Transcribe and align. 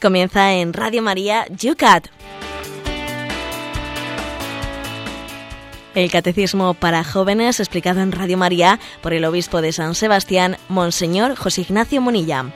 Comienza 0.00 0.52
en 0.54 0.72
Radio 0.72 1.02
María 1.02 1.46
Yucat. 1.48 2.06
El 5.94 6.10
Catecismo 6.12 6.74
para 6.74 7.02
Jóvenes 7.02 7.58
explicado 7.58 8.00
en 8.00 8.12
Radio 8.12 8.38
María 8.38 8.78
por 9.02 9.12
el 9.12 9.24
Obispo 9.24 9.60
de 9.60 9.72
San 9.72 9.96
Sebastián, 9.96 10.56
Monseñor 10.68 11.34
José 11.34 11.62
Ignacio 11.62 12.00
Munilla. 12.00 12.46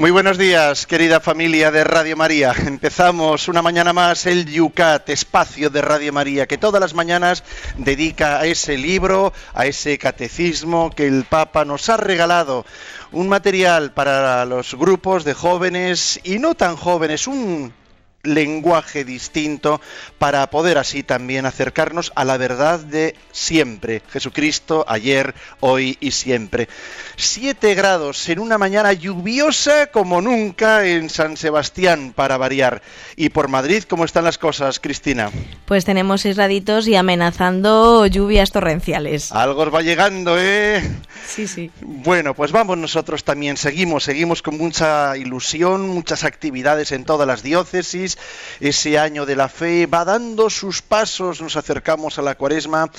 Muy 0.00 0.12
buenos 0.12 0.38
días, 0.38 0.86
querida 0.86 1.20
familia 1.20 1.70
de 1.70 1.84
Radio 1.84 2.16
María. 2.16 2.54
Empezamos 2.66 3.48
una 3.48 3.60
mañana 3.60 3.92
más 3.92 4.24
el 4.24 4.46
Yucat, 4.46 5.06
espacio 5.10 5.68
de 5.68 5.82
Radio 5.82 6.10
María, 6.10 6.46
que 6.46 6.56
todas 6.56 6.80
las 6.80 6.94
mañanas 6.94 7.44
dedica 7.76 8.38
a 8.38 8.46
ese 8.46 8.78
libro, 8.78 9.34
a 9.52 9.66
ese 9.66 9.98
catecismo 9.98 10.88
que 10.88 11.06
el 11.06 11.24
Papa 11.24 11.66
nos 11.66 11.90
ha 11.90 11.98
regalado. 11.98 12.64
Un 13.12 13.28
material 13.28 13.92
para 13.92 14.46
los 14.46 14.74
grupos 14.74 15.24
de 15.24 15.34
jóvenes 15.34 16.18
y 16.24 16.38
no 16.38 16.54
tan 16.54 16.76
jóvenes, 16.76 17.26
un 17.26 17.74
lenguaje 18.22 19.04
distinto 19.04 19.80
para 20.18 20.48
poder 20.50 20.78
así 20.78 21.02
también 21.02 21.46
acercarnos 21.46 22.12
a 22.14 22.24
la 22.24 22.36
verdad 22.36 22.80
de 22.80 23.14
siempre, 23.32 24.02
Jesucristo 24.10 24.84
ayer, 24.88 25.34
hoy 25.60 25.96
y 26.00 26.10
siempre. 26.10 26.68
Siete 27.16 27.74
grados 27.74 28.28
en 28.28 28.38
una 28.38 28.58
mañana 28.58 28.92
lluviosa 28.92 29.86
como 29.86 30.20
nunca 30.20 30.86
en 30.86 31.08
San 31.08 31.36
Sebastián 31.36 32.12
para 32.14 32.36
variar. 32.36 32.82
Y 33.16 33.30
por 33.30 33.48
Madrid, 33.48 33.84
¿cómo 33.88 34.04
están 34.04 34.24
las 34.24 34.38
cosas, 34.38 34.80
Cristina? 34.80 35.30
Pues 35.64 35.84
tenemos 35.84 36.20
seis 36.20 36.36
raditos 36.36 36.86
y 36.88 36.96
amenazando 36.96 38.06
lluvias 38.06 38.50
torrenciales. 38.50 39.32
Algo 39.32 39.62
os 39.62 39.74
va 39.74 39.82
llegando, 39.82 40.38
¿eh? 40.38 40.82
Sí, 41.26 41.46
sí. 41.46 41.70
Bueno, 41.80 42.34
pues 42.34 42.52
vamos 42.52 42.78
nosotros 42.78 43.24
también, 43.24 43.56
seguimos, 43.56 44.04
seguimos 44.04 44.42
con 44.42 44.58
mucha 44.58 45.16
ilusión, 45.16 45.88
muchas 45.88 46.24
actividades 46.24 46.92
en 46.92 47.04
todas 47.04 47.26
las 47.26 47.42
diócesis 47.42 48.18
ese 48.60 48.98
año 48.98 49.26
de 49.26 49.36
la 49.36 49.48
fe 49.48 49.86
va 49.86 50.04
dando 50.04 50.50
sus 50.50 50.82
pasos, 50.82 51.40
nos 51.40 51.56
acercamos 51.56 52.18
a 52.18 52.22
la 52.22 52.34
cuaresma. 52.34 52.90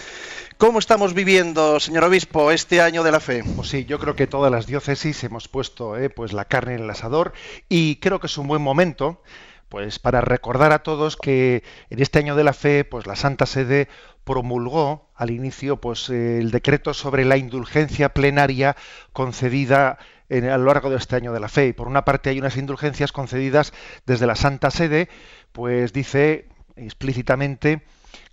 ¿Cómo 0.58 0.80
estamos 0.80 1.14
viviendo, 1.14 1.80
señor 1.80 2.04
obispo, 2.04 2.52
este 2.52 2.82
año 2.82 3.04
de 3.04 3.12
la 3.12 3.20
fe? 3.20 3.44
Pues 3.56 3.70
sí, 3.70 3.86
yo 3.86 3.98
creo 3.98 4.16
que 4.16 4.28
todas 4.28 4.52
las 4.52 4.68
diócesis 4.68 5.24
hemos 5.24 5.48
puesto 5.48 5.98
eh, 5.98 6.10
pues 6.10 6.34
la 6.34 6.46
carne 6.46 6.76
en 6.76 6.84
el 6.84 6.90
asador 6.90 7.34
y 7.68 7.96
creo 7.96 8.20
que 8.20 8.28
es 8.28 8.38
un 8.38 8.48
buen 8.48 8.62
momento 8.62 9.22
pues 9.70 10.00
para 10.00 10.20
recordar 10.20 10.74
a 10.74 10.84
todos 10.84 11.16
que 11.16 11.64
en 11.90 12.02
este 12.02 12.20
año 12.20 12.36
de 12.36 12.44
la 12.44 12.54
fe 12.54 12.84
pues 12.84 13.08
la 13.08 13.16
Santa 13.16 13.46
Sede 13.46 13.88
promulgó 14.24 15.11
al 15.22 15.30
inicio 15.30 15.78
pues 15.78 16.10
el 16.10 16.50
decreto 16.50 16.96
sobre 16.96 17.26
la 17.26 17.38
indulgencia 17.38 18.10
plenaria 18.10 18.76
concedida 19.14 20.00
a 20.32 20.58
lo 20.58 20.66
largo 20.66 20.90
de 20.90 20.98
este 20.98 21.16
año 21.16 21.32
de 21.32 21.40
la 21.40 21.48
fe. 21.48 21.68
Y 21.68 21.74
por 21.74 21.88
una 21.88 22.06
parte 22.06 22.32
hay 22.32 22.40
unas 22.40 22.58
indulgencias 22.58 23.12
concedidas 23.12 23.72
desde 24.08 24.26
la 24.26 24.36
Santa 24.36 24.72
Sede, 24.72 25.10
pues 25.52 25.94
dice 25.94 26.48
explícitamente 26.76 27.84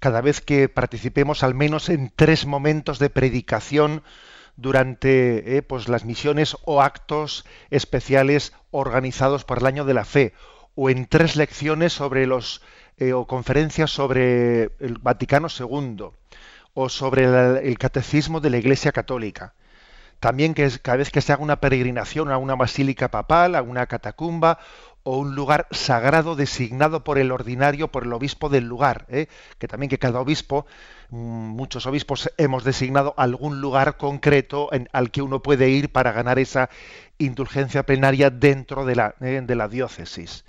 cada 0.00 0.22
vez 0.22 0.40
que 0.40 0.70
participemos 0.70 1.42
al 1.42 1.54
menos 1.54 1.90
en 1.90 2.10
tres 2.16 2.46
momentos 2.46 2.98
de 2.98 3.10
predicación 3.10 4.02
durante 4.56 5.58
eh, 5.58 5.62
pues 5.62 5.90
las 5.90 6.06
misiones 6.06 6.56
o 6.64 6.80
actos 6.80 7.44
especiales 7.68 8.54
organizados 8.70 9.44
por 9.44 9.58
el 9.58 9.66
año 9.66 9.84
de 9.84 9.92
la 9.92 10.06
fe 10.06 10.32
o 10.74 10.88
en 10.88 11.04
tres 11.04 11.36
lecciones 11.36 11.92
sobre 11.92 12.26
los 12.26 12.62
eh, 12.96 13.12
o 13.12 13.26
conferencias 13.26 13.90
sobre 13.90 14.70
el 14.80 14.96
Vaticano 15.02 15.48
II 15.48 16.12
o 16.80 16.88
sobre 16.88 17.24
el 17.68 17.76
catecismo 17.76 18.38
de 18.38 18.50
la 18.50 18.58
Iglesia 18.58 18.92
Católica. 18.92 19.52
También 20.20 20.54
que 20.54 20.70
cada 20.80 20.98
vez 20.98 21.10
que 21.10 21.20
se 21.20 21.32
haga 21.32 21.42
una 21.42 21.60
peregrinación 21.60 22.30
a 22.30 22.38
una 22.38 22.54
basílica 22.54 23.10
papal, 23.10 23.56
a 23.56 23.62
una 23.62 23.86
catacumba 23.86 24.60
o 25.02 25.18
un 25.18 25.34
lugar 25.34 25.66
sagrado 25.72 26.36
designado 26.36 27.02
por 27.02 27.18
el 27.18 27.32
ordinario, 27.32 27.90
por 27.90 28.04
el 28.04 28.12
obispo 28.12 28.48
del 28.48 28.66
lugar, 28.68 29.06
¿eh? 29.08 29.26
que 29.58 29.66
también 29.66 29.90
que 29.90 29.98
cada 29.98 30.20
obispo, 30.20 30.66
mm, 31.10 31.16
muchos 31.16 31.84
obispos 31.86 32.30
hemos 32.36 32.62
designado 32.62 33.12
algún 33.16 33.60
lugar 33.60 33.96
concreto 33.96 34.70
al 34.92 35.10
que 35.10 35.22
uno 35.22 35.42
puede 35.42 35.70
ir 35.70 35.90
para 35.90 36.12
ganar 36.12 36.38
esa 36.38 36.70
indulgencia 37.18 37.82
plenaria 37.82 38.30
dentro 38.30 38.84
de 38.84 38.94
la, 38.94 39.16
¿eh? 39.20 39.42
de 39.44 39.54
la 39.56 39.66
diócesis. 39.66 40.44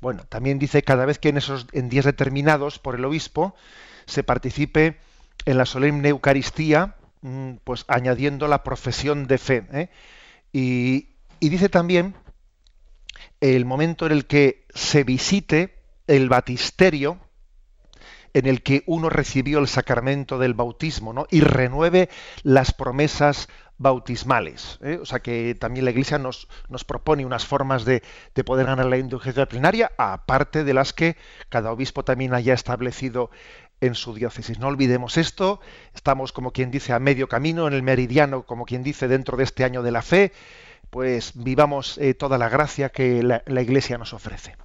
Bueno, 0.00 0.22
también 0.28 0.60
dice 0.60 0.84
cada 0.84 1.04
vez 1.04 1.18
que 1.18 1.30
en 1.30 1.38
esos 1.38 1.66
en 1.72 1.88
días 1.88 2.04
determinados 2.04 2.78
por 2.78 2.94
el 2.94 3.04
obispo 3.04 3.56
se 4.06 4.22
participe 4.22 4.98
en 5.46 5.58
la 5.58 5.66
solemne 5.66 6.08
Eucaristía, 6.08 6.96
Mm, 7.24 7.54
pues 7.64 7.86
añadiendo 7.88 8.48
la 8.48 8.62
profesión 8.62 9.26
de 9.26 9.38
fe. 9.38 9.66
¿eh? 9.72 9.88
Y, 10.52 11.08
dice 11.40 11.70
también 11.70 12.14
el 13.40 13.64
momento 13.64 14.04
en 14.04 14.12
el 14.12 14.26
que 14.26 14.66
se 14.74 15.04
visite 15.04 15.78
el 16.06 16.28
batisterio 16.28 17.18
en 18.34 18.46
el 18.46 18.62
que 18.62 18.82
uno 18.86 19.08
recibió 19.08 19.58
el 19.58 19.68
sacramento 19.68 20.38
del 20.38 20.52
bautismo, 20.52 21.14
¿no? 21.14 21.26
Y 21.30 21.40
renueve 21.40 22.10
las 22.42 22.74
promesas 22.74 23.48
bautismales. 23.78 24.78
¿eh? 24.82 24.98
O 25.00 25.06
sea 25.06 25.20
que 25.20 25.54
también 25.54 25.84
la 25.84 25.92
Iglesia 25.92 26.18
nos, 26.18 26.48
nos 26.68 26.84
propone 26.84 27.24
unas 27.24 27.46
formas 27.46 27.84
de, 27.84 28.02
de, 28.34 28.44
poder 28.44 28.66
ganar 28.66 28.86
la 28.86 28.98
indulgencia 28.98 29.46
plenaria, 29.46 29.92
aparte 29.96 30.64
de 30.64 30.74
las 30.74 30.92
que 30.92 31.16
cada 31.48 31.72
obispo 31.72 32.04
también 32.04 32.34
haya 32.34 32.54
establecido 32.54 33.30
en 33.80 33.94
su 33.94 34.14
diócesis. 34.14 34.58
No 34.58 34.68
olvidemos 34.68 35.16
esto, 35.16 35.60
estamos 35.94 36.32
como 36.32 36.52
quien 36.52 36.70
dice 36.70 36.92
a 36.92 36.98
medio 36.98 37.28
camino, 37.28 37.66
en 37.66 37.74
el 37.74 37.82
meridiano, 37.82 38.44
como 38.44 38.64
quien 38.64 38.82
dice, 38.82 39.08
dentro 39.08 39.36
de 39.36 39.44
este 39.44 39.64
año 39.64 39.82
de 39.82 39.92
la 39.92 40.02
fe, 40.02 40.32
pues 40.90 41.32
vivamos 41.34 41.98
eh, 41.98 42.14
toda 42.14 42.38
la 42.38 42.48
gracia 42.48 42.88
que 42.88 43.22
la, 43.22 43.62
Iglesia 43.62 43.98
nos 43.98 44.12
ofrece. 44.12 44.56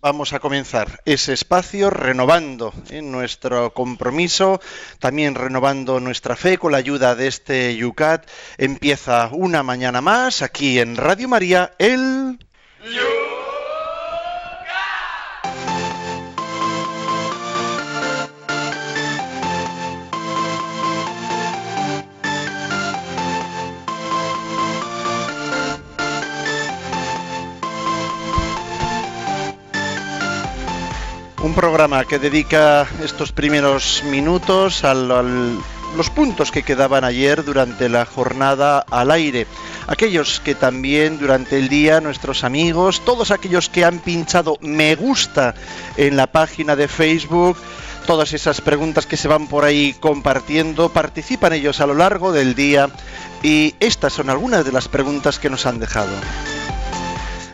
Vamos 0.00 0.32
a 0.32 0.38
comenzar 0.38 1.00
ese 1.04 1.32
espacio 1.32 1.90
renovando 1.90 2.72
eh, 2.90 3.02
nuestro 3.02 3.72
compromiso, 3.74 4.60
también 4.98 5.34
renovando 5.34 6.00
nuestra 6.00 6.36
fe 6.36 6.58
con 6.58 6.72
la 6.72 6.78
ayuda 6.78 7.16
de 7.16 7.26
este 7.26 7.76
Yucat. 7.76 8.28
Empieza 8.56 9.30
una 9.32 9.62
mañana 9.62 10.00
más 10.00 10.42
aquí 10.42 10.78
en 10.78 10.96
Radio 10.96 11.28
María 11.28 11.72
el... 11.78 12.38
programa 31.56 32.04
que 32.04 32.18
dedica 32.18 32.86
estos 33.02 33.32
primeros 33.32 34.02
minutos 34.10 34.84
a 34.84 34.92
los 34.92 36.10
puntos 36.14 36.50
que 36.50 36.62
quedaban 36.62 37.02
ayer 37.02 37.46
durante 37.46 37.88
la 37.88 38.04
jornada 38.04 38.84
al 38.90 39.10
aire. 39.10 39.46
Aquellos 39.86 40.38
que 40.40 40.54
también 40.54 41.18
durante 41.18 41.56
el 41.56 41.70
día, 41.70 42.02
nuestros 42.02 42.44
amigos, 42.44 43.00
todos 43.06 43.30
aquellos 43.30 43.70
que 43.70 43.86
han 43.86 44.00
pinchado 44.00 44.58
me 44.60 44.96
gusta 44.96 45.54
en 45.96 46.18
la 46.18 46.26
página 46.26 46.76
de 46.76 46.88
Facebook, 46.88 47.56
todas 48.06 48.34
esas 48.34 48.60
preguntas 48.60 49.06
que 49.06 49.16
se 49.16 49.26
van 49.26 49.46
por 49.46 49.64
ahí 49.64 49.94
compartiendo, 49.98 50.90
participan 50.90 51.54
ellos 51.54 51.80
a 51.80 51.86
lo 51.86 51.94
largo 51.94 52.32
del 52.32 52.54
día 52.54 52.90
y 53.42 53.74
estas 53.80 54.12
son 54.12 54.28
algunas 54.28 54.62
de 54.66 54.72
las 54.72 54.88
preguntas 54.88 55.38
que 55.38 55.48
nos 55.48 55.64
han 55.64 55.80
dejado. 55.80 56.12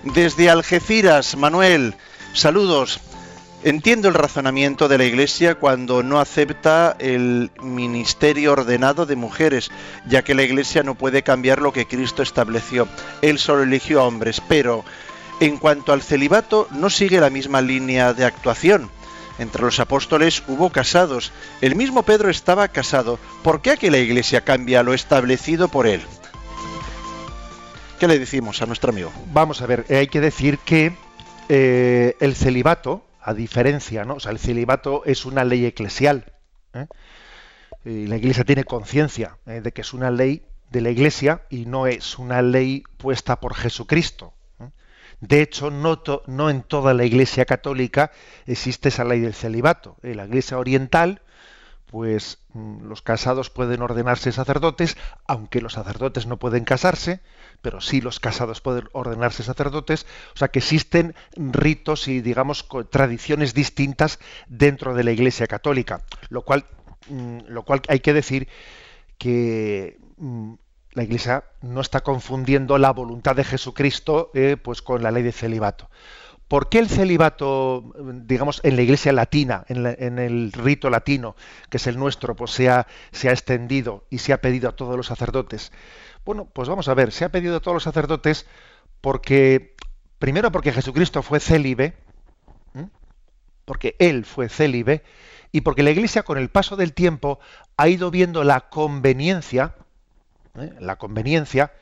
Desde 0.02 0.50
Algeciras, 0.50 1.36
Manuel, 1.36 1.94
saludos. 2.34 3.00
Entiendo 3.64 4.08
el 4.08 4.14
razonamiento 4.14 4.88
de 4.88 4.98
la 4.98 5.04
Iglesia 5.04 5.54
cuando 5.54 6.02
no 6.02 6.18
acepta 6.18 6.96
el 6.98 7.52
ministerio 7.62 8.52
ordenado 8.52 9.06
de 9.06 9.14
mujeres, 9.14 9.70
ya 10.04 10.22
que 10.22 10.34
la 10.34 10.42
Iglesia 10.42 10.82
no 10.82 10.96
puede 10.96 11.22
cambiar 11.22 11.62
lo 11.62 11.72
que 11.72 11.86
Cristo 11.86 12.24
estableció. 12.24 12.88
Él 13.20 13.38
solo 13.38 13.62
eligió 13.62 14.00
a 14.00 14.04
hombres, 14.04 14.42
pero 14.48 14.84
en 15.38 15.58
cuanto 15.58 15.92
al 15.92 16.02
celibato 16.02 16.66
no 16.72 16.90
sigue 16.90 17.20
la 17.20 17.30
misma 17.30 17.60
línea 17.60 18.14
de 18.14 18.24
actuación. 18.24 18.90
Entre 19.38 19.62
los 19.62 19.78
apóstoles 19.78 20.42
hubo 20.48 20.70
casados. 20.70 21.30
El 21.60 21.76
mismo 21.76 22.02
Pedro 22.02 22.30
estaba 22.30 22.66
casado. 22.66 23.20
¿Por 23.44 23.62
qué 23.62 23.70
aquí 23.70 23.90
la 23.90 23.98
Iglesia 23.98 24.40
cambia 24.40 24.82
lo 24.82 24.92
establecido 24.92 25.68
por 25.68 25.86
él? 25.86 26.02
¿Qué 28.00 28.08
le 28.08 28.18
decimos 28.18 28.60
a 28.60 28.66
nuestro 28.66 28.90
amigo? 28.90 29.12
Vamos 29.32 29.62
a 29.62 29.66
ver, 29.66 29.86
hay 29.88 30.08
que 30.08 30.20
decir 30.20 30.58
que 30.58 30.96
eh, 31.48 32.16
el 32.18 32.34
celibato, 32.34 33.04
a 33.22 33.34
diferencia, 33.34 34.04
¿no? 34.04 34.14
O 34.14 34.20
sea, 34.20 34.32
el 34.32 34.38
celibato 34.38 35.04
es 35.04 35.24
una 35.24 35.44
ley 35.44 35.64
eclesial. 35.64 36.32
¿eh? 36.74 36.86
Y 37.84 38.06
la 38.06 38.16
Iglesia 38.16 38.44
tiene 38.44 38.64
conciencia 38.64 39.38
¿eh? 39.46 39.60
de 39.60 39.72
que 39.72 39.82
es 39.82 39.92
una 39.92 40.10
ley 40.10 40.42
de 40.70 40.80
la 40.80 40.90
Iglesia 40.90 41.42
y 41.48 41.66
no 41.66 41.86
es 41.86 42.18
una 42.18 42.42
ley 42.42 42.84
puesta 42.96 43.40
por 43.40 43.54
Jesucristo. 43.54 44.34
¿eh? 44.60 44.70
De 45.20 45.40
hecho, 45.40 45.70
no, 45.70 46.02
no 46.26 46.50
en 46.50 46.62
toda 46.62 46.94
la 46.94 47.04
Iglesia 47.04 47.44
católica 47.44 48.10
existe 48.46 48.88
esa 48.88 49.04
ley 49.04 49.20
del 49.20 49.34
celibato. 49.34 49.96
En 50.02 50.16
la 50.16 50.26
Iglesia 50.26 50.58
oriental, 50.58 51.21
pues 51.92 52.38
mm, 52.54 52.86
los 52.88 53.02
casados 53.02 53.50
pueden 53.50 53.82
ordenarse 53.82 54.32
sacerdotes, 54.32 54.96
aunque 55.26 55.60
los 55.60 55.74
sacerdotes 55.74 56.26
no 56.26 56.38
pueden 56.38 56.64
casarse, 56.64 57.20
pero 57.60 57.82
sí 57.82 58.00
los 58.00 58.18
casados 58.18 58.62
pueden 58.62 58.88
ordenarse 58.92 59.42
sacerdotes, 59.42 60.06
o 60.34 60.38
sea 60.38 60.48
que 60.48 60.60
existen 60.60 61.14
ritos 61.36 62.08
y 62.08 62.22
digamos 62.22 62.66
tradiciones 62.90 63.52
distintas 63.52 64.18
dentro 64.48 64.94
de 64.94 65.04
la 65.04 65.12
Iglesia 65.12 65.46
católica, 65.46 66.00
lo 66.30 66.42
cual, 66.42 66.64
mm, 67.10 67.40
lo 67.48 67.62
cual 67.62 67.82
hay 67.88 68.00
que 68.00 68.14
decir 68.14 68.48
que 69.18 70.00
mm, 70.16 70.54
la 70.92 71.02
Iglesia 71.02 71.44
no 71.60 71.82
está 71.82 72.00
confundiendo 72.00 72.78
la 72.78 72.90
voluntad 72.90 73.36
de 73.36 73.44
Jesucristo 73.44 74.30
eh, 74.32 74.56
pues 74.56 74.80
con 74.80 75.02
la 75.02 75.10
ley 75.10 75.22
de 75.22 75.32
celibato. 75.32 75.90
¿Por 76.52 76.68
qué 76.68 76.80
el 76.80 76.90
celibato, 76.90 77.94
digamos, 77.96 78.60
en 78.62 78.76
la 78.76 78.82
Iglesia 78.82 79.10
latina, 79.14 79.64
en, 79.68 80.18
el 80.18 80.52
rito 80.52 80.90
latino, 80.90 81.34
que 81.70 81.78
es 81.78 81.86
el 81.86 81.98
nuestro, 81.98 82.36
pues 82.36 82.50
se 82.50 82.68
ha, 82.68 82.86
se 83.10 83.30
ha, 83.30 83.32
extendido 83.32 84.04
y 84.10 84.18
se 84.18 84.34
ha 84.34 84.42
pedido 84.42 84.68
a 84.68 84.76
todos 84.76 84.94
los 84.94 85.06
sacerdotes? 85.06 85.72
Bueno, 86.26 86.44
pues 86.44 86.68
vamos 86.68 86.88
a 86.88 86.94
ver, 86.94 87.10
se 87.10 87.24
ha 87.24 87.30
pedido 87.30 87.56
a 87.56 87.60
todos 87.60 87.76
los 87.76 87.84
sacerdotes 87.84 88.44
porque, 89.00 89.76
primero 90.18 90.52
porque 90.52 90.72
Jesucristo 90.72 91.22
fue 91.22 91.40
célibe, 91.40 91.94
porque 93.64 93.96
Él 93.98 94.26
fue 94.26 94.50
célibe, 94.50 95.04
y 95.52 95.62
porque 95.62 95.82
la 95.82 95.90
Iglesia 95.92 96.22
con 96.22 96.36
el 96.36 96.50
paso 96.50 96.76
del 96.76 96.92
tiempo 96.92 97.40
ha 97.78 97.88
ido 97.88 98.10
viendo 98.10 98.44
la 98.44 98.68
conveniencia, 98.68 99.74
¿eh? 100.58 100.74
la 100.80 100.96
conveniencia, 100.96 101.72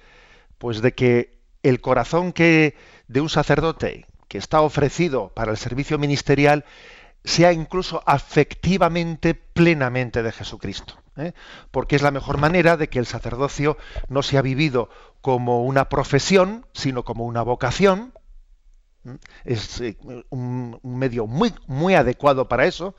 pues 0.59 0.81
de 0.81 0.95
que 0.95 1.41
el 1.65 1.81
corazón 1.81 2.33
que 2.33 2.77
de 3.09 3.21
un 3.21 3.29
sacerdote 3.29 4.07
que 4.31 4.39
está 4.39 4.61
ofrecido 4.61 5.33
para 5.35 5.51
el 5.51 5.59
servicio 5.59 5.99
ministerial 5.99 6.65
sea 7.25 7.53
incluso 7.53 8.01
afectivamente 8.07 9.35
plenamente 9.35 10.23
de 10.23 10.31
Jesucristo, 10.31 10.95
¿eh? 11.17 11.33
porque 11.73 11.97
es 11.97 12.03
la 12.03 12.13
mejor 12.13 12.39
manera 12.39 12.77
de 12.77 12.89
que 12.89 13.01
el 13.01 13.07
sacerdocio 13.07 13.77
no 14.09 14.23
sea 14.23 14.41
vivido 14.41 14.89
como 15.21 15.65
una 15.65 15.89
profesión, 15.89 16.65
sino 16.73 17.05
como 17.05 17.27
una 17.27 17.43
vocación. 17.43 18.15
Es 19.45 19.81
eh, 19.81 19.97
un, 20.31 20.79
medio 20.85 21.27
muy, 21.27 21.53
muy 21.67 21.97
adecuado 21.97 22.49
para 22.49 22.67
eso, 22.67 22.95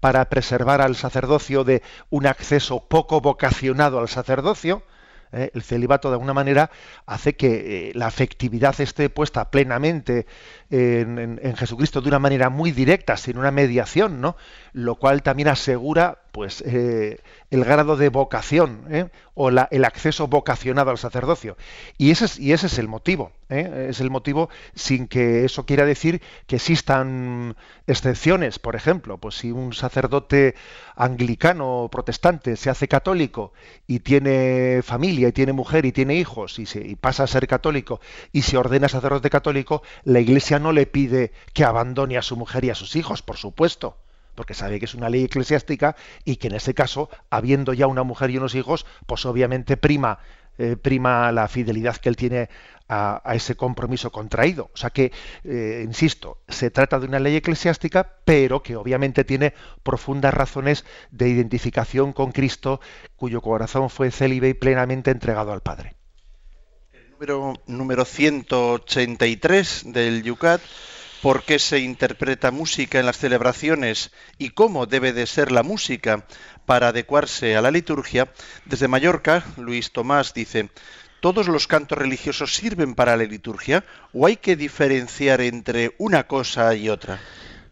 para 0.00 0.28
preservar 0.28 0.80
al 0.80 0.96
sacerdocio 0.96 1.62
de 1.62 1.82
un 2.10 2.26
acceso 2.26 2.88
poco 2.88 3.20
vocacionado 3.20 4.00
al 4.00 4.08
sacerdocio, 4.08 4.82
¿eh? 5.32 5.50
el 5.54 5.62
celibato 5.62 6.08
de 6.08 6.14
alguna 6.14 6.34
manera 6.34 6.70
hace 7.06 7.34
que 7.34 7.88
eh, 7.88 7.92
la 7.94 8.06
afectividad 8.06 8.80
esté 8.80 9.10
puesta 9.10 9.50
plenamente 9.50 10.26
en, 10.70 11.56
Jesucristo 11.56 12.00
de 12.00 12.08
una 12.08 12.18
manera 12.18 12.48
muy 12.48 12.72
directa, 12.72 13.16
sin 13.16 13.36
una 13.36 13.50
mediación, 13.50 14.20
¿no? 14.20 14.36
Lo 14.72 14.94
cual 14.94 15.22
también 15.22 15.48
asegura, 15.48 16.22
pues, 16.32 16.62
eh, 16.66 17.20
el 17.50 17.64
grado 17.64 17.96
de 17.98 18.08
vocación 18.08 19.10
o 19.34 19.50
el 19.50 19.84
acceso 19.84 20.28
vocacionado 20.28 20.90
al 20.90 20.96
sacerdocio. 20.96 21.58
Y 21.98 22.10
ese 22.10 22.24
es, 22.24 22.78
el 22.78 22.88
motivo. 22.88 23.32
Es 23.50 24.00
el 24.00 24.08
motivo 24.08 24.48
sin 24.74 25.08
que 25.08 25.44
eso 25.44 25.66
quiera 25.66 25.84
decir 25.84 26.22
que 26.46 26.56
existan 26.56 27.54
excepciones. 27.86 28.58
Por 28.58 28.74
ejemplo, 28.74 29.18
pues 29.18 29.34
si 29.34 29.52
un 29.52 29.74
sacerdote 29.74 30.54
anglicano 30.96 31.82
o 31.82 31.90
protestante 31.90 32.56
se 32.56 32.70
hace 32.70 32.88
católico 32.88 33.52
y 33.86 34.00
tiene 34.00 34.80
familia 34.82 35.28
y 35.28 35.32
tiene 35.32 35.52
mujer 35.52 35.84
y 35.84 35.92
tiene 35.92 36.14
hijos 36.14 36.58
y, 36.58 36.64
se, 36.64 36.80
y 36.80 36.96
pasa 36.96 37.24
a 37.24 37.26
ser 37.26 37.46
católico 37.46 38.00
y 38.32 38.42
se 38.42 38.56
ordena 38.56 38.88
sacerdote 38.88 39.28
católico, 39.28 39.82
la 40.04 40.20
Iglesia 40.20 40.58
no 40.58 40.72
le 40.72 40.86
pide 40.86 41.32
que 41.52 41.64
abandone 41.64 42.16
a 42.16 42.22
su 42.22 42.36
mujer 42.36 42.64
y 42.64 42.70
a 42.70 42.74
sus 42.74 42.96
hijos, 42.96 43.20
por 43.22 43.36
supuesto, 43.36 43.96
porque 44.34 44.54
sabe 44.54 44.78
que 44.78 44.86
es 44.86 44.94
una 44.94 45.08
ley 45.08 45.24
eclesiástica 45.24 45.96
y 46.24 46.36
que 46.36 46.48
en 46.48 46.54
ese 46.54 46.74
caso, 46.74 47.10
habiendo 47.30 47.72
ya 47.72 47.86
una 47.86 48.02
mujer 48.02 48.30
y 48.30 48.38
unos 48.38 48.54
hijos, 48.54 48.86
pues 49.06 49.26
obviamente 49.26 49.76
prima, 49.76 50.18
eh, 50.58 50.76
prima 50.76 51.32
la 51.32 51.48
fidelidad 51.48 51.96
que 51.96 52.08
él 52.08 52.16
tiene 52.16 52.48
a, 52.88 53.22
ese 53.34 53.54
compromiso 53.56 54.12
contraído. 54.12 54.70
O 54.74 54.76
sea 54.76 54.90
que, 54.90 55.12
eh, 55.44 55.82
insisto, 55.84 56.38
se 56.48 56.70
trata 56.70 56.98
de 56.98 57.06
una 57.06 57.18
ley 57.18 57.36
eclesiástica, 57.36 58.16
pero 58.24 58.62
que 58.62 58.76
obviamente 58.76 59.24
tiene 59.24 59.54
profundas 59.82 60.34
razones 60.34 60.84
de 61.10 61.28
identificación 61.28 62.12
con 62.12 62.32
Cristo, 62.32 62.80
cuyo 63.16 63.40
corazón 63.40 63.88
fue 63.88 64.10
célibe 64.10 64.50
y 64.50 64.54
plenamente 64.54 65.10
entregado 65.10 65.52
al 65.52 65.62
Padre 65.62 65.94
número, 67.66 68.04
183 68.04 69.82
del 69.86 70.22
Yucat, 70.24 70.60
por 71.22 71.44
qué 71.44 71.60
se 71.60 71.78
interpreta 71.78 72.50
música 72.50 72.98
en 72.98 73.06
las 73.06 73.16
celebraciones 73.16 74.10
y 74.38 74.50
cómo 74.50 74.86
debe 74.86 75.12
de 75.12 75.28
ser 75.28 75.52
la 75.52 75.62
música 75.62 76.26
para 76.66 76.88
adecuarse 76.88 77.56
a 77.56 77.62
la 77.62 77.70
liturgia, 77.70 78.32
desde 78.64 78.88
Mallorca, 78.88 79.44
Luis 79.56 79.92
Tomás 79.92 80.34
dice, 80.34 80.70
¿todos 81.20 81.46
los 81.46 81.68
cantos 81.68 81.96
religiosos 81.96 82.56
sirven 82.56 82.96
para 82.96 83.16
la 83.16 83.22
liturgia 83.22 83.84
o 84.12 84.26
hay 84.26 84.36
que 84.36 84.56
diferenciar 84.56 85.40
entre 85.40 85.94
una 85.98 86.26
cosa 86.26 86.74
y 86.74 86.88
otra? 86.88 87.20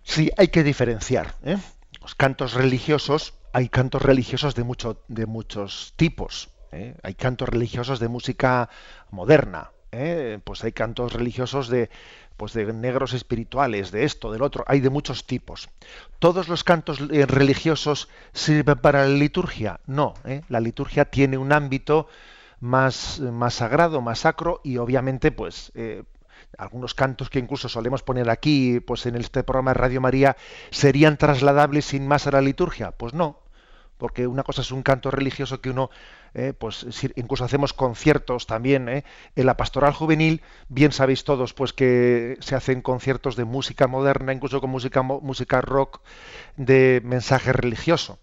Sí, 0.05 0.31
hay 0.37 0.49
que 0.49 0.63
diferenciar. 0.63 1.35
¿eh? 1.43 1.57
Los 2.01 2.15
cantos 2.15 2.55
religiosos, 2.55 3.35
hay 3.53 3.69
cantos 3.69 4.03
religiosos 4.03 4.55
de, 4.55 4.65
de 5.09 5.27
muchos 5.27 5.95
tipos. 5.97 6.51
¿eh? 6.71 6.95
Hay 7.03 7.15
cantos 7.15 7.49
religiosos 7.49 7.99
de 7.99 8.07
música 8.07 8.71
moderna, 9.11 9.73
¿eh? 9.91 10.39
pues 10.45 10.63
hay 10.63 10.71
cantos 10.71 11.13
religiosos 11.13 11.69
de, 11.69 11.91
pues 12.41 12.55
de 12.55 12.73
negros 12.73 13.13
espirituales, 13.13 13.91
de 13.91 14.05
esto, 14.05 14.33
del 14.33 14.41
otro, 14.41 14.65
hay 14.67 14.81
de 14.81 14.89
muchos 14.89 15.27
tipos. 15.27 15.69
¿Todos 16.19 16.49
los 16.49 16.65
cantos 16.65 16.99
eh, 17.11 17.27
religiosos 17.27 18.09
sirven 18.33 18.79
para 18.79 19.07
la 19.07 19.15
liturgia? 19.15 19.81
No, 19.87 20.15
la 20.49 20.61
liturgia 20.61 21.05
tiene 21.05 21.37
un 21.37 21.53
ámbito 21.53 22.09
más, 22.61 23.21
más 23.21 23.53
sagrado, 23.53 24.01
más 24.01 24.21
sacro 24.21 24.63
y 24.65 24.79
obviamente 24.79 25.33
pues 25.33 25.71
algunos 26.57 26.95
cantos 26.95 27.29
que 27.29 27.41
incluso 27.41 27.69
solemos 27.69 28.03
poner 28.03 28.31
aquí, 28.31 28.81
pues 28.81 29.05
en 29.05 29.17
este 29.17 29.45
programa 29.45 29.73
de 29.73 29.81
Radio 29.81 30.01
María, 30.01 30.39
¿serían 30.71 31.19
trasladables 31.19 31.85
sin 31.85 32.09
más 32.09 32.27
a 32.27 32.31
la 32.31 32.41
liturgia? 32.41 32.93
Pues 32.93 33.13
no, 33.13 33.41
porque 34.01 34.27
una 34.27 34.45
cosa 34.45 34.63
es 34.63 34.73
un 34.73 34.83
canto 34.83 35.11
religioso 35.11 35.61
que 35.61 35.69
uno, 35.69 35.91
eh, 36.35 36.53
pues 36.53 36.87
incluso 37.17 37.45
hacemos 37.45 37.73
conciertos 37.73 38.47
también. 38.47 38.89
Eh. 38.89 39.05
En 39.37 39.47
la 39.47 39.57
pastoral 39.57 39.93
juvenil, 39.93 40.43
bien 40.69 40.93
sabéis 40.93 41.25
todos, 41.25 41.55
pues 41.55 41.73
que 41.73 42.37
se 42.41 42.55
hacen 42.55 42.83
conciertos 42.83 43.37
de 43.37 43.45
música 43.45 43.87
moderna, 43.87 44.33
incluso 44.33 44.61
con 44.61 44.71
música, 44.71 45.03
música 45.03 45.61
rock 45.61 46.01
de 46.57 47.01
mensaje 47.05 47.53
religioso. 47.53 48.19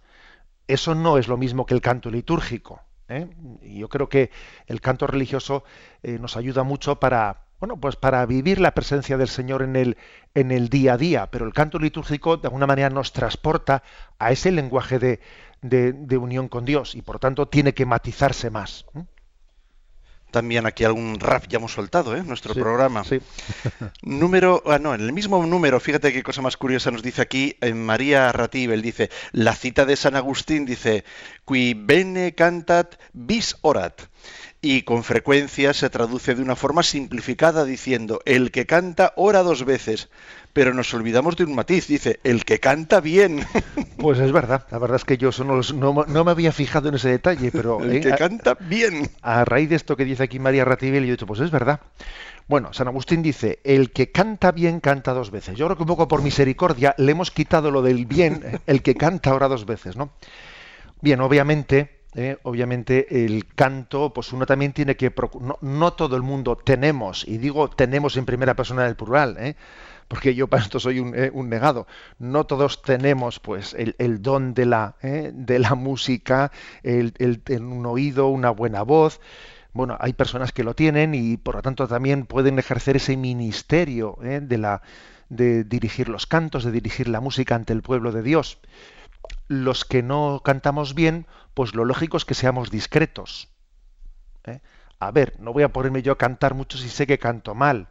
Eso 0.67 0.95
no 0.95 1.17
es 1.17 1.27
lo 1.27 1.37
mismo 1.37 1.65
que 1.65 1.73
el 1.73 1.81
canto 1.81 2.09
litúrgico. 2.09 2.81
¿eh? 3.07 3.27
Y 3.61 3.79
yo 3.79 3.89
creo 3.89 4.09
que 4.09 4.31
el 4.67 4.81
canto 4.81 5.07
religioso 5.07 5.63
nos 6.03 6.37
ayuda 6.37 6.63
mucho 6.63 6.99
para, 6.99 7.47
bueno, 7.59 7.77
pues 7.77 7.95
para 7.95 8.25
vivir 8.25 8.59
la 8.59 8.71
presencia 8.71 9.17
del 9.17 9.27
Señor 9.27 9.63
en 9.63 9.75
el, 9.75 9.97
en 10.35 10.51
el 10.51 10.69
día 10.69 10.93
a 10.93 10.97
día, 10.97 11.27
pero 11.31 11.45
el 11.45 11.53
canto 11.53 11.79
litúrgico 11.79 12.37
de 12.37 12.47
alguna 12.47 12.67
manera 12.67 12.89
nos 12.89 13.13
transporta 13.13 13.81
a 14.19 14.31
ese 14.31 14.51
lenguaje 14.51 14.99
de, 14.99 15.19
de, 15.69 16.17
unión 16.17 16.47
con 16.47 16.65
Dios 16.65 16.95
y 16.95 17.01
por 17.01 17.19
tanto 17.19 17.47
tiene 17.47 17.73
que 17.73 17.85
matizarse 17.85 18.49
más. 18.49 18.85
También 20.31 20.65
aquí 20.65 20.83
algún 20.83 21.19
rap 21.19 21.45
ya 21.47 21.57
hemos 21.57 21.71
soltado, 21.71 22.15
¿eh? 22.15 22.21
Nuestro 22.21 22.53
programa. 22.53 23.05
Sí. 23.05 23.21
número, 24.01 24.61
ah, 24.65 24.77
no, 24.77 24.93
en 24.93 25.01
el 25.01 25.13
mismo 25.13 25.43
número, 25.45 25.79
fíjate 25.79 26.11
qué 26.11 26.21
cosa 26.21 26.41
más 26.41 26.57
curiosa 26.57 26.91
nos 26.91 27.01
dice 27.01 27.21
aquí 27.21 27.55
en 27.61 27.85
María 27.85 28.31
Ratibel, 28.33 28.81
dice, 28.81 29.09
la 29.31 29.55
cita 29.55 29.85
de 29.85 29.95
San 29.95 30.17
Agustín 30.17 30.65
dice, 30.65 31.05
qui 31.45 31.73
bene 31.73 32.35
cantat 32.35 32.99
bis 33.13 33.55
orat 33.61 34.01
y 34.69 34.81
con 34.81 35.05
frecuencia 35.05 35.73
se 35.73 35.89
traduce 35.89 36.35
de 36.35 36.41
una 36.41 36.57
forma 36.57 36.83
simplificada 36.83 37.63
diciendo 37.63 38.19
el 38.25 38.51
que 38.51 38.65
canta 38.65 39.13
ora 39.15 39.41
dos 39.41 39.63
veces, 39.63 40.09
pero 40.51 40.73
nos 40.73 40.93
olvidamos 40.93 41.37
de 41.37 41.45
un 41.45 41.55
matiz, 41.55 41.87
dice 41.87 42.19
el 42.25 42.43
que 42.43 42.59
canta 42.59 42.99
bien. 42.99 43.45
Pues 43.97 44.19
es 44.19 44.31
verdad, 44.31 44.67
la 44.69 44.77
verdad 44.77 44.97
es 44.97 45.05
que 45.05 45.17
yo 45.17 45.31
no, 45.43 46.23
me 46.23 46.31
había 46.31 46.51
fijado 46.51 46.89
en 46.89 46.95
ese 46.95 47.09
detalle, 47.09 47.51
pero... 47.51 47.81
el 47.83 47.99
que 47.99 48.11
canta 48.11 48.53
bien. 48.53 49.09
A, 49.23 49.43
raíz 49.43 49.69
de 49.69 49.75
esto 49.75 49.97
que 49.97 50.05
dice 50.05 50.23
aquí 50.23 50.37
María 50.37 50.65
Ratibel, 50.65 51.03
yo 51.03 51.07
he 51.07 51.11
dicho, 51.11 51.25
pues 51.25 51.39
es 51.39 51.49
verdad. 51.49 51.79
Bueno, 52.47 52.73
San 52.73 52.87
Agustín 52.87 53.23
dice, 53.23 53.59
el 53.63 53.91
que 53.91 54.11
canta 54.11 54.51
bien 54.51 54.81
canta 54.81 55.13
dos 55.13 55.31
veces. 55.31 55.57
Yo 55.57 55.65
creo 55.65 55.77
que 55.77 55.83
un 55.83 55.87
poco 55.87 56.07
por 56.07 56.21
misericordia 56.21 56.93
le 56.97 57.11
hemos 57.11 57.31
quitado 57.31 57.71
lo 57.71 57.81
del 57.81 58.05
bien, 58.05 58.59
el 58.67 58.81
que 58.83 58.95
canta 58.95 59.33
ora 59.33 59.47
dos 59.47 59.65
veces, 59.65 59.95
¿no? 59.95 60.11
Bien, 61.01 61.21
obviamente, 61.21 61.96
¿eh? 62.15 62.37
obviamente 62.43 63.25
el 63.25 63.45
canto, 63.47 64.13
pues 64.13 64.33
uno 64.33 64.45
también 64.45 64.73
tiene 64.73 64.95
que 64.95 65.13
no, 65.39 65.57
no, 65.61 65.93
todo 65.93 66.15
el 66.15 66.23
mundo 66.23 66.55
tenemos, 66.55 67.27
y 67.27 67.37
digo 67.37 67.69
tenemos 67.69 68.17
en 68.17 68.25
primera 68.25 68.55
persona 68.55 68.83
del 68.83 68.95
plural, 68.95 69.37
¿eh? 69.39 69.55
porque 70.07 70.35
yo 70.35 70.47
para 70.47 70.63
esto 70.63 70.79
soy 70.79 70.99
un, 70.99 71.13
eh, 71.15 71.31
negado. 71.33 71.85
No 72.17 72.45
todos 72.45 72.81
tenemos 72.81 73.39
pues 73.39 73.75
el, 73.77 74.21
don 74.21 74.53
de 74.53 74.65
la, 74.65 74.95
de 75.01 75.59
la 75.59 75.75
música, 75.75 76.51
el, 76.83 77.13
un 77.59 77.85
oído, 77.85 78.29
una 78.29 78.51
buena 78.51 78.83
voz. 78.83 79.19
bueno, 79.73 79.97
hay 79.99 80.13
personas 80.13 80.53
que 80.53 80.63
lo 80.63 80.75
tienen 80.75 81.13
y 81.13 81.35
por 81.35 81.55
lo 81.55 81.61
tanto 81.61 81.87
también 81.87 82.25
pueden 82.25 82.57
ejercer 82.57 82.95
ese 82.95 83.17
ministerio 83.17 84.17
de 84.21 84.57
la 84.57 84.81
de 85.29 85.63
dirigir 85.63 86.09
los 86.09 86.25
cantos, 86.25 86.63
de 86.63 86.71
dirigir 86.71 87.07
la 87.07 87.19
música 87.19 87.55
ante 87.55 87.73
el 87.73 87.81
pueblo 87.81 88.11
de 88.11 88.21
Dios. 88.21 88.59
Los 89.47 89.85
que 89.85 90.03
no 90.03 90.41
cantamos 90.43 90.93
bien, 90.93 91.25
pues 91.53 91.73
lo 91.73 91.85
lógico 91.85 92.17
es 92.17 92.25
que 92.25 92.33
seamos 92.33 92.69
discretos. 92.69 93.49
¿eh? 94.45 94.59
A 94.99 95.11
ver, 95.11 95.35
no 95.39 95.53
voy 95.53 95.63
a 95.63 95.71
ponerme 95.71 96.01
yo 96.01 96.13
a 96.13 96.17
cantar 96.17 96.53
mucho 96.53 96.77
si 96.77 96.89
sé 96.89 97.07
que 97.07 97.19
canto 97.19 97.55
mal. 97.55 97.87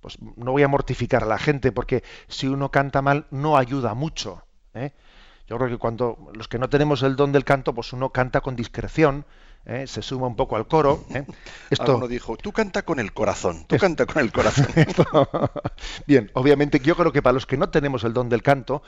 Pues 0.00 0.18
no 0.20 0.52
voy 0.52 0.62
a 0.62 0.68
mortificar 0.68 1.24
a 1.24 1.26
la 1.26 1.38
gente 1.38 1.72
porque 1.72 2.02
si 2.28 2.46
uno 2.46 2.70
canta 2.70 3.02
mal 3.02 3.26
no 3.30 3.56
ayuda 3.56 3.94
mucho. 3.94 4.44
¿eh? 4.74 4.92
Yo 5.48 5.56
creo 5.56 5.68
que 5.68 5.78
cuando 5.78 6.30
los 6.34 6.46
que 6.46 6.58
no 6.58 6.68
tenemos 6.68 7.02
el 7.02 7.16
don 7.16 7.32
del 7.32 7.44
canto, 7.44 7.74
pues 7.74 7.92
uno 7.92 8.10
canta 8.10 8.42
con 8.42 8.54
discreción, 8.54 9.24
¿eh? 9.64 9.86
se 9.86 10.02
suma 10.02 10.26
un 10.26 10.36
poco 10.36 10.56
al 10.56 10.66
coro. 10.66 11.04
¿eh? 11.14 11.24
Esto 11.70 11.96
uno 11.96 12.06
dijo, 12.06 12.36
tú 12.36 12.52
canta 12.52 12.82
con 12.82 12.98
el 12.98 13.12
corazón, 13.12 13.64
tú 13.66 13.78
canta 13.78 14.06
con 14.06 14.22
el 14.22 14.30
corazón. 14.30 14.66
Bien, 16.06 16.30
obviamente 16.34 16.80
yo 16.80 16.96
creo 16.96 17.12
que 17.12 17.22
para 17.22 17.32
los 17.32 17.46
que 17.46 17.56
no 17.56 17.70
tenemos 17.70 18.04
el 18.04 18.12
don 18.12 18.28
del 18.28 18.42
canto, 18.42 18.82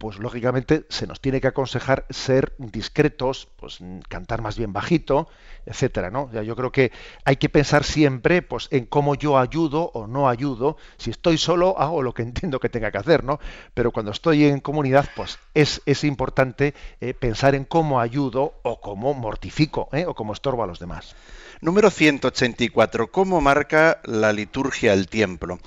pues 0.00 0.18
lógicamente 0.18 0.86
se 0.88 1.06
nos 1.06 1.20
tiene 1.20 1.42
que 1.42 1.48
aconsejar 1.48 2.06
ser 2.08 2.54
discretos, 2.56 3.48
pues 3.56 3.80
cantar 4.08 4.40
más 4.40 4.56
bien 4.56 4.72
bajito, 4.72 5.28
etcétera, 5.66 6.10
¿no? 6.10 6.32
yo 6.42 6.56
creo 6.56 6.72
que 6.72 6.90
hay 7.26 7.36
que 7.36 7.50
pensar 7.50 7.84
siempre, 7.84 8.40
pues, 8.40 8.68
en 8.70 8.86
cómo 8.86 9.14
yo 9.14 9.36
ayudo 9.36 9.90
o 9.92 10.06
no 10.06 10.30
ayudo. 10.30 10.78
Si 10.96 11.10
estoy 11.10 11.36
solo 11.36 11.78
hago 11.78 12.02
lo 12.02 12.14
que 12.14 12.22
entiendo 12.30 12.60
que 12.60 12.70
tenga 12.70 12.90
que 12.90 12.96
hacer, 12.96 13.24
¿no? 13.24 13.40
Pero 13.74 13.92
cuando 13.92 14.10
estoy 14.10 14.46
en 14.46 14.60
comunidad, 14.60 15.06
pues 15.14 15.38
es, 15.52 15.82
es 15.84 16.02
importante 16.04 16.72
eh, 17.02 17.12
pensar 17.12 17.54
en 17.54 17.66
cómo 17.66 18.00
ayudo 18.00 18.54
o 18.62 18.80
cómo 18.80 19.12
mortifico 19.12 19.90
¿eh? 19.92 20.06
o 20.06 20.14
cómo 20.14 20.32
estorbo 20.32 20.64
a 20.64 20.66
los 20.66 20.78
demás. 20.78 21.14
Número 21.60 21.90
184. 21.90 23.10
¿Cómo 23.10 23.42
marca 23.42 24.00
la 24.06 24.32
liturgia 24.32 24.94
el 24.94 25.08
tiempo? 25.08 25.58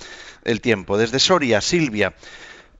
El 0.44 0.60
tiempo. 0.60 0.98
Desde 0.98 1.20
Soria, 1.20 1.62
Silvia. 1.62 2.16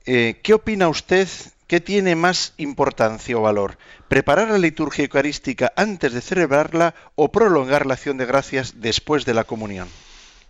Eh, 0.06 0.40
¿qué 0.42 0.52
opina 0.52 0.88
usted? 0.88 1.26
¿Qué 1.66 1.80
tiene 1.80 2.14
más 2.14 2.52
importancia 2.58 3.38
o 3.38 3.40
valor? 3.40 3.78
¿Preparar 4.06 4.50
la 4.50 4.58
liturgia 4.58 5.04
eucarística 5.04 5.72
antes 5.76 6.12
de 6.12 6.20
celebrarla 6.20 6.94
o 7.14 7.32
prolongar 7.32 7.86
la 7.86 7.94
acción 7.94 8.18
de 8.18 8.26
gracias 8.26 8.82
después 8.82 9.24
de 9.24 9.32
la 9.32 9.44
comunión? 9.44 9.88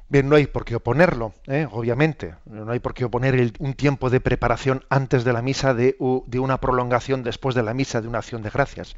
Bien, 0.08 0.28
no 0.28 0.34
hay 0.34 0.48
por 0.48 0.64
qué 0.64 0.74
oponerlo, 0.74 1.34
¿eh? 1.46 1.68
obviamente. 1.70 2.34
No 2.46 2.72
hay 2.72 2.80
por 2.80 2.94
qué 2.94 3.04
oponer 3.04 3.52
un 3.60 3.74
tiempo 3.74 4.10
de 4.10 4.20
preparación 4.20 4.82
antes 4.90 5.22
de 5.22 5.32
la 5.32 5.40
misa 5.40 5.72
de, 5.72 5.94
una 6.00 6.58
prolongación 6.60 7.22
después 7.22 7.54
de 7.54 7.62
la 7.62 7.74
misa 7.74 8.00
de 8.00 8.08
una 8.08 8.18
acción 8.18 8.42
de 8.42 8.50
gracias. 8.50 8.96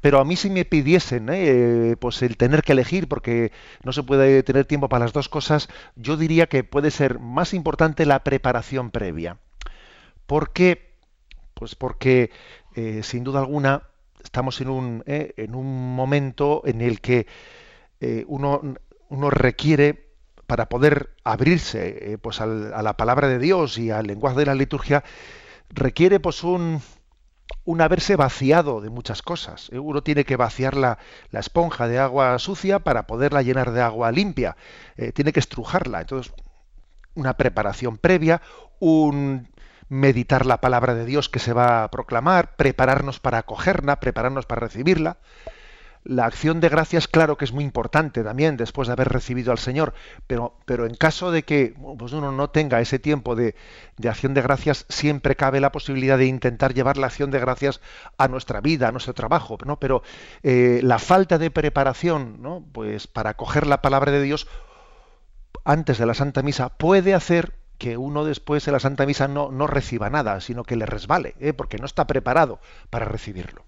Pero 0.00 0.18
a 0.18 0.24
mí 0.24 0.34
si 0.34 0.50
me 0.50 0.64
pidiesen 0.64 1.28
¿eh? 1.30 1.94
pues 2.00 2.20
el 2.22 2.36
tener 2.36 2.62
que 2.62 2.72
elegir, 2.72 3.06
porque 3.06 3.52
no 3.84 3.92
se 3.92 4.02
puede 4.02 4.42
tener 4.42 4.64
tiempo 4.64 4.88
para 4.88 5.04
las 5.04 5.12
dos 5.12 5.28
cosas, 5.28 5.68
yo 5.94 6.16
diría 6.16 6.48
que 6.48 6.64
puede 6.64 6.90
ser 6.90 7.20
más 7.20 7.54
importante 7.54 8.06
la 8.06 8.24
preparación 8.24 8.90
previa. 8.90 9.38
¿Por 10.26 10.52
qué? 10.52 10.94
Pues 11.54 11.74
porque, 11.74 12.30
eh, 12.74 13.02
sin 13.02 13.24
duda 13.24 13.40
alguna, 13.40 13.82
estamos 14.22 14.60
en 14.60 14.68
un, 14.68 15.02
eh, 15.06 15.34
en 15.36 15.54
un 15.54 15.94
momento 15.94 16.62
en 16.64 16.80
el 16.80 17.00
que 17.00 17.26
eh, 18.00 18.24
uno, 18.26 18.60
uno, 19.08 19.30
requiere, 19.30 20.12
para 20.46 20.68
poder 20.68 21.14
abrirse 21.24 22.18
pues 22.20 22.40
a 22.42 22.46
la 22.46 22.96
palabra 22.98 23.28
de 23.28 23.38
Dios 23.38 23.78
y 23.78 23.90
al 23.90 24.06
lenguaje 24.06 24.40
de 24.40 24.46
la 24.46 24.54
liturgia, 24.54 25.02
requiere 25.70 26.20
pues 26.20 26.44
un, 26.44 26.82
un 27.64 27.80
haberse 27.80 28.16
vaciado 28.16 28.82
de 28.82 28.90
muchas 28.90 29.22
cosas. 29.22 29.70
Uno 29.70 30.02
tiene 30.02 30.24
que 30.24 30.36
vaciar 30.36 30.76
la, 30.76 30.98
la, 31.30 31.40
esponja 31.40 31.88
de 31.88 31.98
agua 31.98 32.38
sucia 32.38 32.80
para 32.80 33.06
poderla 33.06 33.40
llenar 33.40 33.72
de 33.72 33.80
agua 33.80 34.12
limpia. 34.12 34.56
tiene 35.14 35.32
que 35.32 35.40
estrujarla. 35.40 36.02
Entonces, 36.02 36.30
una 37.14 37.38
preparación 37.38 37.96
previa, 37.96 38.42
un 38.80 39.48
meditar 39.94 40.44
la 40.44 40.60
palabra 40.60 40.94
de 40.94 41.06
Dios 41.06 41.28
que 41.28 41.38
se 41.38 41.52
va 41.52 41.84
a 41.84 41.90
proclamar, 41.90 42.56
prepararnos 42.56 43.20
para 43.20 43.38
acogerla, 43.38 44.00
prepararnos 44.00 44.44
para 44.44 44.60
recibirla. 44.60 45.18
La 46.02 46.26
acción 46.26 46.60
de 46.60 46.68
gracias, 46.68 47.08
claro 47.08 47.38
que 47.38 47.46
es 47.46 47.52
muy 47.52 47.64
importante 47.64 48.22
también 48.22 48.58
después 48.58 48.88
de 48.88 48.92
haber 48.92 49.08
recibido 49.08 49.52
al 49.52 49.58
Señor, 49.58 49.94
pero, 50.26 50.58
pero 50.66 50.84
en 50.84 50.94
caso 50.96 51.30
de 51.30 51.44
que 51.44 51.74
pues 51.98 52.12
uno 52.12 52.30
no 52.30 52.50
tenga 52.50 52.82
ese 52.82 52.98
tiempo 52.98 53.34
de, 53.34 53.54
acción 54.06 54.34
de 54.34 54.42
gracias, 54.42 54.84
siempre 54.90 55.34
cabe 55.34 55.60
la 55.60 55.72
posibilidad 55.72 56.18
de 56.18 56.26
intentar 56.26 56.74
llevar 56.74 56.98
la 56.98 57.06
acción 57.06 57.30
de 57.30 57.40
gracias 57.40 57.80
a 58.18 58.28
nuestra 58.28 58.60
vida, 58.60 58.88
a 58.88 58.92
nuestro 58.92 59.14
trabajo, 59.14 59.56
¿no? 59.64 59.78
Pero 59.80 60.02
eh, 60.42 60.80
la 60.82 60.98
falta 60.98 61.38
de 61.38 61.50
preparación, 61.50 62.42
¿no? 62.42 62.62
Pues 62.72 63.06
para 63.06 63.30
acoger 63.30 63.66
la 63.66 63.80
palabra 63.80 64.12
de 64.12 64.20
Dios 64.20 64.46
antes 65.64 65.96
de 65.96 66.04
la 66.04 66.12
Santa 66.12 66.42
Misa 66.42 66.68
puede 66.68 67.14
hacer 67.14 67.63
que 67.84 67.98
uno 67.98 68.24
después 68.24 68.66
en 68.66 68.72
la 68.72 68.80
Santa 68.80 69.04
Misa 69.04 69.28
no, 69.28 69.52
no 69.52 69.66
reciba 69.66 70.08
nada, 70.08 70.40
sino 70.40 70.64
que 70.64 70.74
le 70.74 70.86
resbale, 70.86 71.34
¿eh? 71.38 71.52
porque 71.52 71.76
no 71.76 71.84
está 71.84 72.06
preparado 72.06 72.58
para 72.88 73.04
recibirlo. 73.04 73.62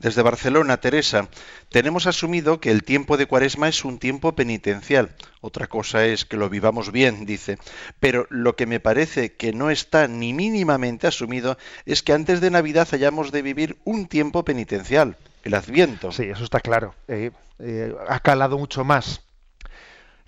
Desde 0.00 0.22
Barcelona, 0.22 0.78
Teresa, 0.78 1.28
tenemos 1.68 2.08
asumido 2.08 2.58
que 2.58 2.72
el 2.72 2.82
tiempo 2.82 3.16
de 3.16 3.26
Cuaresma 3.26 3.68
es 3.68 3.84
un 3.84 4.00
tiempo 4.00 4.34
penitencial. 4.34 5.14
Otra 5.40 5.68
cosa 5.68 6.04
es 6.04 6.24
que 6.24 6.36
lo 6.36 6.50
vivamos 6.50 6.90
bien, 6.90 7.24
dice. 7.24 7.56
Pero 8.00 8.26
lo 8.30 8.56
que 8.56 8.66
me 8.66 8.80
parece 8.80 9.36
que 9.36 9.52
no 9.52 9.70
está 9.70 10.08
ni 10.08 10.32
mínimamente 10.32 11.06
asumido 11.06 11.56
es 11.86 12.02
que 12.02 12.14
antes 12.14 12.40
de 12.40 12.50
Navidad 12.50 12.88
hayamos 12.90 13.30
de 13.30 13.42
vivir 13.42 13.78
un 13.84 14.08
tiempo 14.08 14.44
penitencial, 14.44 15.16
el 15.44 15.54
Adviento. 15.54 16.10
Sí, 16.10 16.24
eso 16.24 16.42
está 16.42 16.58
claro. 16.58 16.96
Eh, 17.06 17.30
eh, 17.60 17.94
ha 18.08 18.18
calado 18.18 18.58
mucho 18.58 18.82
más, 18.82 19.22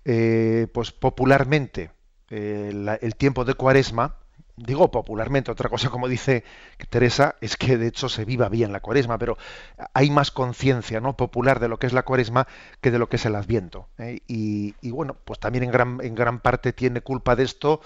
pues 0.04 0.92
popularmente 0.92 1.90
el 2.34 3.16
tiempo 3.16 3.44
de 3.44 3.54
cuaresma, 3.54 4.16
digo 4.56 4.90
popularmente, 4.90 5.50
otra 5.50 5.68
cosa 5.68 5.90
como 5.90 6.08
dice 6.08 6.44
Teresa, 6.90 7.36
es 7.40 7.56
que 7.56 7.76
de 7.76 7.88
hecho 7.88 8.08
se 8.08 8.24
viva 8.24 8.48
bien 8.48 8.72
la 8.72 8.80
cuaresma, 8.80 9.18
pero 9.18 9.36
hay 9.92 10.10
más 10.10 10.30
conciencia 10.30 11.00
¿no? 11.00 11.16
popular 11.16 11.60
de 11.60 11.68
lo 11.68 11.78
que 11.78 11.86
es 11.86 11.92
la 11.92 12.04
cuaresma 12.04 12.46
que 12.80 12.90
de 12.90 12.98
lo 12.98 13.08
que 13.08 13.16
es 13.16 13.26
el 13.26 13.34
adviento. 13.34 13.88
¿eh? 13.98 14.20
Y, 14.26 14.74
y, 14.80 14.90
bueno, 14.90 15.16
pues 15.24 15.40
también 15.40 15.64
en 15.64 15.70
gran, 15.70 15.98
en 16.02 16.14
gran 16.14 16.40
parte 16.40 16.72
tiene 16.72 17.00
culpa 17.00 17.36
de 17.36 17.44
esto 17.44 17.80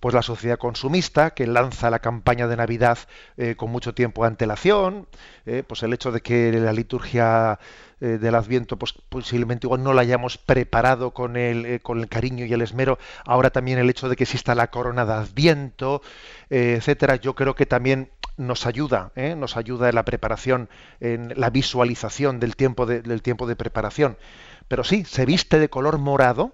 pues 0.00 0.14
la 0.14 0.22
sociedad 0.22 0.58
consumista 0.58 1.30
que 1.30 1.46
lanza 1.46 1.90
la 1.90 1.98
campaña 1.98 2.46
de 2.46 2.56
Navidad 2.56 2.98
eh, 3.36 3.54
con 3.56 3.70
mucho 3.70 3.94
tiempo 3.94 4.22
de 4.22 4.28
antelación, 4.28 5.06
eh, 5.46 5.62
pues 5.66 5.82
el 5.82 5.92
hecho 5.92 6.12
de 6.12 6.20
que 6.20 6.52
la 6.52 6.72
liturgia 6.72 7.58
eh, 8.00 8.18
del 8.18 8.34
Adviento 8.34 8.76
pues 8.76 8.92
posiblemente 9.08 9.66
igual 9.66 9.82
no 9.82 9.94
la 9.94 10.02
hayamos 10.02 10.38
preparado 10.38 11.12
con 11.12 11.36
el, 11.36 11.80
con 11.82 11.98
el 11.98 12.08
cariño 12.08 12.44
y 12.44 12.52
el 12.52 12.62
esmero, 12.62 12.98
ahora 13.24 13.50
también 13.50 13.78
el 13.78 13.90
hecho 13.90 14.08
de 14.08 14.16
que 14.16 14.24
exista 14.24 14.54
la 14.54 14.70
corona 14.70 15.06
de 15.06 15.14
Adviento, 15.14 16.02
etcétera, 16.50 17.16
yo 17.16 17.34
creo 17.34 17.54
que 17.54 17.66
también 17.66 18.10
nos 18.36 18.66
ayuda, 18.66 19.12
nos 19.36 19.56
ayuda 19.56 19.88
en 19.88 19.94
la 19.94 20.04
preparación, 20.04 20.68
en 21.00 21.32
la 21.36 21.48
visualización 21.48 22.38
del 22.38 22.54
tiempo 22.54 22.84
del 22.84 23.22
tiempo 23.22 23.46
de 23.46 23.56
preparación. 23.56 24.18
Pero 24.68 24.84
sí, 24.84 25.04
se 25.04 25.24
viste 25.24 25.58
de 25.58 25.70
color 25.70 25.98
morado, 25.98 26.52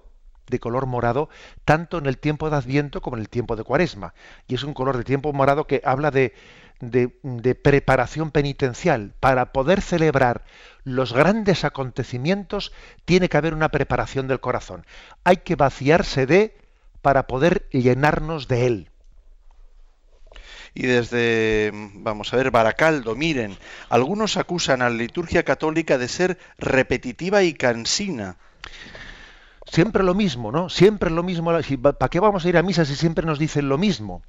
de 0.53 0.61
color 0.61 0.87
morado 0.87 1.29
tanto 1.65 1.99
en 1.99 2.07
el 2.07 2.19
tiempo 2.19 2.49
de 2.49 2.57
Adviento 2.57 3.01
como 3.01 3.17
en 3.17 3.23
el 3.23 3.29
tiempo 3.29 3.57
de 3.57 3.65
Cuaresma. 3.65 4.15
Y 4.47 4.55
es 4.55 4.63
un 4.63 4.75
color 4.75 4.97
de 4.97 5.05
tiempo 5.05 5.33
morado 5.33 5.67
que 5.67 5.83
habla 5.85 6.13
de, 6.13 6.35
de, 6.81 7.55
preparación 7.55 8.31
penitencial. 8.31 9.15
Para 9.19 9.53
poder 9.53 9.81
celebrar 9.81 10.45
los 10.85 11.13
grandes 11.13 11.65
acontecimientos 11.65 12.73
tiene 13.05 13.29
que 13.29 13.37
haber 13.37 13.55
una 13.55 13.71
preparación 13.71 14.29
del 14.29 14.41
corazón. 14.41 14.87
Hay 15.25 15.39
que 15.39 15.57
vaciarse 15.57 16.27
de 16.27 16.57
para 17.01 17.27
poder 17.27 17.67
llenarnos 17.71 18.47
de 18.47 18.67
él. 18.67 18.89
Y 20.75 20.87
desde, 20.87 21.71
vamos 21.73 22.33
a 22.33 22.37
ver, 22.37 22.51
Baracaldo, 22.51 23.15
miren, 23.15 23.59
algunos 23.91 24.37
acusan 24.37 24.81
a 24.81 24.89
la 24.89 24.97
liturgia 24.97 25.43
católica 25.43 25.99
de 25.99 26.09
ser 26.09 26.39
repetitiva 26.57 27.43
y 27.43 27.53
cansina 27.53 28.37
siempre 29.67 30.03
lo 30.03 30.15
mismo, 30.15 30.53
¿no? 30.53 30.69
Siempre 30.69 31.11
lo 31.11 31.23
mismo. 31.23 31.53
¿Para 31.53 32.09
qué 32.09 32.21
vamos 32.21 32.45
a 32.45 32.49
ir 32.49 32.57
a 32.57 32.63
misa 32.63 32.85
si 32.85 32.95
siempre 32.95 33.27
nos 33.27 33.39
dicen 33.39 33.69
lo 33.69 33.79
mismo? 33.79 34.23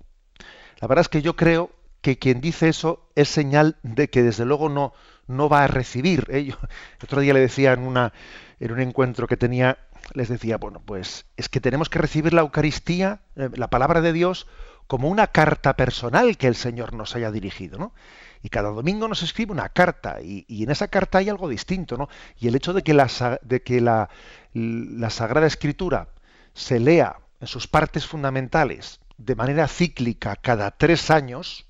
La 0.79 0.87
verdad 0.87 1.01
es 1.01 1.09
que 1.09 1.21
yo 1.21 1.35
creo 1.35 1.71
que 2.01 2.19
quien 2.19 2.41
dice 2.41 2.67
eso 2.67 3.09
es 3.15 3.29
señal 3.29 3.77
de 3.81 4.09
que 4.09 4.23
desde 4.23 4.45
luego 4.45 4.67
no, 4.69 4.93
no 5.27 5.49
va 5.49 5.63
a 5.63 5.67
recibir. 5.67 6.27
¿eh? 6.29 6.53
otro 7.03 7.21
día 7.21 7.33
le 7.33 7.39
decía 7.39 7.73
en, 7.73 7.81
una, 7.81 8.13
en 8.59 8.71
un 8.71 8.81
encuentro 8.81 9.27
que 9.27 9.37
tenía, 9.37 9.77
les 10.13 10.27
decía, 10.29 10.57
bueno, 10.57 10.81
pues 10.85 11.25
es 11.37 11.49
que 11.49 11.61
tenemos 11.61 11.89
que 11.89 11.99
recibir 11.99 12.33
la 12.33 12.41
Eucaristía, 12.41 13.21
eh, 13.35 13.49
la 13.55 13.69
palabra 13.69 14.01
de 14.01 14.11
Dios, 14.13 14.47
como 14.87 15.07
una 15.07 15.27
carta 15.27 15.75
personal 15.77 16.37
que 16.37 16.47
el 16.47 16.55
Señor 16.55 16.93
nos 16.93 17.15
haya 17.15 17.31
dirigido, 17.31 17.79
¿no? 17.79 17.93
Y 18.41 18.49
cada 18.49 18.69
domingo 18.71 19.07
nos 19.07 19.23
escribe 19.23 19.53
una 19.53 19.69
carta, 19.69 20.21
y, 20.21 20.43
y 20.49 20.63
en 20.63 20.71
esa 20.71 20.89
carta 20.89 21.19
hay 21.19 21.29
algo 21.29 21.47
distinto, 21.47 21.95
¿no? 21.95 22.09
Y 22.37 22.49
el 22.49 22.55
hecho 22.55 22.73
de 22.73 22.83
que 22.83 22.93
la, 22.93 23.07
de 23.41 23.63
que 23.63 23.79
la, 23.79 24.09
la 24.53 25.09
Sagrada 25.09 25.47
Escritura 25.47 26.09
se 26.53 26.79
lea 26.79 27.17
en 27.39 27.47
sus 27.47 27.67
partes 27.67 28.05
fundamentales 28.05 28.99
de 29.17 29.35
manera 29.35 29.67
cíclica 29.67 30.35
cada 30.35 30.71
tres 30.71 31.11
años, 31.11 31.65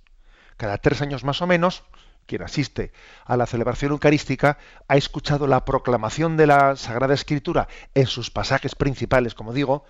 cada 0.57 0.77
tres 0.77 1.01
años 1.01 1.23
más 1.23 1.41
o 1.41 1.47
menos, 1.47 1.83
quien 2.25 2.41
asiste 2.41 2.91
a 3.25 3.37
la 3.37 3.45
celebración 3.45 3.91
eucarística, 3.91 4.57
ha 4.87 4.97
escuchado 4.97 5.47
la 5.47 5.65
proclamación 5.65 6.37
de 6.37 6.47
la 6.47 6.75
Sagrada 6.75 7.13
Escritura 7.13 7.67
en 7.93 8.07
sus 8.07 8.31
pasajes 8.31 8.75
principales, 8.75 9.33
como 9.33 9.53
digo, 9.53 9.85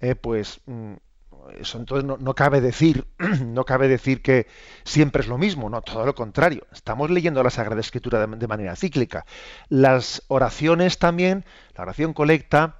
eh, 0.00 0.14
pues 0.14 0.60
mm, 0.66 0.94
eso 1.58 1.78
entonces 1.78 2.04
no, 2.04 2.34
cabe 2.34 2.60
decir, 2.60 3.06
no 3.44 3.64
cabe 3.64 3.88
decir 3.88 4.22
que 4.22 4.46
siempre 4.84 5.22
es 5.22 5.28
lo 5.28 5.38
mismo, 5.38 5.68
no, 5.70 5.82
todo 5.82 6.04
lo 6.04 6.14
contrario. 6.14 6.66
Estamos 6.72 7.10
leyendo 7.10 7.42
la 7.42 7.50
Sagrada 7.50 7.80
Escritura 7.80 8.26
de, 8.26 8.46
manera 8.46 8.76
cíclica. 8.76 9.24
Las 9.68 10.22
oraciones 10.28 10.98
también, 10.98 11.44
la 11.76 11.82
oración 11.82 12.12
colecta, 12.12 12.76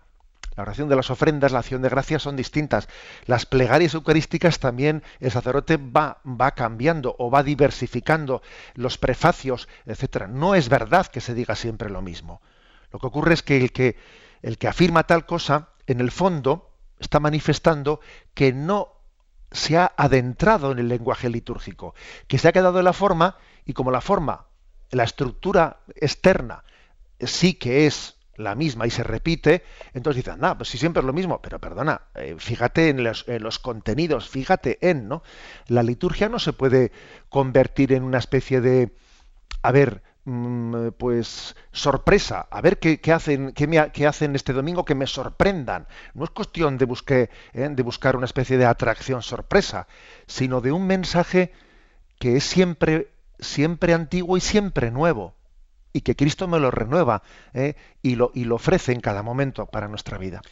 la 0.56 0.62
oración 0.62 0.88
de 0.88 0.96
las 0.96 1.10
ofrendas, 1.10 1.52
la 1.52 1.60
acción 1.60 1.82
de 1.82 1.88
gracias 1.88 2.22
son 2.22 2.36
distintas. 2.36 2.88
Las 3.26 3.46
plegarias 3.46 3.94
eucarísticas 3.94 4.58
también 4.58 5.04
el 5.20 5.30
sacerdote 5.30 5.76
va, 5.76 6.18
va 6.24 6.50
cambiando 6.52 7.14
o 7.18 7.30
va 7.30 7.42
diversificando 7.44 8.42
los 8.74 8.98
prefacios, 8.98 9.68
etcétera. 9.86 10.26
No 10.26 10.54
es 10.54 10.68
verdad 10.68 11.06
que 11.06 11.20
se 11.20 11.34
diga 11.34 11.54
siempre 11.54 11.90
lo 11.90 12.02
mismo. 12.02 12.40
Lo 12.92 12.98
que 12.98 13.06
ocurre 13.06 13.34
es 13.34 13.42
que 13.42 13.56
el 13.56 13.72
que, 13.72 13.96
el 14.42 14.58
que 14.58 14.68
afirma 14.68 15.04
tal 15.04 15.26
cosa, 15.26 15.68
en 15.86 16.00
el 16.00 16.10
fondo, 16.10 16.67
está 17.00 17.20
manifestando 17.20 18.00
que 18.34 18.52
no 18.52 18.92
se 19.50 19.78
ha 19.78 19.92
adentrado 19.96 20.72
en 20.72 20.78
el 20.78 20.88
lenguaje 20.88 21.30
litúrgico, 21.30 21.94
que 22.26 22.38
se 22.38 22.48
ha 22.48 22.52
quedado 22.52 22.78
en 22.78 22.84
la 22.84 22.92
forma 22.92 23.36
y 23.64 23.72
como 23.72 23.90
la 23.90 24.00
forma, 24.00 24.46
la 24.90 25.04
estructura 25.04 25.80
externa 25.94 26.64
sí 27.20 27.54
que 27.54 27.86
es 27.86 28.16
la 28.36 28.54
misma 28.54 28.86
y 28.86 28.90
se 28.90 29.02
repite, 29.02 29.64
entonces 29.94 30.24
dicen, 30.24 30.40
no, 30.40 30.56
pues 30.56 30.68
si 30.68 30.78
siempre 30.78 31.00
es 31.00 31.06
lo 31.06 31.12
mismo, 31.12 31.42
pero 31.42 31.58
perdona, 31.58 32.02
eh, 32.14 32.36
fíjate 32.38 32.88
en 32.88 33.02
los, 33.02 33.26
en 33.26 33.42
los, 33.42 33.58
contenidos, 33.58 34.28
fíjate 34.28 34.78
en, 34.80 35.08
¿no? 35.08 35.24
La 35.66 35.82
liturgia 35.82 36.28
no 36.28 36.38
se 36.38 36.52
puede 36.52 36.92
convertir 37.28 37.92
en 37.92 38.04
una 38.04 38.18
especie 38.18 38.60
de, 38.60 38.94
a 39.62 39.72
ver, 39.72 40.02
pues 40.98 41.56
sorpresa, 41.72 42.46
a 42.50 42.60
ver 42.60 42.78
qué, 42.78 43.00
hacen, 43.12 43.52
qué, 43.52 44.06
hacen 44.06 44.34
este 44.34 44.52
domingo 44.52 44.84
que 44.84 44.94
me 44.94 45.06
sorprendan. 45.06 45.86
No 46.14 46.24
es 46.24 46.30
cuestión 46.30 46.78
de, 46.78 46.84
busque, 46.84 47.30
¿eh? 47.52 47.68
de 47.70 47.82
buscar 47.82 48.16
una 48.16 48.26
especie 48.26 48.58
de 48.58 48.66
atracción 48.66 49.22
sorpresa, 49.22 49.86
sino 50.26 50.60
de 50.60 50.72
un 50.72 50.86
mensaje 50.86 51.52
que 52.18 52.36
es 52.36 52.44
siempre, 52.44 53.10
siempre 53.38 53.94
antiguo 53.94 54.36
y 54.36 54.40
siempre 54.40 54.90
nuevo 54.90 55.37
y 55.98 56.00
que 56.00 56.14
Cristo 56.14 56.46
me 56.46 56.60
lo 56.60 56.70
renueva 56.70 57.24
¿eh? 57.54 57.74
y, 58.02 58.14
lo, 58.14 58.30
y 58.32 58.44
lo 58.44 58.54
ofrece 58.54 58.92
en 58.92 59.00
cada 59.00 59.24
momento 59.24 59.66
para 59.66 59.88
nuestra 59.88 60.16
vida. 60.16 60.42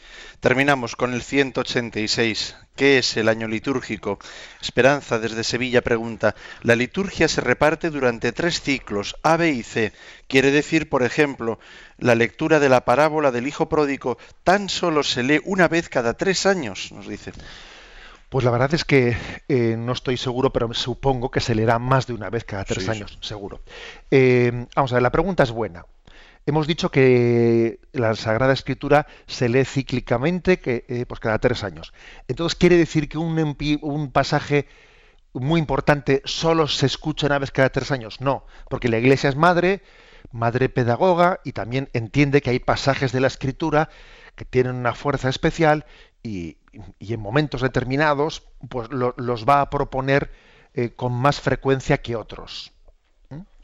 Terminamos 0.41 0.97
con 0.97 1.13
el 1.13 1.21
186. 1.21 2.57
¿Qué 2.75 2.97
es 2.97 3.15
el 3.15 3.29
año 3.29 3.47
litúrgico? 3.47 4.19
Esperanza 4.61 5.19
desde 5.19 5.45
Sevilla 5.45 5.81
pregunta, 5.81 6.35
la 6.63 6.75
liturgia 6.75 7.29
se 7.29 7.39
reparte 7.39 7.89
durante 7.89 8.33
tres 8.33 8.59
ciclos, 8.59 9.15
A, 9.23 9.37
B 9.37 9.51
y 9.51 9.63
C. 9.63 9.93
Quiere 10.27 10.51
decir, 10.51 10.89
por 10.89 11.01
ejemplo, 11.01 11.59
la 11.97 12.15
lectura 12.15 12.59
de 12.59 12.67
la 12.67 12.83
parábola 12.83 13.31
del 13.31 13.47
Hijo 13.47 13.69
Pródigo 13.69 14.17
tan 14.43 14.67
solo 14.67 15.01
se 15.01 15.23
lee 15.23 15.39
una 15.45 15.69
vez 15.69 15.87
cada 15.87 16.15
tres 16.15 16.45
años, 16.45 16.91
nos 16.91 17.07
dice. 17.07 17.31
Pues 18.29 18.43
la 18.43 18.51
verdad 18.51 18.73
es 18.73 18.83
que 18.83 19.15
eh, 19.47 19.75
no 19.77 19.93
estoy 19.93 20.17
seguro, 20.17 20.51
pero 20.51 20.73
supongo 20.73 21.31
que 21.31 21.39
se 21.39 21.55
leerá 21.55 21.79
más 21.79 22.07
de 22.07 22.13
una 22.13 22.29
vez 22.29 22.43
cada 22.43 22.65
tres 22.65 22.89
años, 22.89 23.17
seguro. 23.21 23.61
Eh, 24.11 24.67
vamos 24.75 24.91
a 24.91 24.95
ver, 24.95 25.03
la 25.03 25.11
pregunta 25.11 25.43
es 25.43 25.51
buena. 25.51 25.85
Hemos 26.45 26.67
dicho 26.67 26.91
que 26.91 27.79
la 27.91 28.15
Sagrada 28.15 28.53
Escritura 28.53 29.07
se 29.27 29.49
lee 29.49 29.65
cíclicamente, 29.65 30.59
que, 30.59 30.85
eh, 30.87 31.05
pues 31.05 31.19
cada 31.19 31.39
tres 31.39 31.63
años. 31.63 31.93
Entonces, 32.27 32.57
¿quiere 32.57 32.77
decir 32.77 33.09
que 33.09 33.17
un, 33.17 33.57
un 33.81 34.11
pasaje 34.11 34.67
muy 35.33 35.59
importante 35.59 36.21
solo 36.25 36.67
se 36.67 36.85
escucha 36.85 37.27
una 37.27 37.39
vez 37.39 37.51
cada 37.51 37.69
tres 37.69 37.91
años? 37.91 38.21
No, 38.21 38.45
porque 38.69 38.89
la 38.89 38.97
Iglesia 38.97 39.29
es 39.29 39.35
madre, 39.35 39.83
madre 40.31 40.69
pedagoga, 40.69 41.39
y 41.43 41.53
también 41.53 41.89
entiende 41.93 42.41
que 42.41 42.49
hay 42.49 42.59
pasajes 42.59 43.11
de 43.11 43.21
la 43.21 43.27
Escritura 43.27 43.89
que 44.35 44.45
tienen 44.45 44.75
una 44.75 44.93
fuerza 44.93 45.29
especial 45.29 45.85
y, 46.23 46.57
en 46.99 47.19
momentos 47.19 47.61
determinados 47.61 48.43
pues 48.69 48.89
los 48.89 49.45
va 49.45 49.61
a 49.61 49.69
proponer 49.69 50.31
eh, 50.73 50.93
con 50.95 51.13
más 51.13 51.41
frecuencia 51.41 51.97
que 52.01 52.15
otros 52.15 52.71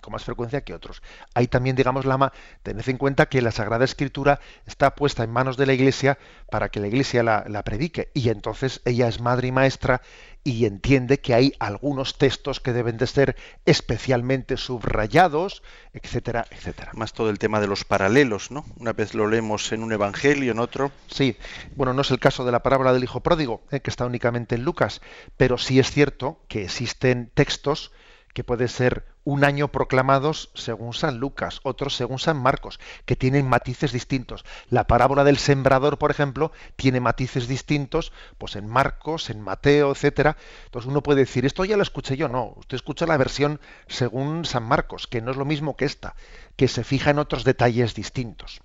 con 0.04 0.12
más 0.12 0.26
frecuencia 0.26 0.62
que 0.62 0.74
otros. 0.76 1.02
Hay 1.34 1.48
también, 1.48 1.78
digamos, 1.78 2.06
Lama, 2.06 2.34
tened 2.62 2.88
en 2.88 2.98
cuenta 2.98 3.28
que 3.28 3.42
la 3.42 3.52
Sagrada 3.52 3.86
Escritura 3.86 4.40
está 4.68 4.94
puesta 4.96 5.24
en 5.24 5.32
manos 5.32 5.56
de 5.56 5.66
la 5.66 5.74
Iglesia 5.74 6.20
para 6.52 6.70
que 6.70 6.82
la 6.82 6.88
Iglesia 6.88 7.24
la, 7.24 7.46
la, 7.48 7.64
predique. 7.64 8.12
Y 8.14 8.28
entonces 8.30 8.82
ella 8.84 9.08
es 9.08 9.22
madre 9.22 9.48
y 9.48 9.52
maestra 9.54 10.02
y 10.44 10.66
entiende 10.66 11.20
que 11.20 11.34
hay 11.34 11.54
algunos 11.60 12.18
textos 12.18 12.60
que 12.60 12.74
deben 12.74 12.98
de 12.98 13.08
ser 13.08 13.36
especialmente 13.66 14.58
subrayados, 14.58 15.64
etcétera, 15.94 16.46
etcétera. 16.52 16.92
Más 16.94 17.14
todo 17.14 17.30
el 17.30 17.40
tema 17.40 17.62
de 17.62 17.68
los 17.68 17.86
paralelos, 17.86 18.52
¿no? 18.52 18.66
Una 18.78 18.94
vez 18.94 19.14
lo 19.14 19.28
leemos 19.28 19.72
en 19.72 19.84
un 19.84 19.94
evangelio, 19.94 20.52
en 20.52 20.60
otro. 20.60 20.92
Sí, 21.08 21.38
bueno, 21.76 21.94
no 21.94 22.02
es 22.02 22.12
el 22.12 22.20
caso 22.20 22.44
de 22.44 22.52
la 22.52 22.64
parábola 22.64 22.94
del 22.94 23.04
hijo 23.04 23.22
pródigo, 23.22 23.64
eh, 23.72 23.80
que 23.80 23.90
está 23.90 24.06
únicamente 24.06 24.56
en 24.56 24.64
Lucas, 24.64 25.02
pero 25.38 25.58
sí 25.58 25.80
es 25.80 25.92
cierto 25.92 26.42
que 26.48 26.64
existen 26.64 27.32
textos 27.34 27.92
que 28.34 28.44
puede 28.44 28.68
ser 28.68 29.06
un 29.24 29.46
año 29.46 29.70
proclamados 29.70 30.52
según 30.54 30.94
San 30.94 31.20
Lucas, 31.20 31.60
otros 31.64 31.96
según 31.96 32.20
San 32.20 32.38
Marcos, 32.38 32.80
que 33.06 33.16
tienen 33.16 33.48
matices 33.48 33.92
distintos. 33.92 34.44
La 34.70 34.86
parábola 34.86 35.24
del 35.24 35.38
sembrador, 35.38 35.98
por 35.98 36.12
ejemplo, 36.12 36.52
tiene 36.76 37.00
matices 37.00 37.48
distintos, 37.48 38.12
pues 38.38 38.56
en 38.56 38.68
Marcos, 38.68 39.30
en 39.30 39.40
Mateo, 39.40 39.92
etcétera. 39.92 40.36
Entonces 40.66 40.90
uno 40.90 41.04
puede 41.04 41.22
decir, 41.22 41.46
esto 41.46 41.64
ya 41.64 41.78
lo 41.78 41.84
escuché 41.84 42.18
yo, 42.18 42.28
no, 42.28 42.54
usted 42.58 42.76
escucha 42.76 43.06
la 43.06 43.18
versión 43.18 43.62
según 43.88 44.46
San 44.46 44.64
Marcos, 44.64 45.08
que 45.08 45.22
no 45.22 45.32
es 45.32 45.38
lo 45.38 45.46
mismo 45.46 45.78
que 45.78 45.86
esta, 45.86 46.16
que 46.56 46.68
se 46.68 46.84
fija 46.84 47.12
en 47.12 47.20
otros 47.20 47.44
detalles 47.44 47.96
distintos. 47.96 48.62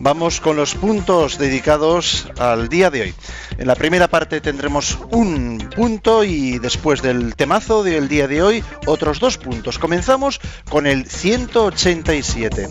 Vamos 0.00 0.40
con 0.40 0.56
los 0.56 0.76
puntos 0.76 1.38
dedicados 1.38 2.28
al 2.38 2.68
día 2.68 2.88
de 2.88 3.02
hoy. 3.02 3.14
En 3.58 3.66
la 3.66 3.74
primera 3.74 4.06
parte 4.06 4.40
tendremos 4.40 4.96
un 5.10 5.58
punto 5.74 6.22
y 6.22 6.58
después 6.58 7.02
del 7.02 7.34
temazo 7.34 7.82
del 7.82 8.08
día 8.08 8.28
de 8.28 8.42
hoy 8.42 8.64
otros 8.86 9.18
dos 9.18 9.38
puntos. 9.38 9.78
Comenzamos 9.78 10.40
con 10.70 10.86
el 10.86 11.06
187. 11.06 12.68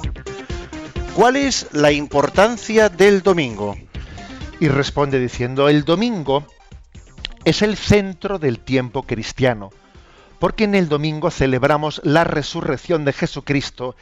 ¿Cuál 1.15 1.35
es 1.35 1.67
la 1.73 1.91
importancia 1.91 2.87
del 2.87 3.21
domingo? 3.21 3.75
Y 4.61 4.69
responde 4.69 5.19
diciendo, 5.19 5.67
el 5.67 5.83
domingo 5.83 6.47
es 7.43 7.61
el 7.61 7.75
centro 7.75 8.39
del 8.39 8.59
tiempo 8.59 9.03
cristiano, 9.03 9.69
porque 10.39 10.63
en 10.63 10.75
el 10.75 10.87
domingo 10.87 11.29
celebramos 11.29 11.99
la 12.05 12.23
resurrección 12.23 13.03
de 13.03 13.13
Jesucristo 13.13 13.95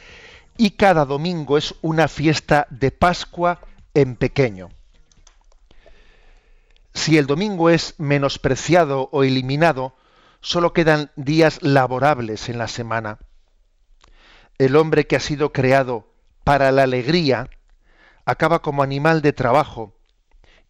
y 0.58 0.70
cada 0.70 1.04
domingo 1.04 1.58
es 1.58 1.74
una 1.82 2.08
fiesta 2.08 2.66
de 2.70 2.90
Pascua 2.90 3.60
en 3.94 4.16
pequeño. 4.16 4.70
Si 6.94 7.18
el 7.18 7.26
domingo 7.26 7.70
es 7.70 7.94
menospreciado 7.98 9.08
o 9.12 9.22
eliminado, 9.22 9.94
solo 10.40 10.72
quedan 10.72 11.10
días 11.16 11.62
laborables 11.62 12.48
en 12.48 12.58
la 12.58 12.68
semana. 12.68 13.18
El 14.58 14.76
hombre 14.76 15.06
que 15.06 15.16
ha 15.16 15.20
sido 15.20 15.52
creado 15.52 16.08
para 16.44 16.72
la 16.72 16.84
alegría 16.84 17.50
acaba 18.24 18.62
como 18.62 18.82
animal 18.82 19.20
de 19.20 19.32
trabajo 19.32 19.94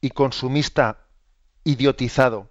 y 0.01 0.11
consumista 0.11 1.07
idiotizado. 1.65 2.51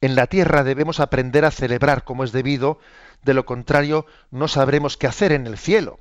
En 0.00 0.16
la 0.16 0.26
tierra 0.26 0.64
debemos 0.64 0.98
aprender 0.98 1.44
a 1.44 1.52
celebrar 1.52 2.02
como 2.02 2.24
es 2.24 2.32
debido 2.32 2.80
de 3.22 3.34
lo 3.34 3.44
contrario 3.44 4.06
no 4.30 4.48
sabremos 4.48 4.96
qué 4.96 5.06
hacer 5.06 5.32
en 5.32 5.46
el 5.46 5.58
cielo. 5.58 5.98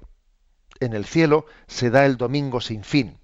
En 0.80 0.94
el 0.94 1.06
cielo 1.06 1.46
se 1.68 1.90
da 1.90 2.06
el 2.06 2.18
domingo 2.18 2.62
sin 2.62 2.84
fin. 2.84 3.18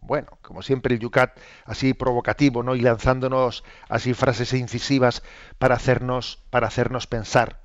Bueno, 0.00 0.38
como 0.42 0.62
siempre 0.62 0.94
el 0.94 1.00
Yucat 1.00 1.38
así 1.64 1.94
provocativo, 1.94 2.62
¿no? 2.62 2.74
Y 2.74 2.80
lanzándonos 2.80 3.62
así 3.88 4.14
frases 4.14 4.52
incisivas 4.52 5.22
para 5.58 5.76
hacernos, 5.76 6.42
para 6.50 6.66
hacernos 6.66 7.06
pensar. 7.06 7.60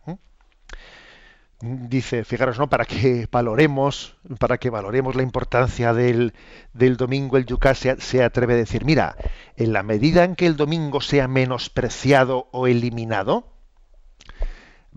Dice, 1.60 2.24
fijaros, 2.24 2.60
¿no? 2.60 2.70
Para 2.70 2.86
que 2.86 3.28
valoremos, 3.32 4.16
para 4.40 4.60
que 4.60 4.70
valoremos 4.70 5.16
la 5.16 5.24
importancia 5.24 5.94
del, 5.94 6.36
del 6.74 6.98
domingo, 6.98 7.38
el 7.38 7.48
Yucat 7.48 7.76
se, 7.76 8.00
se 8.00 8.24
atreve 8.24 8.54
a 8.54 8.58
decir, 8.58 8.86
mira, 8.86 9.16
en 9.56 9.74
la 9.74 9.82
medida 9.82 10.24
en 10.24 10.36
que 10.36 10.46
el 10.46 10.56
domingo 10.56 11.02
sea 11.02 11.28
menospreciado 11.28 12.50
o 12.52 12.68
eliminado, 12.68 13.57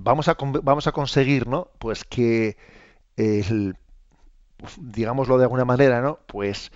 vamos 0.02 0.28
a, 0.28 0.36
vamos 0.62 0.86
a 0.86 0.92
conseguir, 0.92 1.46
¿no? 1.46 1.68
Pues 1.78 2.04
que 2.04 2.56
el, 3.16 3.76
digámoslo 4.78 5.38
de 5.38 5.44
alguna 5.44 5.64
manera, 5.64 6.00
¿no? 6.00 6.18
Pues 6.26 6.72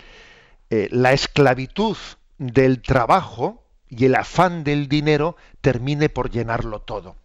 eh, 0.70 0.88
la 0.90 1.12
esclavitud 1.12 1.96
del 2.38 2.82
trabajo 2.82 3.62
y 3.88 4.06
el 4.06 4.14
afán 4.14 4.64
del 4.64 4.88
dinero 4.88 5.36
termine 5.60 6.08
por 6.08 6.30
llenarlo 6.30 6.80
todo. 6.80 7.16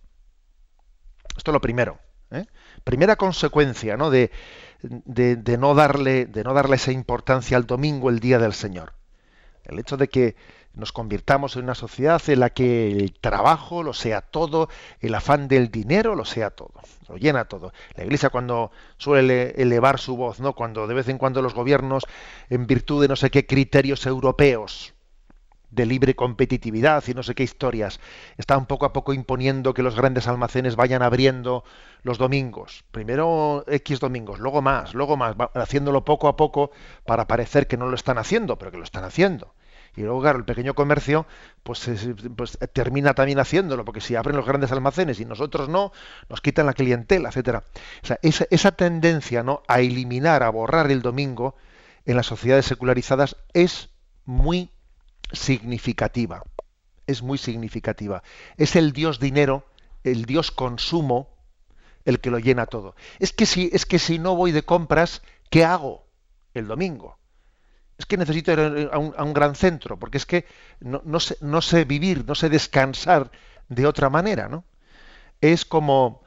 Esto 1.36 1.52
es 1.52 1.54
lo 1.54 1.62
primero. 1.62 2.00
¿eh? 2.32 2.46
Primera 2.84 3.16
consecuencia, 3.16 3.98
¿no? 3.98 4.10
De, 4.10 4.32
de, 4.82 5.58
no 5.58 5.74
darle, 5.74 6.26
de 6.26 6.44
no 6.44 6.54
darle 6.54 6.76
esa 6.76 6.92
importancia 6.92 7.58
al 7.58 7.66
domingo, 7.66 8.10
el 8.10 8.20
día 8.20 8.40
del 8.40 8.54
Señor. 8.54 8.94
El 9.64 9.80
hecho 9.80 9.98
de 9.98 10.08
que 10.08 10.36
nos 10.74 10.92
convirtamos 10.92 11.56
en 11.56 11.64
una 11.64 11.76
sociedad 11.76 12.22
en 12.28 12.40
la 12.40 12.52
que 12.52 12.92
el 12.92 13.14
trabajo 13.14 13.84
lo 13.84 13.94
sea 13.94 14.22
todo, 14.22 14.70
el 15.00 15.16
afán 15.16 15.48
del 15.48 15.72
dinero 15.72 16.16
lo 16.16 16.26
sea 16.26 16.52
todo, 16.52 16.74
lo 17.08 17.18
llena 17.18 17.46
todo. 17.46 17.74
La 17.96 18.04
Iglesia 18.04 18.30
cuando 18.30 18.72
suele 18.98 19.52
elevar 19.62 20.00
su 20.00 20.16
voz, 20.16 20.40
¿no? 20.40 20.54
Cuando 20.54 20.88
de 20.88 20.94
vez 20.94 21.10
en 21.10 21.18
cuando 21.18 21.42
los 21.42 21.54
gobiernos, 21.54 22.04
en 22.50 22.68
virtud 22.68 23.02
de 23.02 23.08
no 23.08 23.16
sé 23.16 23.30
qué 23.30 23.46
criterios 23.46 24.06
europeos, 24.06 24.94
de 25.72 25.86
libre 25.86 26.16
competitividad 26.16 27.04
y 27.08 27.14
no 27.14 27.24
sé 27.24 27.36
qué 27.36 27.44
historias. 27.44 28.00
Están 28.38 28.66
poco 28.66 28.86
a 28.86 28.94
poco 28.94 29.14
imponiendo 29.14 29.74
que 29.74 29.84
los 29.84 29.96
grandes 29.96 30.28
almacenes 30.28 30.76
vayan 30.76 31.02
abriendo 31.02 31.64
los 32.02 32.18
domingos. 32.18 32.84
Primero 32.92 33.64
X 33.68 34.00
domingos, 34.00 34.40
luego 34.40 34.62
más, 34.62 34.94
luego 34.94 35.18
más, 35.18 35.36
haciéndolo 35.54 36.06
poco 36.06 36.28
a 36.28 36.36
poco 36.36 36.72
para 37.06 37.28
parecer 37.28 37.68
que 37.68 37.78
no 37.78 37.88
lo 37.88 37.96
están 37.96 38.18
haciendo, 38.18 38.58
pero 38.58 38.72
que 38.72 38.78
lo 38.78 38.84
están 38.84 39.04
haciendo. 39.04 39.54
Y 40.00 40.04
luego, 40.04 40.22
claro, 40.22 40.40
el 40.40 40.46
pequeño 40.46 40.76
comercio 40.76 41.26
pues, 41.62 41.90
pues 42.38 42.58
termina 42.72 43.14
también 43.14 43.38
haciéndolo, 43.38 43.84
porque 43.84 44.00
si 44.00 44.16
abren 44.16 44.38
los 44.38 44.46
grandes 44.46 44.72
almacenes 44.72 45.20
y 45.20 45.26
nosotros 45.26 45.68
no, 45.68 45.92
nos 46.30 46.40
quitan 46.40 46.68
la 46.68 46.74
clientela, 46.74 47.28
etcétera. 47.28 47.66
Esa, 48.22 48.48
esa 48.50 48.72
tendencia 48.72 49.44
¿no? 49.44 49.62
a 49.68 49.82
eliminar, 49.82 50.42
a 50.44 50.50
borrar 50.52 50.90
el 50.90 51.02
domingo 51.02 51.56
en 52.06 52.16
las 52.16 52.28
sociedades 52.28 52.66
secularizadas 52.66 53.36
es 53.52 53.90
muy 54.24 54.72
significativa. 55.34 56.44
Es 57.06 57.22
muy 57.22 57.38
significativa. 57.38 58.24
Es 58.56 58.78
el 58.78 58.94
Dios 58.94 59.20
dinero, 59.20 59.66
el 60.06 60.24
Dios 60.24 60.50
consumo, 60.52 61.28
el 62.06 62.22
que 62.22 62.32
lo 62.32 62.40
llena 62.40 62.68
todo. 62.68 62.96
Es 63.20 63.34
que 63.34 63.46
si, 63.46 63.70
es 63.74 63.86
que 63.86 64.00
si 64.00 64.18
no 64.18 64.38
voy 64.38 64.54
de 64.54 64.64
compras, 64.64 65.22
¿qué 65.50 65.66
hago 65.66 66.06
el 66.54 66.68
domingo? 66.68 67.19
Es 68.00 68.06
que 68.06 68.18
necesito 68.18 68.52
ir 68.52 68.90
a 68.92 68.98
un, 68.98 69.34
gran 69.34 69.54
centro, 69.54 70.00
porque 70.00 70.18
es 70.18 70.26
que 70.26 70.46
no, 70.80 71.20
sé, 71.20 71.86
vivir, 71.86 72.26
no 72.26 72.34
sé 72.34 72.50
descansar 72.50 73.30
de 73.68 73.86
otra 73.86 74.10
manera, 74.10 74.48
¿no? 74.48 74.64
Es 75.42 75.66
como 75.66 76.24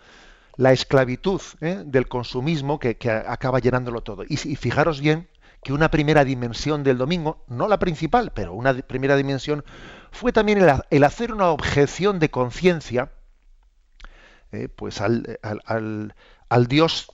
la 0.56 0.72
esclavitud 0.72 1.40
¿eh? 1.60 1.82
del 1.84 2.06
consumismo 2.06 2.78
que, 2.78 2.96
acaba 3.26 3.58
llenándolo 3.58 4.02
todo. 4.02 4.24
y 4.28 4.36
fijaros 4.36 5.00
bien 5.00 5.28
que 5.62 5.72
una 5.72 5.90
primera 5.90 6.24
dimensión 6.24 6.82
del 6.82 6.98
domingo, 6.98 7.44
no 7.46 7.68
la 7.68 7.78
principal, 7.78 8.32
pero 8.34 8.52
una 8.52 8.74
primera 8.74 9.16
dimensión, 9.16 9.64
fue 10.10 10.32
también 10.32 10.58
el, 10.90 11.04
hacer 11.04 11.32
una 11.32 11.50
objeción 11.50 12.18
de 12.18 12.30
conciencia 12.30 13.12
eh, 14.50 14.68
pues 14.68 15.00
al, 15.00 15.38
al, 15.40 16.66
dios 16.66 17.10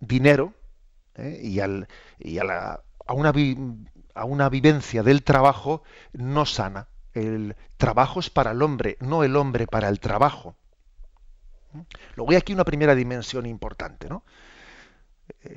dinero 0.00 0.54
eh, 1.16 1.40
y, 1.42 1.60
al, 1.60 1.88
y 2.18 2.38
a, 2.38 2.44
la, 2.44 2.83
a, 3.06 3.12
una 3.12 3.32
a 4.14 4.24
una 4.24 4.48
vivencia 4.48 5.02
del 5.02 5.22
trabajo 5.22 5.82
no 6.12 6.46
sana. 6.46 6.88
El 7.12 7.56
trabajo 7.76 8.20
es 8.20 8.30
para 8.30 8.52
el 8.52 8.62
hombre, 8.62 8.96
no 9.00 9.24
el 9.24 9.36
hombre 9.36 9.66
para 9.66 9.88
el 9.88 10.00
trabajo. 10.00 10.56
Luego 12.16 12.30
hay 12.30 12.36
aquí 12.36 12.52
una 12.52 12.64
primera 12.64 12.94
dimensión 12.94 13.46
importante, 13.46 14.08
¿no? 14.08 14.24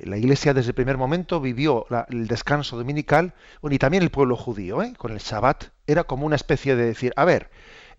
la 0.04 0.16
Iglesia 0.16 0.54
desde 0.54 0.70
el 0.70 0.74
primer 0.74 0.96
momento 0.96 1.40
vivió 1.40 1.86
el 2.08 2.26
descanso 2.26 2.76
dominical, 2.76 3.34
y 3.62 3.78
también 3.78 4.02
el 4.02 4.10
pueblo 4.10 4.36
judío, 4.36 4.82
¿eh? 4.82 4.94
con 4.96 5.12
el 5.12 5.18
Shabbat, 5.18 5.64
era 5.86 6.04
como 6.04 6.26
una 6.26 6.36
especie 6.36 6.76
de 6.76 6.84
decir, 6.84 7.12
a 7.16 7.24
ver, 7.24 7.50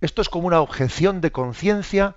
esto 0.02 0.22
es 0.22 0.30
como 0.30 0.48
una 0.48 0.62
objeción 0.62 1.22
de 1.22 1.32
conciencia, 1.32 2.16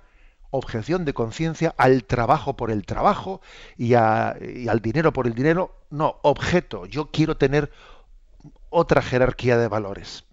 objeción 0.53 1.03
de 1.03 1.13
conciencia 1.13 1.73
al 1.77 2.03
trabajo 2.05 2.55
por 2.55 2.69
el 2.69 2.85
trabajo 2.85 3.41
y, 3.75 3.95
al 3.95 4.79
dinero 4.81 5.11
por 5.11 5.25
el 5.25 5.33
dinero. 5.33 5.75
No, 5.89 6.19
objeto, 6.21 6.85
yo 6.85 7.09
quiero 7.09 7.37
tener 7.37 7.71
otra 8.69 9.01
jerarquía 9.01 9.57
de 9.57 9.67
valores. 9.67 10.25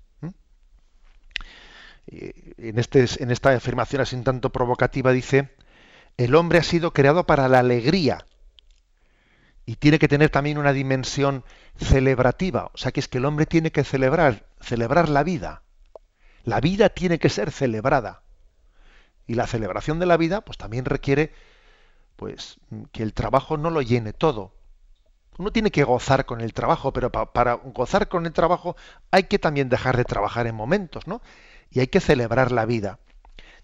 En, 2.07 2.79
este, 2.79 3.07
en 3.23 3.31
esta 3.31 3.51
afirmación 3.51 4.03
así 4.03 4.21
tanto 4.23 4.51
provocativa 4.51 5.11
dice, 5.13 5.49
el 6.19 6.35
hombre 6.35 6.59
ha 6.59 6.63
sido 6.63 6.93
creado 6.93 7.25
para 7.25 7.49
la 7.49 7.61
alegría 7.61 8.27
y 9.65 9.77
tiene 9.77 9.99
que 9.99 10.09
tener 10.09 10.29
también 10.29 10.59
una 10.59 10.75
dimensión 10.75 11.45
celebrativa. 11.79 12.71
O 12.75 12.77
sea, 12.77 12.93
que 12.93 13.01
es 13.01 13.09
que 13.09 13.19
el 13.19 13.25
hombre 13.25 13.47
tiene 13.47 13.73
que 13.73 13.85
celebrar, 13.85 14.45
celebrar 14.61 15.09
la 15.09 15.23
vida. 15.23 15.63
La 16.45 16.61
vida 16.61 16.91
tiene 16.91 17.19
que 17.19 17.31
ser 17.31 17.51
celebrada. 17.51 18.23
Y 19.31 19.35
la 19.35 19.47
celebración 19.47 20.01
de 20.01 20.07
la 20.07 20.17
vida, 20.17 20.41
pues 20.41 20.59
también 20.59 20.85
requiere, 20.85 21.33
pues, 22.17 22.57
que 22.91 23.05
el 23.05 23.15
trabajo 23.15 23.57
no 23.57 23.71
lo 23.71 23.81
llene 23.81 24.13
todo. 24.13 24.53
Uno 25.39 25.53
tiene 25.53 25.71
que 25.71 25.85
gozar 25.85 26.27
con 26.27 26.41
el 26.41 26.53
trabajo, 26.53 26.93
pero 26.93 27.13
para 27.13 27.55
gozar 27.55 28.09
con 28.09 28.27
el 28.27 28.33
trabajo 28.33 28.75
hay 29.13 29.23
que 29.29 29.39
también 29.39 29.69
dejar 29.69 29.97
de 29.97 30.05
trabajar 30.05 30.49
en 30.49 30.57
momentos, 30.57 31.07
¿no? 31.07 31.23
Y 31.71 31.79
hay 31.79 31.87
que 31.87 32.01
celebrar 32.01 32.51
la 32.51 32.67
vida. 32.67 32.99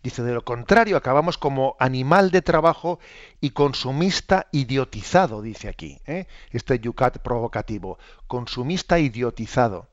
Dice, 0.05 0.23
de 0.23 0.35
lo 0.35 0.45
contrario, 0.45 0.97
acabamos 0.97 1.37
como 1.37 1.75
animal 1.81 2.31
de 2.31 2.43
trabajo 2.43 3.01
y 3.41 3.51
consumista 3.51 4.47
idiotizado, 4.53 5.43
dice 5.43 5.69
aquí, 5.69 6.01
¿eh? 6.07 6.29
este 6.53 6.79
yucat 6.79 7.19
provocativo, 7.19 7.99
consumista 8.29 9.01
idiotizado. 9.01 9.89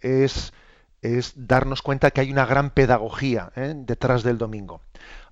Es, 0.00 0.54
es 1.02 1.32
darnos 1.36 1.82
cuenta 1.82 2.10
que 2.10 2.20
hay 2.20 2.32
una 2.32 2.46
gran 2.46 2.70
pedagogía 2.70 3.52
¿eh? 3.56 3.74
detrás 3.76 4.22
del 4.22 4.38
domingo. 4.38 4.80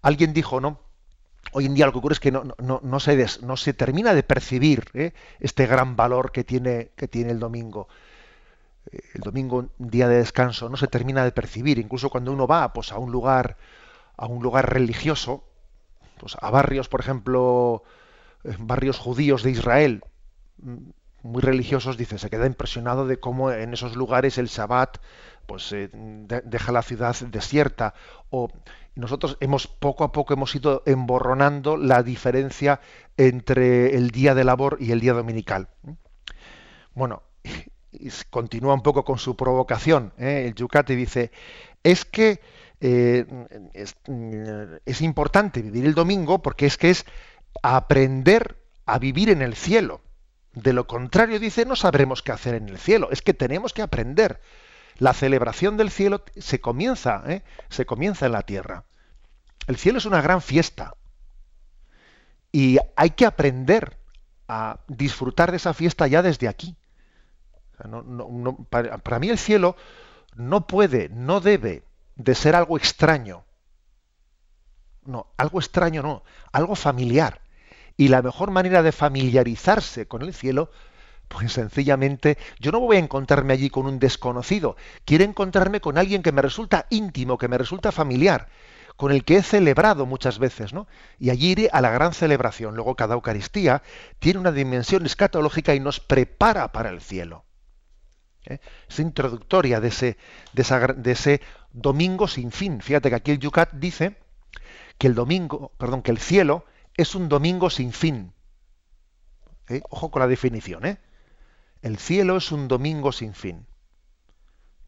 Alguien 0.03 0.33
dijo, 0.33 0.61
¿no? 0.61 0.81
Hoy 1.53 1.67
en 1.67 1.75
día 1.75 1.87
lo 1.87 1.93
que 1.93 1.99
ocurre 1.99 2.15
es 2.15 2.21
que 2.21 2.33
no, 2.33 2.45
no, 2.59 2.81
no, 2.83 3.01
se, 3.01 3.27
no 3.43 3.57
se, 3.57 3.73
termina 3.73 4.15
de 4.15 4.23
percibir 4.23 4.85
¿eh? 4.95 5.13
este 5.41 5.67
gran 5.67 5.97
valor 5.97 6.33
que 6.33 6.45
tiene, 6.45 6.91
que 6.97 7.09
tiene 7.09 7.31
el 7.31 7.39
domingo 7.39 7.89
el 8.91 9.21
domingo, 9.21 9.69
día 9.79 10.09
de 10.09 10.19
descanso, 10.19 10.69
no 10.69 10.77
se 10.77 10.87
termina 10.87 11.25
de 11.25 11.33
percibir. 11.33 11.79
Incluso 11.79 12.11
cuando 12.11 12.33
uno 12.33 12.47
va 12.47 12.73
pues, 12.73 12.93
a 12.93 12.99
un 12.99 13.11
lugar, 13.11 13.57
a 14.17 14.27
un 14.27 14.43
lugar 14.43 14.73
religioso, 14.73 15.45
pues, 16.19 16.37
a 16.41 16.51
barrios, 16.51 16.89
por 16.89 17.01
ejemplo, 17.01 17.83
eh, 18.45 18.55
barrios 18.59 18.99
judíos 18.99 19.43
de 19.43 19.51
Israel, 19.51 20.03
mm, 20.59 20.77
muy 21.23 21.43
religiosos, 21.43 21.97
dice, 21.97 22.19
se 22.19 22.31
queda 22.31 22.47
impresionado 22.47 23.07
de 23.07 23.19
cómo 23.19 23.51
en 23.51 23.73
esos 23.75 23.97
lugares 23.97 24.39
el 24.39 24.47
Shabbat 24.47 24.99
pues 25.47 25.73
eh, 25.73 25.91
deja 25.93 26.73
la 26.73 26.83
ciudad 26.83 27.17
desierta. 27.31 27.95
O 28.31 28.49
nosotros 28.95 29.37
hemos 29.41 29.67
poco 29.67 30.05
a 30.05 30.13
poco 30.13 30.35
hemos 30.35 30.55
ido 30.55 30.83
emborronando 30.87 31.77
la 31.77 32.03
diferencia 32.03 32.81
entre 33.17 33.97
el 33.97 34.11
día 34.11 34.35
de 34.35 34.45
labor 34.45 34.79
y 34.81 34.93
el 34.93 35.01
día 35.01 35.13
dominical. 35.13 35.69
Bueno, 36.95 37.23
y 37.93 38.11
continúa 38.31 38.75
un 38.75 38.83
poco 38.83 39.05
con 39.05 39.19
su 39.19 39.37
provocación, 39.37 40.13
¿eh? 40.19 40.45
el 40.47 40.55
Yucate 40.55 40.97
dice, 40.97 41.31
es 41.83 42.05
que 42.05 42.41
eh, 42.81 43.25
es, 44.85 45.01
importante 45.01 45.63
vivir 45.63 45.87
el 45.87 45.95
domingo 45.95 46.43
porque 46.43 46.67
es 46.67 46.77
que 46.77 46.91
es 46.91 47.07
aprender 47.63 48.57
a 48.85 48.99
vivir 48.99 49.31
en 49.31 49.43
el 49.43 49.55
cielo. 49.55 50.03
De 50.53 50.73
lo 50.73 50.87
contrario, 50.87 51.39
dice, 51.39 51.65
no 51.65 51.77
sabremos 51.77 52.23
qué 52.23 52.33
hacer 52.33 52.55
en 52.55 52.69
el 52.69 52.79
cielo. 52.79 53.09
Es 53.11 53.23
que 53.23 53.35
tenemos 53.35 53.73
que 53.73 53.83
aprender. 53.83 54.41
La 54.99 55.13
celebración 55.13 55.77
del 55.77 55.91
cielo 55.91 56.25
se 56.37 56.61
comienza, 56.61 57.23
¿eh? 57.27 57.43
se 57.69 57.87
comienza 57.87 58.27
en 58.27 58.33
la 58.33 58.43
tierra. 58.43 58.85
El 59.67 59.77
cielo 59.77 59.99
es 59.99 60.07
una 60.07 60.23
gran 60.23 60.41
fiesta. 60.41 60.95
Y 62.53 62.79
hay 62.97 63.11
que 63.11 63.27
aprender 63.27 63.99
a 64.49 64.81
disfrutar 64.89 65.51
de 65.51 65.59
esa 65.59 65.75
fiesta 65.75 66.07
ya 66.07 66.23
desde 66.23 66.49
aquí 66.49 66.77
para, 68.71 69.19
mí 69.19 69.29
el 69.29 69.39
cielo 69.39 69.77
no 70.35 70.67
puede, 70.67 71.09
no 71.11 71.41
debe 71.41 71.85
de 72.17 72.35
ser 72.35 72.55
algo 72.55 72.77
extraño. 72.77 73.45
No, 75.05 75.29
algo 75.37 75.61
extraño 75.61 76.03
no, 76.03 76.23
algo 76.53 76.75
familiar. 76.75 77.41
Y 77.97 78.09
la 78.09 78.23
mejor 78.23 78.51
manera 78.51 78.83
de 78.83 78.93
familiarizarse 78.93 80.07
con 80.07 80.23
el 80.23 80.35
cielo, 80.35 80.71
pues 81.29 81.53
sencillamente, 81.53 82.39
yo 82.61 82.73
no 82.73 82.81
voy 82.81 82.97
a 82.97 83.01
encontrarme 83.01 83.53
allí 83.53 83.71
con 83.71 83.87
un 83.87 83.99
desconocido, 83.99 84.77
quiero 85.05 85.25
encontrarme 85.25 85.81
con 85.81 85.99
alguien 85.99 86.23
que 86.23 86.33
me 86.33 86.43
resulta 86.43 86.87
íntimo, 86.91 87.39
que 87.39 87.49
me 87.49 87.59
resulta 87.59 87.93
familiar, 87.93 88.49
con 88.97 89.13
el 89.13 89.25
que 89.25 89.37
he 89.37 89.43
celebrado 89.43 90.07
muchas 90.07 90.39
veces, 90.39 90.73
¿no? 90.73 90.87
Y 91.19 91.31
allí 91.31 91.51
iré 91.51 91.69
a 91.73 91.81
la 91.81 91.91
gran 91.91 92.15
celebración. 92.15 92.75
Luego 92.75 92.97
cada 92.97 93.15
Eucaristía 93.15 93.83
tiene 94.19 94.41
una 94.41 94.53
dimensión 94.53 95.05
escatológica 95.05 95.75
y 95.75 95.81
nos 95.81 96.01
prepara 96.01 96.73
para 96.73 96.89
el 96.89 97.03
cielo. 97.03 97.45
¿eh? 98.47 98.59
Es 98.89 98.99
introductoria 98.99 99.81
de 99.81 99.89
ese, 99.89 101.41
domingo 101.73 102.27
sin 102.27 102.51
fin. 102.53 102.81
Fíjate 102.81 103.11
que 103.11 103.17
aquí 103.17 103.31
el 103.33 103.39
Yucat 103.39 103.73
dice 103.75 104.17
que 104.97 105.09
el 105.09 105.15
domingo, 105.15 105.73
perdón, 105.77 106.01
que 106.01 106.11
el 106.11 106.19
cielo 106.19 106.65
es 106.97 107.15
un 107.15 107.29
domingo 107.29 107.69
sin 107.69 107.93
fin. 107.93 108.33
¿Eh? 109.69 109.83
Ojo 109.91 110.11
con 110.11 110.21
la 110.21 110.29
definición, 110.29 110.87
¿eh? 110.87 110.99
El 111.87 111.99
cielo 111.99 112.39
es 112.39 112.51
un 112.51 112.67
domingo 112.67 113.13
sin 113.13 113.33
fin. 113.33 113.65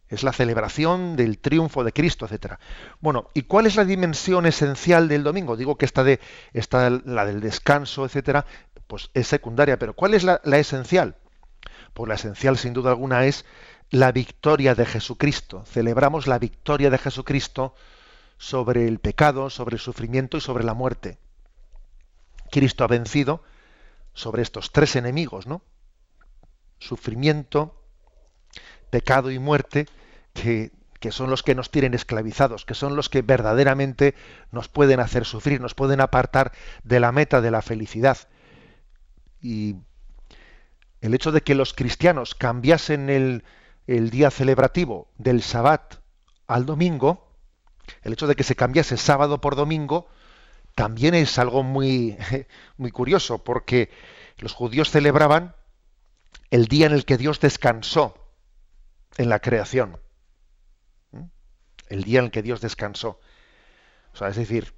Es 0.08 0.24
la 0.24 0.32
celebración 0.32 1.14
del 1.14 1.38
triunfo 1.38 1.84
de 1.84 1.92
Cristo, 1.92 2.24
etcétera. 2.24 2.58
Bueno, 2.98 3.28
¿y 3.34 3.42
cuál 3.42 3.66
es 3.66 3.76
la 3.76 3.84
dimensión 3.84 4.46
esencial 4.46 5.06
del 5.06 5.22
domingo? 5.22 5.56
Digo 5.56 5.78
que 5.78 5.84
esta 5.84 6.02
de 6.02 6.18
esta, 6.52 6.90
la 6.90 7.24
del 7.24 7.40
descanso, 7.40 8.04
etcétera, 8.04 8.46
pues 8.88 9.10
es 9.14 9.28
secundaria, 9.28 9.78
pero 9.78 9.94
¿cuál 9.94 10.12
es 10.12 10.24
la 10.24 10.40
esencial? 10.58 11.14
Pues 11.94 12.08
la 12.08 12.16
esencial, 12.16 12.58
sin 12.58 12.72
duda 12.72 12.90
alguna, 12.90 13.26
es 13.26 13.44
la 13.90 14.10
victoria 14.10 14.74
de 14.74 14.84
Jesucristo. 14.84 15.64
Celebramos 15.66 16.26
la 16.26 16.40
victoria 16.40 16.90
de 16.90 16.98
Jesucristo 16.98 17.76
sobre 18.38 18.88
el 18.88 18.98
pecado, 18.98 19.50
sobre 19.50 19.76
el 19.76 19.80
sufrimiento 19.80 20.36
y 20.36 20.40
sobre 20.40 20.64
la 20.64 20.74
muerte. 20.74 21.18
Cristo 22.50 22.82
ha 22.82 22.88
vencido 22.88 23.44
sobre 24.14 24.42
estos 24.42 24.72
tres 24.72 24.96
enemigos, 24.96 25.46
¿no? 25.46 25.62
Sufrimiento, 26.78 27.74
pecado 28.90 29.30
y 29.30 29.38
muerte, 29.38 29.86
que, 30.32 30.72
que 31.00 31.12
son 31.12 31.30
los 31.30 31.42
que 31.42 31.54
nos 31.54 31.70
tienen 31.70 31.94
esclavizados, 31.94 32.64
que 32.64 32.74
son 32.74 32.96
los 32.96 33.08
que 33.08 33.22
verdaderamente 33.22 34.14
nos 34.50 34.68
pueden 34.68 35.00
hacer 35.00 35.24
sufrir, 35.24 35.60
nos 35.60 35.74
pueden 35.74 36.00
apartar 36.00 36.52
de 36.84 37.00
la 37.00 37.12
meta 37.12 37.40
de 37.40 37.50
la 37.50 37.62
felicidad. 37.62 38.18
Y 39.40 39.76
el 41.00 41.14
hecho 41.14 41.32
de 41.32 41.42
que 41.42 41.54
los 41.54 41.74
cristianos 41.74 42.34
cambiasen 42.34 43.10
el, 43.10 43.44
el 43.86 44.10
día 44.10 44.30
celebrativo 44.30 45.08
del 45.16 45.42
Sabbat 45.42 45.96
al 46.46 46.66
domingo, 46.66 47.28
el 48.02 48.12
hecho 48.12 48.26
de 48.26 48.36
que 48.36 48.44
se 48.44 48.56
cambiase 48.56 48.96
sábado 48.96 49.40
por 49.40 49.54
domingo, 49.54 50.08
también 50.74 51.14
es 51.14 51.38
algo 51.38 51.62
muy, 51.62 52.16
muy 52.76 52.90
curioso, 52.90 53.42
porque 53.42 53.90
los 54.38 54.52
judíos 54.52 54.90
celebraban 54.90 55.54
el 56.50 56.66
día 56.66 56.86
en 56.86 56.92
el 56.92 57.04
que 57.04 57.18
Dios 57.18 57.40
descansó 57.40 58.14
en 59.16 59.28
la 59.28 59.40
creación. 59.40 60.00
¿Mm? 61.12 61.24
El 61.88 62.04
día 62.04 62.20
en 62.20 62.26
el 62.26 62.30
que 62.30 62.42
Dios 62.42 62.60
descansó. 62.60 63.20
O 64.12 64.16
sea, 64.16 64.28
es 64.28 64.36
decir, 64.36 64.74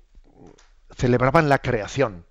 celebraban 0.97 1.49
la 1.49 1.59
creación. 1.59 2.27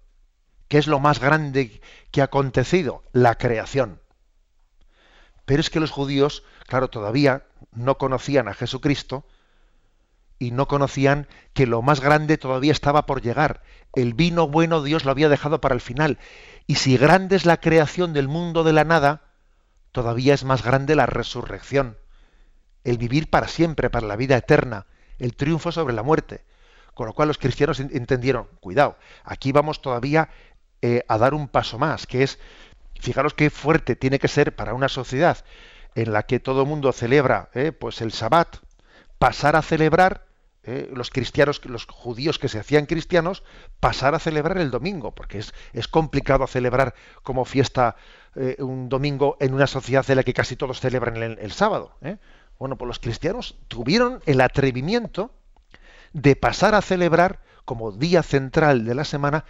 ¿Qué 0.68 0.78
es 0.78 0.88
lo 0.88 1.00
más 1.00 1.20
grande 1.20 1.82
que 2.12 2.22
ha 2.22 2.26
acontecido? 2.26 3.04
La 3.12 3.36
creación. 3.36 4.02
Pero 5.46 5.62
es 5.62 5.70
que 5.72 5.80
los 5.80 5.90
judíos, 5.90 6.44
claro, 6.68 6.90
todavía 6.90 7.48
no 7.72 7.98
conocían 7.98 8.48
a 8.48 8.54
Jesucristo 8.54 9.26
y 10.39 10.52
no 10.52 10.67
conocían 10.67 11.28
que 11.54 11.67
lo 11.67 11.82
más 11.82 11.99
grande 11.99 12.38
todavía 12.38 12.71
estaba 12.71 13.06
por 13.06 13.21
llegar. 13.21 13.62
El 13.93 14.13
vino 14.13 14.47
bueno 14.47 14.82
Dios 14.82 15.06
lo 15.06 15.12
había 15.12 15.30
dejado 15.30 15.62
para 15.62 15.75
el 15.75 15.82
final. 15.82 16.17
Y 16.65 16.75
si 16.75 16.97
grande 16.97 17.36
es 17.36 17.45
la 17.45 17.58
creación 17.58 18.13
del 18.13 18.28
mundo 18.28 18.63
de 18.63 18.73
la 18.73 18.86
nada, 18.86 19.21
todavía 19.91 20.34
es 20.34 20.43
más 20.45 20.63
grande 20.63 20.95
la 20.95 21.06
resurrección. 21.06 21.97
El 22.84 22.97
vivir 22.97 23.30
para 23.30 23.47
siempre, 23.47 23.89
para 23.89 24.08
la 24.08 24.15
vida 24.15 24.38
eterna, 24.38 24.86
el 25.17 25.36
triunfo 25.36 25.71
sobre 25.71 25.93
la 25.93 26.04
muerte. 26.04 26.45
Con 26.93 27.08
lo 27.08 27.13
cual 27.13 27.28
los 27.28 27.38
cristianos 27.38 27.80
entendieron, 27.80 28.47
cuidado, 28.60 28.97
aquí 29.23 29.52
vamos 29.52 29.82
todavía 29.82 30.30
eh, 30.82 31.04
a 31.08 31.17
dar 31.17 31.34
un 31.34 31.47
paso 31.47 31.78
más, 31.78 32.08
que 32.08 32.23
es 32.23 32.39
Fijaros 32.99 33.34
qué 33.34 33.49
fuerte 33.49 33.95
tiene 33.95 34.19
que 34.19 34.28
ser 34.28 34.56
para 34.56 34.73
una 34.73 34.89
sociedad 34.89 35.38
en 35.95 36.12
la 36.12 36.23
que 36.23 36.39
todo 36.39 36.65
mundo 36.65 36.91
celebra 36.91 37.49
eh, 37.54 37.71
pues 37.71 38.02
el 38.02 38.12
Sabbat, 38.12 38.58
pasar 39.17 39.56
a 39.56 39.62
celebrar 39.62 40.25
eh, 40.63 40.89
los 40.93 41.10
cristianos, 41.10 41.62
los 41.65 41.86
judíos 41.86 42.38
que 42.38 42.50
se 42.50 42.60
hacían 42.60 42.86
cristianos, 42.86 43.43
pasar 43.80 44.13
a 44.13 44.19
celebrar 44.19 44.58
el 44.58 44.72
domingo, 44.72 45.15
porque 45.15 45.39
es, 45.39 45.54
es 45.74 45.88
complicado 45.88 46.45
celebrar 46.48 46.93
como 47.24 47.45
fiesta 47.45 47.95
eh, 48.36 48.58
un 48.60 48.89
domingo 48.89 49.38
en 49.39 49.54
una 49.54 49.67
sociedad 49.67 50.06
en 50.10 50.17
la 50.17 50.24
que 50.24 50.34
casi 50.34 50.56
todos 50.56 50.80
celebran 50.80 51.17
el, 51.17 51.52
sábado. 51.52 51.98
Bueno, 52.60 52.78
pues 52.78 52.88
los 52.88 53.00
cristianos 53.00 53.58
tuvieron 53.67 54.22
el 54.26 54.41
atrevimiento 54.41 55.32
de 56.13 56.36
pasar 56.36 56.76
a 56.76 56.82
celebrar 56.82 57.39
como 57.63 57.91
día 57.91 58.22
central 58.22 58.84
de 58.86 58.95
la 58.95 59.06
semana 59.06 59.45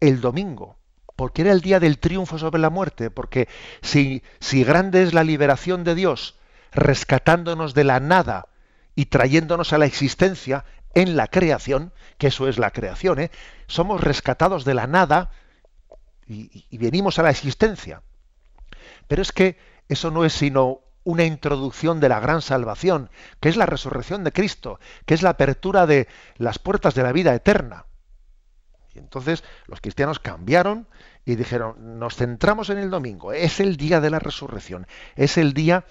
el 0.00 0.20
domingo 0.20 0.76
porque 1.14 1.42
era 1.42 1.52
el 1.52 1.60
día 1.60 1.78
del 1.78 1.98
triunfo 1.98 2.38
sobre 2.38 2.60
la 2.60 2.70
muerte, 2.70 3.10
porque 3.10 3.48
si, 3.82 4.22
si 4.40 4.64
grande 4.64 5.02
es 5.02 5.14
la 5.14 5.24
liberación 5.24 5.84
de 5.84 5.94
Dios, 5.94 6.36
rescatándonos 6.72 7.74
de 7.74 7.84
la 7.84 8.00
nada 8.00 8.48
y 8.94 9.06
trayéndonos 9.06 9.72
a 9.72 9.78
la 9.78 9.86
existencia 9.86 10.64
en 10.94 11.16
la 11.16 11.26
creación, 11.28 11.92
que 12.18 12.28
eso 12.28 12.48
es 12.48 12.58
la 12.58 12.70
creación, 12.70 13.18
¿eh? 13.20 13.30
somos 13.66 14.00
rescatados 14.00 14.64
de 14.64 14.74
la 14.74 14.86
nada 14.86 15.30
y, 16.26 16.78
venimos 16.78 17.18
a 17.18 17.22
la 17.22 17.30
existencia. 17.30 18.02
Pero 19.08 19.22
es 19.22 19.32
que 19.32 19.58
eso 19.88 20.10
no 20.10 20.24
es 20.24 20.32
sino 20.32 20.80
una 21.04 21.24
introducción 21.24 22.00
de 22.00 22.08
la 22.08 22.20
gran 22.20 22.42
salvación, 22.42 23.10
que 23.40 23.48
es 23.48 23.56
la 23.56 23.66
resurrección 23.66 24.24
de 24.24 24.32
Cristo, 24.32 24.78
que 25.04 25.14
es 25.14 25.22
la 25.22 25.30
apertura 25.30 25.86
de 25.86 26.08
las 26.36 26.58
puertas 26.58 26.94
de 26.94 27.02
la 27.02 27.12
vida 27.12 27.34
eterna. 27.34 27.86
Y 28.94 28.98
entonces 28.98 29.42
los 29.66 29.80
cristianos 29.80 30.18
cambiaron 30.18 30.86
y 31.24 31.34
dijeron, 31.36 31.98
nos 31.98 32.16
centramos 32.16 32.70
en 32.70 32.78
el 32.78 32.90
domingo, 32.90 33.32
es 33.32 33.58
el 33.58 33.76
día 33.76 34.00
de 34.00 34.10
la 34.10 34.18
resurrección, 34.18 34.86
es 35.16 35.38
el 35.38 35.54
día 35.54 35.86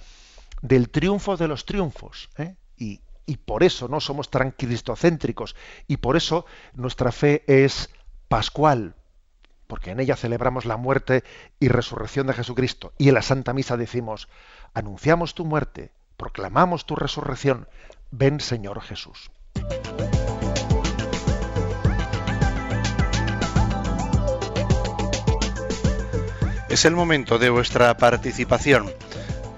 del 0.61 0.89
triunfo 0.89 1.35
de 1.35 1.47
los 1.47 1.65
triunfos. 1.65 2.29
¿eh? 2.37 2.55
Y, 2.81 3.01
por 3.45 3.63
eso 3.63 3.87
no 3.87 4.01
somos 4.01 4.29
tan 4.29 4.51
cristocéntricos 4.51 5.55
y 5.87 5.97
por 5.97 6.17
eso 6.17 6.45
nuestra 6.73 7.11
fe 7.11 7.43
es 7.47 7.89
pascual, 8.27 8.95
porque 9.67 9.91
en 9.91 9.99
ella 10.01 10.17
celebramos 10.17 10.65
la 10.65 10.75
muerte 10.75 11.23
y 11.59 11.69
resurrección 11.69 12.27
de 12.27 12.33
Jesucristo. 12.33 12.91
Y 12.97 13.07
en 13.07 13.13
la 13.13 13.21
Santa 13.21 13.53
Misa 13.53 13.77
decimos, 13.77 14.27
anunciamos 14.73 15.33
tu 15.33 15.45
muerte, 15.45 15.91
proclamamos 16.17 16.85
tu 16.85 16.95
resurrección, 16.95 17.69
ven 18.09 18.41
Señor 18.41 18.81
Jesús. 18.81 19.31
Es 26.67 26.85
el 26.85 26.95
momento 26.95 27.37
de 27.37 27.49
vuestra 27.49 27.95
participación 27.95 28.91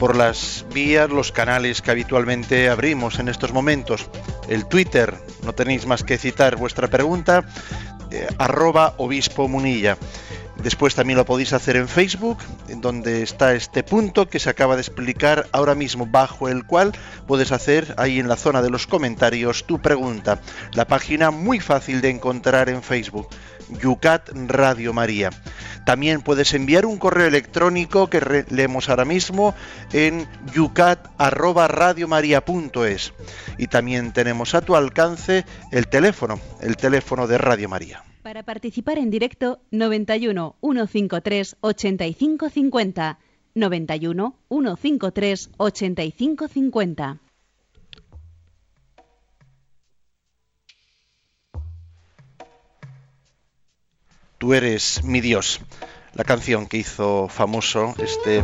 por 0.03 0.17
las 0.17 0.65
vías, 0.73 1.09
los 1.09 1.31
canales 1.31 1.81
que 1.81 1.89
habitualmente 1.89 2.67
abrimos 2.67 3.19
en 3.19 3.29
estos 3.29 3.53
momentos. 3.53 4.09
El 4.49 4.65
Twitter, 4.65 5.15
no 5.45 5.53
tenéis 5.53 5.85
más 5.85 6.03
que 6.03 6.17
citar 6.17 6.57
vuestra 6.57 6.89
pregunta, 6.89 7.45
eh, 8.11 8.27
arroba 8.37 8.95
obispo 8.97 9.47
munilla. 9.47 9.97
Después 10.61 10.93
también 10.93 11.17
lo 11.17 11.25
podéis 11.25 11.53
hacer 11.53 11.77
en 11.77 11.87
Facebook, 11.87 12.37
en 12.67 12.81
donde 12.81 13.23
está 13.23 13.53
este 13.53 13.81
punto 13.81 14.27
que 14.27 14.39
se 14.39 14.49
acaba 14.49 14.75
de 14.75 14.81
explicar 14.81 15.47
ahora 15.53 15.73
mismo, 15.73 16.05
bajo 16.05 16.49
el 16.49 16.65
cual 16.65 16.91
puedes 17.25 17.53
hacer 17.53 17.95
ahí 17.97 18.19
en 18.19 18.27
la 18.27 18.35
zona 18.35 18.61
de 18.61 18.69
los 18.69 18.87
comentarios 18.87 19.63
tu 19.63 19.81
pregunta. 19.81 20.41
La 20.73 20.85
página 20.85 21.31
muy 21.31 21.61
fácil 21.61 22.01
de 22.01 22.09
encontrar 22.09 22.67
en 22.67 22.83
Facebook, 22.83 23.29
Yucat 23.81 24.29
Radio 24.47 24.93
María. 24.93 25.31
También 25.85 26.21
puedes 26.21 26.53
enviar 26.53 26.85
un 26.85 26.97
correo 26.97 27.27
electrónico 27.27 28.09
que 28.09 28.45
leemos 28.49 28.89
ahora 28.89 29.05
mismo 29.05 29.55
en 29.91 30.27
yucat@radiomaria.es 30.53 33.13
y 33.57 33.67
también 33.67 34.13
tenemos 34.13 34.55
a 34.55 34.61
tu 34.61 34.75
alcance 34.75 35.45
el 35.71 35.87
teléfono, 35.87 36.39
el 36.61 36.77
teléfono 36.77 37.27
de 37.27 37.37
Radio 37.37 37.69
María. 37.69 38.03
Para 38.21 38.43
participar 38.43 38.97
en 38.97 39.09
directo 39.09 39.59
91 39.71 40.55
153 40.61 41.57
8550 41.59 43.19
91 43.55 44.35
153 44.49 45.49
8550 45.57 47.19
Tú 54.43 54.53
eres 54.53 55.05
mi 55.05 55.21
Dios, 55.21 55.61
la 56.15 56.25
canción 56.25 56.67
que 56.67 56.75
hizo 56.75 57.29
famoso 57.29 57.95
este 57.97 58.43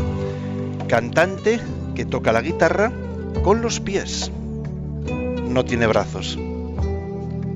cantante 0.87 1.59
que 1.93 2.05
toca 2.05 2.31
la 2.31 2.41
guitarra 2.41 2.89
con 3.43 3.61
los 3.61 3.81
pies. 3.81 4.31
No 5.49 5.65
tiene 5.65 5.87
brazos. 5.87 6.39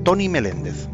Tony 0.04 0.28
Meléndez. 0.28 0.88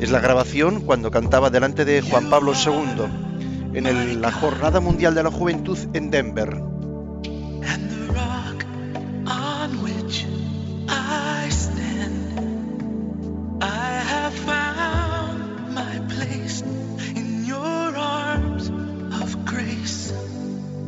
Es 0.00 0.10
la 0.10 0.18
grabación 0.18 0.80
cuando 0.80 1.12
cantaba 1.12 1.48
delante 1.48 1.84
de 1.84 2.02
Juan 2.02 2.30
Pablo 2.30 2.54
II 2.54 3.76
en 3.78 4.20
la 4.20 4.32
Jornada 4.32 4.80
Mundial 4.80 5.14
de 5.14 5.22
la 5.22 5.30
Juventud 5.30 5.78
en 5.92 6.10
Denver. 6.10 6.60
found 14.46 15.74
my 15.74 15.98
place 16.08 16.62
in 16.62 17.44
your 17.44 17.96
arms 17.96 18.68
of 19.22 19.44
grace. 19.44 20.12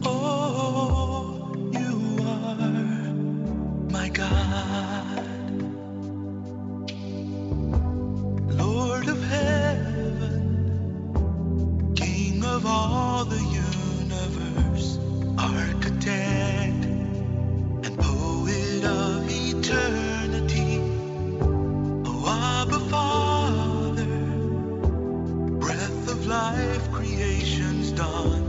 Oh, 0.04 1.52
you 1.72 2.18
are 2.22 3.14
my 3.90 4.08
God, 4.08 5.26
Lord 8.62 9.08
of 9.08 9.22
heaven, 9.24 10.74
King 11.96 12.44
of 12.44 12.66
all 12.66 13.24
the 13.24 13.36
universe. 13.36 13.63
creation's 26.92 27.92
dawn. 27.92 28.43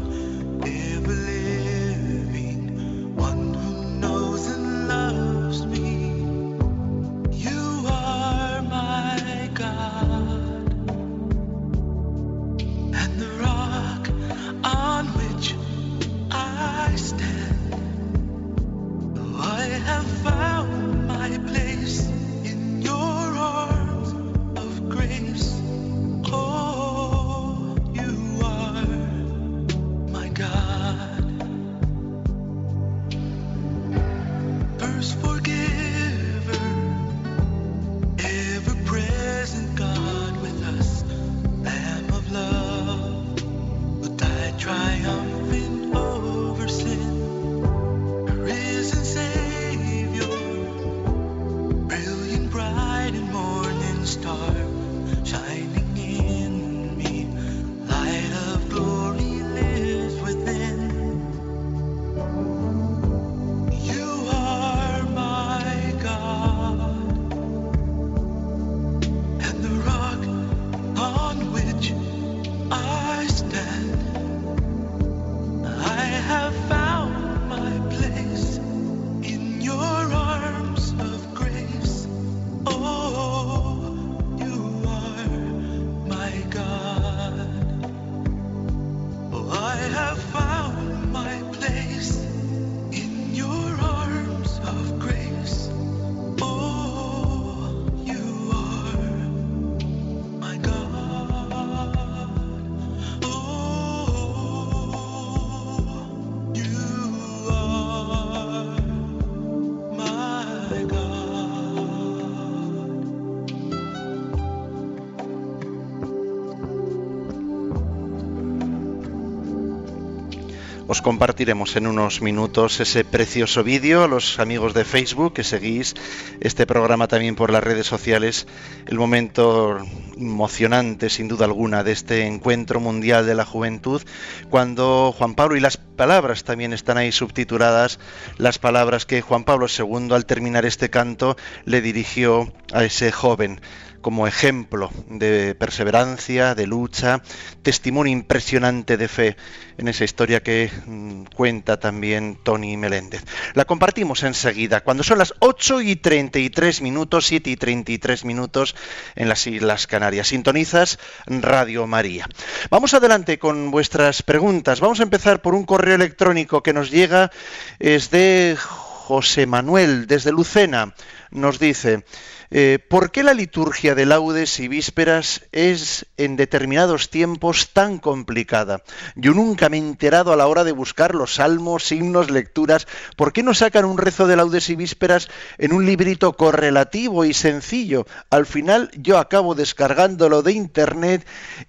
Os 120.95 121.01
compartiremos 121.01 121.75
en 121.75 121.87
unos 121.87 122.21
minutos 122.21 122.79
ese 122.79 123.03
precioso 123.03 123.65
vídeo. 123.65 124.05
A 124.05 124.07
los 124.07 124.39
amigos 124.39 124.73
de 124.73 124.85
Facebook 124.85 125.33
que 125.33 125.43
seguís 125.43 125.93
este 126.39 126.65
programa 126.65 127.09
también 127.09 127.35
por 127.35 127.51
las 127.51 127.61
redes 127.61 127.85
sociales, 127.85 128.47
el 128.85 128.97
momento 128.97 129.77
emocionante 130.15 131.09
sin 131.09 131.27
duda 131.27 131.43
alguna 131.43 131.83
de 131.83 131.91
este 131.91 132.25
encuentro 132.25 132.79
mundial 132.79 133.25
de 133.25 133.35
la 133.35 133.43
juventud, 133.43 134.01
cuando 134.49 135.13
Juan 135.17 135.35
Pablo 135.35 135.57
y 135.57 135.59
las 135.59 135.75
palabras 135.75 136.45
también 136.45 136.71
están 136.71 136.97
ahí 136.97 137.11
subtituladas, 137.11 137.99
las 138.37 138.57
palabras 138.57 139.05
que 139.05 139.21
Juan 139.21 139.43
Pablo 139.43 139.67
II 139.67 140.13
al 140.13 140.25
terminar 140.25 140.65
este 140.65 140.89
canto 140.89 141.35
le 141.65 141.81
dirigió 141.81 142.53
a 142.71 142.85
ese 142.85 143.11
joven 143.11 143.59
como 144.05 144.27
ejemplo 144.27 144.91
de 145.07 145.55
perseverancia, 145.55 146.53
de 146.53 146.67
lucha, 146.67 147.23
testimonio 147.63 148.13
impresionante 148.13 148.97
de 148.97 149.07
fe 149.07 149.35
en 149.79 149.87
esa 149.87 150.03
historia 150.03 150.43
que 150.43 150.69
mm, 150.85 151.23
cuenta 151.35 151.79
también 151.79 152.37
Tony 152.43 152.77
Meléndez. 152.77 153.23
La 153.55 153.65
compartimos 153.65 154.21
enseguida, 154.21 154.81
cuando 154.81 155.01
son 155.01 155.17
las 155.17 155.33
8 155.39 155.81
y 155.81 155.95
33 155.95 156.83
minutos, 156.83 157.25
7 157.25 157.49
y 157.49 157.55
33 157.57 158.25
minutos 158.25 158.75
en 159.15 159.27
las 159.27 159.47
Islas 159.47 159.87
Canarias. 159.87 160.27
Sintonizas 160.27 160.99
Radio 161.25 161.87
María. 161.87 162.29
Vamos 162.69 162.93
adelante 162.93 163.39
con 163.39 163.71
vuestras 163.71 164.21
preguntas. 164.21 164.81
Vamos 164.81 164.99
a 164.99 165.03
empezar 165.03 165.41
por 165.41 165.55
un 165.55 165.65
correo 165.65 165.95
electrónico 165.95 166.61
que 166.61 166.73
nos 166.73 166.91
llega, 166.91 167.31
es 167.79 168.11
de 168.11 168.55
José 168.55 169.47
Manuel, 169.47 170.05
desde 170.05 170.31
Lucena. 170.31 170.93
Nos 171.31 171.57
dice, 171.57 172.03
eh, 172.51 172.79
¿Por 172.89 173.11
qué 173.11 173.23
la 173.23 173.33
liturgia 173.33 173.95
de 173.95 174.05
laudes 174.05 174.59
y 174.59 174.67
vísperas 174.67 175.45
es 175.51 176.05
en 176.17 176.35
determinados 176.35 177.09
tiempos 177.09 177.71
tan 177.73 177.97
complicada? 177.97 178.83
Yo 179.15 179.33
nunca 179.33 179.69
me 179.69 179.77
he 179.77 179.79
enterado 179.79 180.31
a 180.31 180.35
la 180.35 180.47
hora 180.47 180.63
de 180.63 180.71
buscar 180.71 181.15
los 181.15 181.35
salmos, 181.35 181.91
himnos, 181.91 182.29
lecturas. 182.29 182.87
¿Por 183.15 183.33
qué 183.33 183.43
no 183.43 183.53
sacan 183.53 183.85
un 183.85 183.97
rezo 183.97 184.27
de 184.27 184.35
laudes 184.35 184.69
y 184.69 184.75
vísperas 184.75 185.29
en 185.57 185.73
un 185.73 185.85
librito 185.85 186.33
correlativo 186.33 187.25
y 187.25 187.33
sencillo? 187.33 188.05
Al 188.29 188.45
final 188.45 188.91
yo 188.95 189.17
acabo 189.17 189.55
descargándolo 189.55 190.41
de 190.41 190.53
internet 190.53 191.25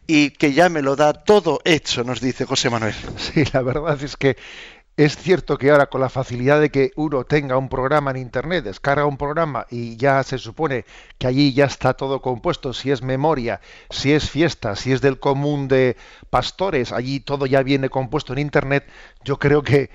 y 0.07 0.31
que 0.31 0.53
ya 0.53 0.69
me 0.69 0.83
lo 0.83 0.97
da 0.97 1.13
todo 1.13 1.61
hecho, 1.65 2.05
nos 2.05 2.21
dice 2.21 2.45
José 2.45 2.71
Manuel. 2.71 2.95
Sí, 3.17 3.45
la 3.53 3.63
verdad 3.63 4.01
es 4.03 4.17
que 4.17 4.37
es 4.97 5.17
cierto 5.17 5.59
que 5.59 5.71
ahora 5.71 5.87
con 5.87 6.01
la 6.01 6.09
facilidad 6.09 6.59
de 6.61 6.71
que 6.71 6.93
uno 6.97 7.25
tenga 7.25 7.59
un 7.59 7.69
programa 7.69 8.11
en 8.13 8.17
Internet, 8.17 8.65
descarga 8.65 9.05
un 9.05 9.19
programa 9.19 9.67
y 9.71 9.97
ya 9.97 10.23
se 10.23 10.39
supone 10.39 10.87
que 11.19 11.27
allí 11.27 11.53
ya 11.53 11.67
está 11.67 11.95
todo 11.95 12.23
compuesto, 12.23 12.73
si 12.73 12.91
es 12.91 13.03
memoria, 13.03 13.61
si 13.91 14.13
es 14.13 14.31
fiesta, 14.31 14.75
si 14.75 14.93
es 14.93 15.03
del 15.03 15.21
común 15.21 15.69
de 15.69 15.97
pastores, 16.31 16.93
allí 16.93 17.21
todo 17.21 17.45
ya 17.45 17.63
viene 17.63 17.91
compuesto 17.91 18.33
en 18.33 18.39
Internet, 18.39 18.87
yo 19.23 19.39
creo 19.39 19.63
que 19.63 19.91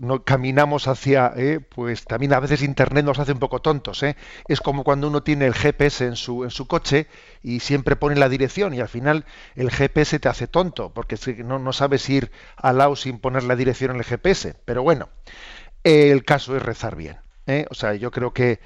no, 0.00 0.24
caminamos 0.24 0.88
hacia, 0.88 1.32
eh, 1.36 1.60
pues 1.60 2.04
también 2.04 2.32
a 2.32 2.40
veces 2.40 2.62
Internet 2.62 3.04
nos 3.04 3.18
hace 3.18 3.32
un 3.32 3.38
poco 3.38 3.60
tontos. 3.60 4.02
Eh. 4.02 4.16
Es 4.48 4.60
como 4.60 4.82
cuando 4.82 5.08
uno 5.08 5.22
tiene 5.22 5.46
el 5.46 5.54
GPS 5.54 6.06
en 6.06 6.16
su, 6.16 6.44
en 6.44 6.50
su 6.50 6.66
coche 6.66 7.06
y 7.42 7.60
siempre 7.60 7.96
pone 7.96 8.16
la 8.16 8.30
dirección 8.30 8.72
y 8.72 8.80
al 8.80 8.88
final 8.88 9.26
el 9.56 9.70
GPS 9.70 10.18
te 10.18 10.28
hace 10.28 10.46
tonto 10.46 10.92
porque 10.94 11.16
no, 11.44 11.58
no 11.58 11.72
sabes 11.74 12.08
ir 12.08 12.30
al 12.56 12.78
lado 12.78 12.96
sin 12.96 13.18
poner 13.18 13.44
la 13.44 13.56
dirección 13.56 13.90
en 13.90 13.98
el 13.98 14.04
GPS. 14.04 14.54
Pero 14.64 14.82
bueno, 14.82 15.10
el 15.84 16.24
caso 16.24 16.56
es 16.56 16.62
rezar 16.62 16.96
bien. 16.96 17.18
Eh. 17.46 17.66
O 17.70 17.74
sea, 17.74 17.94
yo 17.94 18.10
creo 18.10 18.32
que 18.32 18.60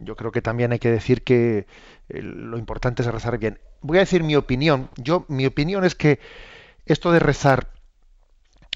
yo 0.00 0.16
creo 0.16 0.32
que 0.32 0.42
también 0.42 0.72
hay 0.72 0.80
que 0.80 0.90
decir 0.90 1.22
que 1.22 1.66
lo 2.08 2.58
importante 2.58 3.02
es 3.02 3.08
rezar 3.08 3.38
bien. 3.38 3.60
Voy 3.82 3.98
a 3.98 4.00
decir 4.00 4.24
mi 4.24 4.34
opinión. 4.34 4.90
Yo 4.96 5.26
mi 5.28 5.46
opinión 5.46 5.84
es 5.84 5.94
que 5.94 6.18
esto 6.86 7.12
de 7.12 7.20
rezar 7.20 7.68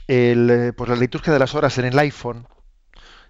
el, 0.09 0.51
eh, 0.51 0.73
pues 0.73 0.89
la 0.89 0.97
liturgia 0.97 1.33
de 1.33 1.39
las 1.39 1.55
horas 1.55 1.79
en 1.79 1.87
el 1.87 1.99
iPhone 1.99 2.47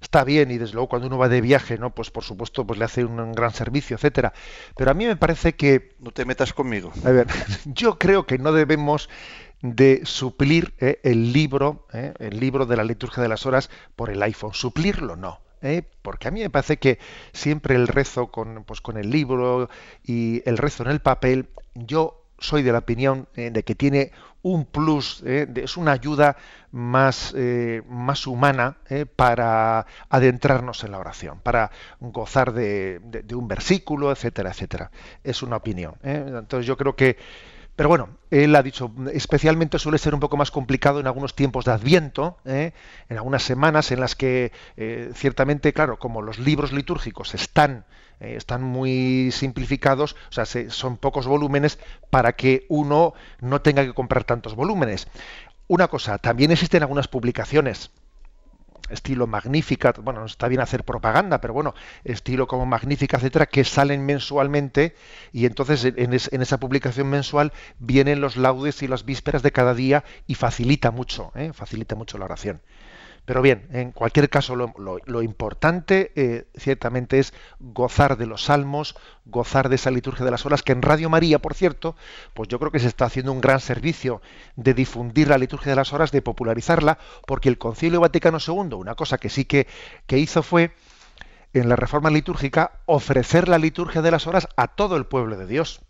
está 0.01 0.25
bien 0.25 0.51
y 0.51 0.59
desde 0.59 0.75
luego 0.75 0.89
cuando 0.89 1.09
uno 1.09 1.19
va 1.19 1.29
de 1.29 1.41
viaje, 1.41 1.79
¿no? 1.79 1.95
Pues 1.95 2.11
por 2.11 2.25
supuesto 2.25 2.67
pues 2.67 2.79
le 2.79 2.85
hace 2.85 3.05
un, 3.05 3.33
gran 3.33 3.53
servicio, 3.53 3.97
etcétera. 3.97 4.33
Pero 4.77 4.91
a 4.91 4.95
mí 4.95 5.07
me 5.07 5.17
parece 5.17 5.55
que 5.55 5.96
no 6.00 6.11
te 6.11 6.25
metas 6.25 6.53
conmigo. 6.53 6.92
A 7.05 7.11
ver, 7.11 7.27
yo 7.65 7.98
creo 7.98 8.27
que 8.27 8.38
no 8.38 8.53
debemos 8.53 9.09
de 9.63 10.03
suplir 10.05 10.75
eh, 10.79 11.00
el 11.03 11.33
libro, 11.33 11.87
eh, 11.92 12.13
el 12.19 12.38
libro 12.38 12.67
de 12.67 12.77
la 12.77 12.85
liturgia 12.85 13.23
de 13.23 13.29
las 13.29 13.46
horas 13.46 13.71
por 13.96 14.11
el 14.11 14.23
iPhone. 14.23 14.53
Suplirlo 14.53 15.17
no. 15.17 15.40
porque 16.03 16.29
a 16.29 16.31
mí 16.31 16.40
me 16.40 16.50
parece 16.50 16.77
que 16.77 16.98
siempre 17.33 17.75
el 17.75 17.88
rezo 17.88 18.29
con, 18.29 18.65
pues, 18.65 18.81
con 18.81 18.98
el 18.98 19.11
libro 19.11 19.69
y 20.05 20.42
el 20.48 20.59
rezo 20.59 20.83
en 20.85 20.90
el 20.90 21.00
papel, 21.00 21.48
yo 21.75 22.23
soy 22.38 22.63
de 22.63 22.71
la 22.71 22.79
opinión 22.79 23.29
de 23.35 23.63
que 23.63 23.75
tiene 23.75 24.13
un 24.47 24.65
plus, 24.65 25.25
eh, 25.27 25.49
es 25.57 25.77
una 25.77 25.90
ayuda 25.90 26.37
más, 26.71 27.35
eh, 27.37 27.83
más 27.88 28.29
humana 28.29 28.77
eh, 28.88 29.05
para 29.05 29.87
adentrarnos 30.09 30.85
en 30.85 30.92
la 30.92 31.01
oración, 31.01 31.40
para 31.40 31.73
gozar 31.99 32.53
de, 32.53 33.01
un 33.35 33.49
versículo, 33.49 34.13
etcétera, 34.13 34.51
etcétera. 34.51 34.92
Es 35.25 35.42
una 35.42 35.57
opinión. 35.57 35.97
Entonces 36.05 36.65
yo 36.65 36.77
creo 36.77 36.94
que, 36.94 37.17
pero 37.77 37.88
bueno, 37.88 38.08
él 38.31 38.56
ha 38.56 38.62
dicho, 38.62 38.90
especialmente 39.12 39.79
suele 39.79 39.98
ser 39.98 40.14
un 40.14 40.20
poco 40.20 40.37
más 40.37 40.50
complicado 40.50 40.98
en 40.98 41.06
algunos 41.06 41.35
tiempos 41.37 41.66
de 41.66 41.72
Adviento, 41.72 42.38
en 42.44 42.72
algunas 43.10 43.42
semanas 43.42 43.92
en 43.92 44.00
las 44.00 44.16
que 44.16 44.50
ciertamente, 45.14 45.72
claro, 45.72 45.98
como 45.98 46.22
los 46.22 46.38
libros 46.38 46.72
litúrgicos 46.72 47.35
están 47.35 47.85
eh, 48.20 48.35
están 48.37 48.62
muy 48.62 49.31
simplificados, 49.31 50.16
o 50.31 50.33
sea, 50.33 50.46
son 50.46 50.96
pocos 50.96 51.27
volúmenes 51.27 51.79
para 52.10 52.33
que 52.33 52.64
uno 52.68 53.12
no 53.40 53.60
tenga 53.60 53.85
que 53.85 53.92
comprar 53.92 54.24
tantos 54.24 54.54
volúmenes. 54.54 55.08
Una 55.68 55.88
cosa, 55.88 56.18
también 56.18 56.50
existen 56.50 56.83
algunas 56.83 57.08
publicaciones 57.08 57.90
estilo 58.91 59.27
Magnificat, 59.27 59.99
bueno, 59.99 60.25
está 60.25 60.49
bien 60.49 60.61
hacer 60.61 60.85
propaganda, 60.85 61.41
pero 61.41 61.55
bueno, 61.55 61.75
estilo 62.05 62.47
como 62.47 62.67
Magnífica, 62.67 63.17
etcétera, 63.17 63.47
que 63.47 63.65
salen 63.65 64.05
mensualmente 64.05 64.95
y 65.33 65.47
entonces 65.47 65.85
en, 65.85 66.13
esa 66.15 66.59
publicación 66.59 67.09
mensual 67.09 67.53
vienen 67.79 68.21
los 68.21 68.37
laudes 68.37 68.83
y 68.83 68.89
las 68.89 69.05
vísperas 69.05 69.43
de 69.43 69.53
cada 69.53 69.75
día 69.75 70.05
y 70.27 70.35
facilita 70.35 70.91
mucho, 70.91 71.33
¿eh? 71.35 71.53
facilita 71.53 71.95
mucho 71.95 72.19
la 72.19 72.27
oración. 72.27 72.61
Pero 73.27 73.42
bien, 73.42 73.66
en 73.72 73.90
cualquier 73.90 74.31
caso, 74.31 74.54
lo, 74.54 75.22
importante 75.22 76.12
eh, 76.14 76.46
ciertamente 76.56 77.18
es 77.18 77.35
gozar 77.58 78.16
de 78.16 78.27
los 78.27 78.44
salmos, 78.44 78.96
gozar 79.24 79.68
de 79.68 79.74
esa 79.74 79.90
liturgia 79.90 80.24
de 80.24 80.31
las 80.31 80.46
horas, 80.46 80.62
que 80.62 80.70
en 80.70 80.81
Radio 80.81 81.10
María, 81.10 81.40
por 81.40 81.54
cierto, 81.54 81.96
pues 82.35 82.48
yo 82.48 82.60
creo 82.60 82.70
que 82.70 82.79
se 82.79 82.87
está 82.87 83.06
haciendo 83.06 83.33
un 83.33 83.40
gran 83.40 83.58
servicio 83.58 84.22
de 84.54 84.74
difundir 84.74 85.27
la 85.27 85.38
liturgia 85.38 85.70
de 85.70 85.77
las 85.77 85.92
horas, 85.92 86.12
de 86.12 86.22
popularizarla, 86.22 86.98
porque 87.27 87.48
el 87.48 87.58
Concilio 87.58 88.00
Vaticano 88.00 88.38
II, 88.38 88.74
una 88.74 88.94
cosa 88.94 89.18
que 89.18 89.29
sí 89.29 89.44
que, 89.44 89.66
que 90.06 90.18
hizo 90.18 90.44
fue, 90.44 90.70
en 91.52 91.68
la 91.68 91.74
reforma 91.74 92.10
litúrgica, 92.10 92.79
ofrecer 92.87 93.48
la 93.48 93.58
liturgia 93.58 94.02
de 94.02 94.12
las 94.12 94.29
horas 94.29 94.46
a 94.56 94.68
todo 94.68 94.96
el 94.96 95.06
pueblo 95.06 95.37
de 95.37 95.46
Dios. 95.46 95.81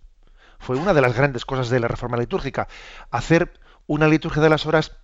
Fue 0.58 0.78
una 0.78 0.94
de 0.94 1.02
las 1.02 1.14
grandes 1.14 1.44
cosas 1.44 1.68
de 1.68 1.80
la 1.80 1.88
reforma 1.88 2.16
litúrgica, 2.16 2.66
hacer 3.10 3.52
una 3.86 4.08
liturgia 4.08 4.42
de 4.42 4.48
las 4.48 4.64
horas 4.64 4.96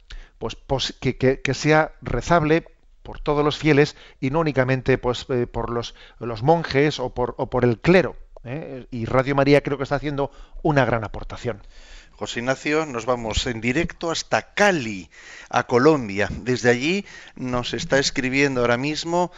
pues, 0.67 0.95
que, 1.01 1.55
sea 1.55 1.93
rezable 2.03 2.65
por 3.03 3.21
todos 3.21 3.45
los 3.45 3.59
fieles 3.59 3.97
y 4.21 4.31
no 4.31 4.41
únicamente 4.41 4.99
pues, 4.99 5.27
eh, 5.29 5.47
por 5.47 5.71
los, 5.71 5.95
los, 6.19 6.43
monjes 6.43 6.99
o 6.99 7.11
por, 7.11 7.35
o 7.39 7.49
por 7.49 7.65
el 7.65 7.81
clero. 7.81 8.17
¿eh? 8.45 8.87
Y 8.91 9.05
Radio 9.05 9.35
María 9.35 9.63
creo 9.63 9.77
que 9.77 9.85
está 9.85 9.97
haciendo 9.97 10.31
una 10.63 10.85
gran 10.85 11.05
aportación. 11.05 11.63
José 12.13 12.41
Ignacio, 12.41 12.87
nos 12.87 13.05
vamos 13.05 13.47
en 13.47 13.61
directo 13.61 14.11
hasta 14.11 14.55
Cali, 14.55 15.11
a 15.49 15.67
Colombia. 15.67 16.29
Desde 16.31 16.71
allí 16.71 17.05
nos 17.35 17.75
está 17.75 17.99
escribiendo 17.99 18.61
ahora 18.61 18.77
mismo, 18.77 19.33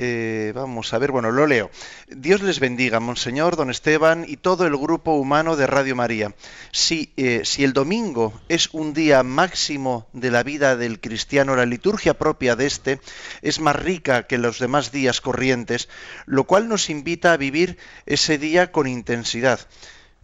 eh, 0.00 0.52
vamos 0.54 0.94
a 0.94 0.98
ver, 0.98 1.10
bueno, 1.10 1.32
lo 1.32 1.46
leo. 1.46 1.70
Dios 2.06 2.40
les 2.40 2.60
bendiga, 2.60 3.00
Monseñor, 3.00 3.56
don 3.56 3.68
Esteban 3.68 4.24
y 4.28 4.36
todo 4.36 4.64
el 4.64 4.76
grupo 4.76 5.14
humano 5.14 5.56
de 5.56 5.66
Radio 5.66 5.96
María. 5.96 6.34
Si, 6.70 7.12
eh, 7.16 7.42
si 7.44 7.64
el 7.64 7.72
domingo 7.72 8.32
es 8.48 8.68
un 8.72 8.94
día 8.94 9.24
máximo 9.24 10.06
de 10.12 10.30
la 10.30 10.44
vida 10.44 10.76
del 10.76 11.00
cristiano, 11.00 11.56
la 11.56 11.66
liturgia 11.66 12.14
propia 12.14 12.54
de 12.54 12.66
este 12.66 13.00
es 13.42 13.58
más 13.58 13.74
rica 13.74 14.28
que 14.28 14.38
los 14.38 14.60
demás 14.60 14.92
días 14.92 15.20
corrientes, 15.20 15.88
lo 16.26 16.44
cual 16.44 16.68
nos 16.68 16.90
invita 16.90 17.32
a 17.32 17.36
vivir 17.36 17.76
ese 18.06 18.38
día 18.38 18.70
con 18.70 18.86
intensidad 18.86 19.60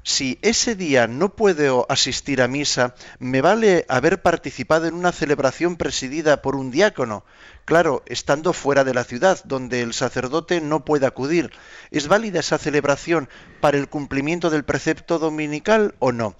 si 0.05 0.39
ese 0.43 0.77
día 0.77 1.07
no 1.07 1.35
puedo 1.35 1.87
asistir 1.89 2.43
a 2.43 2.49
misa, 2.49 2.95
me 3.19 3.41
vale 3.41 3.87
haber 3.89 4.21
participado 4.21 4.87
en 4.87 4.95
una 4.95 5.13
celebración 5.13 5.77
presidida 5.77 6.43
por 6.43 6.57
un 6.57 6.71
diácono, 6.71 7.25
claro, 7.65 8.03
estando 8.07 8.53
fuera 8.53 8.85
de 8.85 8.95
la 8.95 9.05
ciudad, 9.05 9.41
donde 9.45 9.83
el 9.83 9.93
sacerdote 9.93 10.61
no 10.61 10.85
puede 10.85 11.07
acudir. 11.07 11.51
¿Es 11.91 12.09
válida 12.09 12.41
esa 12.41 12.59
celebración 12.59 13.29
para 13.61 13.79
el 13.79 13.89
cumplimiento 13.89 14.51
del 14.51 14.65
precepto 14.65 15.19
dominical 15.19 15.95
o 15.99 16.13
no? 16.13 16.35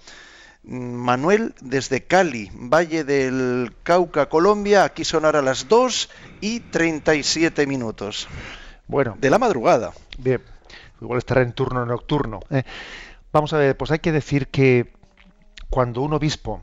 Manuel 0.63 1.53
desde 1.61 2.05
Cali, 2.05 2.49
Valle 2.53 3.03
del 3.03 3.75
Cauca, 3.83 4.29
Colombia, 4.29 4.83
aquí 4.83 5.05
sonará 5.05 5.39
a 5.39 5.43
las 5.43 5.67
2 5.67 6.09
y 6.41 6.59
37 6.59 7.67
minutos. 7.67 8.27
Bueno. 8.87 9.15
De 9.19 9.29
la 9.29 9.37
madrugada. 9.37 9.93
Bien, 10.17 10.41
igual 11.01 11.19
estará 11.19 11.41
en 11.41 11.53
turno 11.53 11.85
nocturno. 11.85 12.39
¿eh? 12.49 12.63
Vamos 13.31 13.53
a 13.53 13.57
ver, 13.57 13.77
pues 13.77 13.91
hay 13.91 13.99
que 13.99 14.11
decir 14.11 14.47
que 14.47 14.91
cuando 15.69 16.01
un 16.01 16.13
obispo 16.13 16.61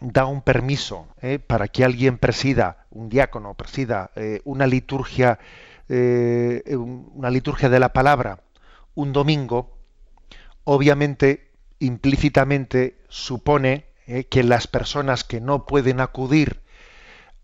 da 0.00 0.24
un 0.26 0.42
permiso 0.42 1.08
¿eh? 1.20 1.38
para 1.38 1.68
que 1.68 1.84
alguien 1.84 2.18
presida, 2.18 2.86
un 2.90 3.08
diácono 3.08 3.54
presida 3.54 4.10
eh, 4.16 4.40
una 4.44 4.66
liturgia, 4.66 5.38
eh, 5.88 6.62
una 6.76 7.30
liturgia 7.30 7.68
de 7.68 7.80
la 7.80 7.92
palabra 7.92 8.40
un 8.94 9.12
domingo, 9.12 9.78
obviamente, 10.64 11.52
implícitamente 11.78 12.98
supone 13.08 13.86
que 14.28 14.42
las 14.42 14.66
personas 14.66 15.22
que 15.22 15.40
no 15.40 15.64
pueden 15.64 16.00
acudir 16.00 16.60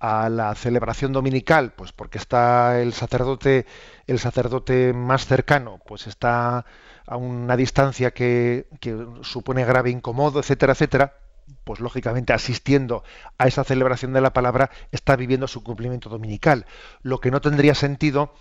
a 0.00 0.28
la 0.28 0.54
celebración 0.56 1.12
dominical, 1.12 1.72
pues 1.72 1.92
porque 1.92 2.18
está 2.18 2.80
el 2.80 2.92
sacerdote, 2.92 3.64
el 4.08 4.18
sacerdote 4.18 4.92
más 4.92 5.26
cercano, 5.26 5.80
pues 5.86 6.08
está 6.08 6.66
a 7.06 7.16
una 7.16 7.56
distancia 7.56 8.10
que, 8.10 8.66
que 8.80 9.06
supone 9.22 9.64
grave 9.64 9.90
incomodo, 9.90 10.40
etcétera, 10.40 10.72
etcétera, 10.72 11.14
pues 11.64 11.80
lógicamente 11.80 12.32
asistiendo 12.32 13.04
a 13.38 13.46
esa 13.46 13.64
celebración 13.64 14.12
de 14.12 14.20
la 14.20 14.32
palabra, 14.32 14.70
está 14.92 15.16
viviendo 15.16 15.48
su 15.48 15.62
cumplimiento 15.62 16.08
dominical. 16.08 16.66
Lo 17.02 17.20
que 17.20 17.30
no 17.30 17.40
tendría 17.40 17.74
sentido 17.74 18.34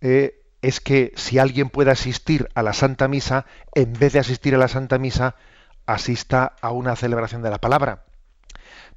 eh, 0.00 0.42
es 0.62 0.80
que 0.80 1.12
si 1.16 1.38
alguien 1.38 1.70
puede 1.70 1.90
asistir 1.90 2.48
a 2.54 2.62
la 2.62 2.72
Santa 2.72 3.08
Misa, 3.08 3.46
en 3.74 3.92
vez 3.92 4.12
de 4.12 4.18
asistir 4.18 4.54
a 4.54 4.58
la 4.58 4.68
Santa 4.68 4.98
Misa, 4.98 5.36
asista 5.86 6.54
a 6.60 6.70
una 6.70 6.96
celebración 6.96 7.42
de 7.42 7.50
la 7.50 7.58
palabra. 7.58 8.04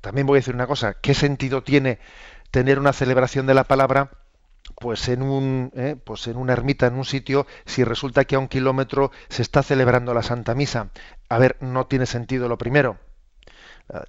También 0.01 0.27
voy 0.27 0.37
a 0.37 0.39
decir 0.39 0.55
una 0.55 0.67
cosa, 0.67 0.95
¿qué 1.01 1.13
sentido 1.13 1.63
tiene 1.63 1.99
tener 2.51 2.79
una 2.79 2.93
celebración 2.93 3.47
de 3.47 3.53
la 3.53 3.65
palabra? 3.65 4.11
pues 4.79 5.07
en 5.07 5.21
un 5.21 5.71
eh, 5.75 5.95
pues 6.03 6.27
en 6.27 6.35
una 6.35 6.53
ermita 6.53 6.87
en 6.87 6.95
un 6.95 7.05
sitio 7.05 7.47
si 7.65 7.83
resulta 7.85 8.25
que 8.25 8.35
a 8.35 8.39
un 8.39 8.49
kilómetro 8.49 9.11
se 9.29 9.41
está 9.41 9.63
celebrando 9.63 10.13
la 10.13 10.23
Santa 10.23 10.55
Misa 10.55 10.89
a 11.29 11.37
ver 11.37 11.55
no 11.61 11.87
tiene 11.87 12.05
sentido 12.05 12.49
lo 12.49 12.57
primero 12.57 12.97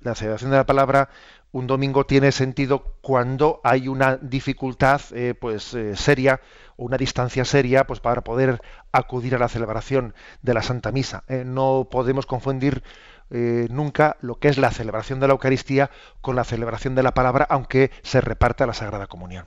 la 0.01 0.15
celebración 0.15 0.51
de 0.51 0.57
la 0.57 0.67
palabra 0.67 1.09
un 1.51 1.67
domingo 1.67 2.05
tiene 2.05 2.33
sentido 2.33 2.97
cuando 3.01 3.61
hay 3.65 3.89
una 3.89 4.17
dificultad 4.17 5.01
eh, 5.13 5.35
pues 5.35 5.73
eh, 5.75 5.97
seria 5.97 6.41
o 6.77 6.85
una 6.85 6.99
distancia 6.99 7.45
seria 7.45 7.87
pues 7.87 8.01
para 8.01 8.23
poder 8.23 8.61
acudir 8.93 9.35
a 9.35 9.39
la 9.39 9.49
celebración 9.49 10.15
de 10.43 10.55
la 10.55 10.63
Santa 10.63 10.93
Misa. 10.93 11.25
Eh, 11.29 11.45
no 11.47 11.89
podemos 11.91 12.27
confundir 12.27 12.83
nunca 13.31 14.17
lo 14.23 14.37
que 14.37 14.49
es 14.49 14.57
la 14.57 14.71
celebración 14.71 15.21
de 15.21 15.27
la 15.27 15.35
Eucaristía 15.35 15.91
con 16.23 16.35
la 16.35 16.45
celebración 16.45 16.95
de 16.95 17.03
la 17.03 17.13
palabra, 17.13 17.47
aunque 17.51 17.91
se 18.03 18.23
reparta 18.23 18.67
la 18.67 18.73
Sagrada 18.73 19.07
Comunión. 19.07 19.45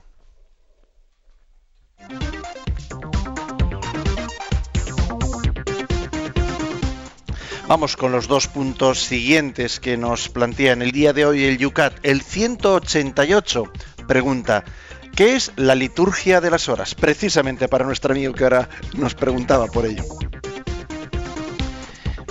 Vamos 7.72 7.96
con 7.96 8.12
los 8.12 8.28
dos 8.28 8.48
puntos 8.48 9.02
siguientes 9.02 9.80
que 9.80 9.96
nos 9.96 10.28
plantean 10.28 10.82
el 10.82 10.92
día 10.92 11.14
de 11.14 11.24
hoy 11.24 11.46
el 11.46 11.56
Yucat. 11.56 11.94
El 12.02 12.20
188 12.20 13.64
pregunta, 14.06 14.62
¿qué 15.16 15.36
es 15.36 15.52
la 15.56 15.74
liturgia 15.74 16.42
de 16.42 16.50
las 16.50 16.68
horas? 16.68 16.94
Precisamente 16.94 17.68
para 17.68 17.86
nuestro 17.86 18.12
amigo 18.12 18.34
que 18.34 18.44
ahora 18.44 18.68
nos 18.92 19.14
preguntaba 19.14 19.68
por 19.68 19.86
ello. 19.86 20.04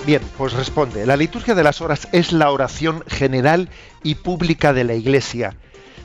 Bien, 0.06 0.22
pues 0.38 0.52
responde, 0.52 1.06
la 1.06 1.16
liturgia 1.16 1.56
de 1.56 1.64
las 1.64 1.80
horas 1.80 2.06
es 2.12 2.30
la 2.30 2.48
oración 2.52 3.02
general 3.08 3.68
y 4.04 4.14
pública 4.14 4.72
de 4.72 4.84
la 4.84 4.94
Iglesia. 4.94 5.56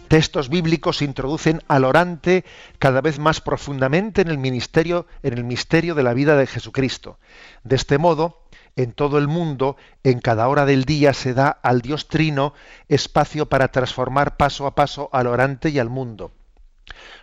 Textos 0.07 0.49
bíblicos 0.49 1.03
introducen 1.03 1.61
al 1.67 1.85
orante 1.85 2.43
cada 2.79 3.01
vez 3.01 3.19
más 3.19 3.39
profundamente 3.41 4.23
en 4.23 4.29
el 4.29 4.39
ministerio, 4.39 5.05
en 5.21 5.33
el 5.33 5.43
misterio 5.43 5.93
de 5.93 6.01
la 6.01 6.15
vida 6.15 6.37
de 6.37 6.47
Jesucristo. 6.47 7.19
De 7.63 7.75
este 7.75 7.99
modo, 7.99 8.46
en 8.77 8.93
todo 8.93 9.17
el 9.17 9.27
mundo, 9.27 9.75
en 10.03 10.19
cada 10.19 10.47
hora 10.47 10.65
del 10.65 10.85
día 10.85 11.13
se 11.13 11.33
da 11.33 11.49
al 11.49 11.81
Dios 11.81 12.07
Trino 12.07 12.53
espacio 12.87 13.47
para 13.47 13.69
transformar 13.69 14.37
paso 14.37 14.67
a 14.67 14.75
paso 14.75 15.09
al 15.11 15.27
orante 15.27 15.69
y 15.69 15.79
al 15.79 15.89
mundo. 15.89 16.31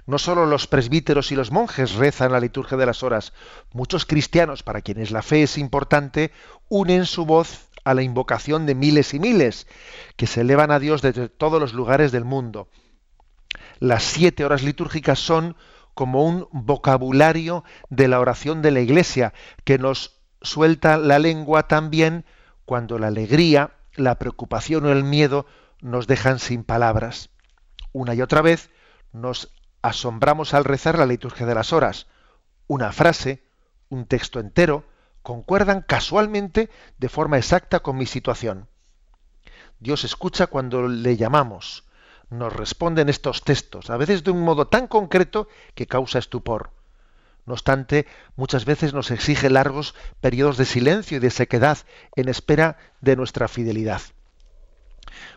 No 0.05 0.19
solo 0.19 0.45
los 0.45 0.67
presbíteros 0.67 1.33
y 1.33 1.37
los 1.37 1.53
monjes 1.53 1.95
rezan 1.95 2.33
la 2.33 2.41
liturgia 2.41 2.77
de 2.77 2.87
las 2.87 3.03
horas, 3.03 3.33
muchos 3.73 4.05
cristianos, 4.05 4.63
para 4.63 4.83
quienes 4.83 5.13
la 5.13 5.23
fe 5.23 5.45
es 5.45 5.57
importante, 5.57 6.33
unen 6.69 7.07
su 7.07 7.25
voz 7.25 7.69
a 7.85 7.95
la 7.95 8.03
invocación 8.03 8.67
de 8.67 8.75
miles 8.75 9.15
y 9.15 9.21
miles, 9.21 9.67
que 10.17 10.27
se 10.27 10.41
elevan 10.41 10.73
a 10.73 10.81
Dios 10.81 11.03
desde 11.03 11.29
todos 11.29 11.61
los 11.61 11.73
lugares 11.73 12.11
del 12.13 12.25
mundo. 12.25 12.69
Las 13.79 14.03
siete 14.03 14.45
horas 14.45 14.63
litúrgicas 14.63 15.21
son 15.21 15.57
como 15.95 16.25
un 16.25 16.49
vocabulario 16.51 17.63
de 17.89 18.09
la 18.09 18.19
oración 18.19 18.61
de 18.61 18.73
la 18.73 18.81
Iglesia, 18.81 19.33
que 19.63 19.79
nos 19.79 20.24
suelta 20.45 20.97
la 20.97 21.19
lengua 21.19 21.69
también 21.69 22.25
cuando 22.65 22.99
la 22.99 23.09
alegría, 23.09 23.73
la 23.95 24.19
preocupación 24.19 24.87
o 24.87 24.93
el 24.93 25.05
miedo 25.05 25.47
nos 25.81 26.07
dejan 26.07 26.39
sin 26.39 26.65
palabras. 26.65 27.31
Una 27.93 28.15
y 28.15 28.23
otra 28.23 28.43
vez 28.43 28.71
nos 29.13 29.53
asombramos 29.83 30.55
al 30.55 30.65
rezar 30.65 30.99
la 30.99 31.07
liturgia 31.07 31.47
de 31.47 31.55
las 31.55 31.73
horas. 31.73 32.07
Una 32.67 32.93
frase, 32.93 33.45
un 33.89 34.07
texto 34.07 34.41
entero, 34.41 34.85
concuerdan 35.23 35.83
casualmente 35.83 36.71
de 36.99 37.09
forma 37.09 37.39
exacta 37.39 37.81
con 37.81 37.97
mi 37.97 38.07
situación. 38.07 38.69
Dios 39.79 40.05
escucha 40.05 40.47
cuando 40.47 40.89
le 40.89 41.17
llamamos, 41.17 41.85
nos 42.31 42.53
responden 42.53 43.09
estos 43.09 43.43
textos, 43.43 43.91
a 43.91 43.97
veces 43.97 44.25
de 44.25 44.31
un 44.31 44.43
modo 44.43 44.67
tan 44.67 44.87
concreto 44.87 45.49
que 45.75 45.87
causa 45.87 46.19
estupor. 46.19 46.71
No 47.47 47.53
obstante, 47.53 48.07
muchas 48.37 48.65
veces 48.65 48.95
nos 48.95 49.11
exige 49.11 49.51
largos 49.51 49.95
periodos 50.21 50.57
de 50.57 50.65
silencio 50.65 51.19
y 51.19 51.21
de 51.21 51.31
sequedad 51.31 51.79
en 52.17 52.29
espera 52.29 52.79
de 53.01 53.17
nuestra 53.17 53.49
fidelidad. 53.49 54.01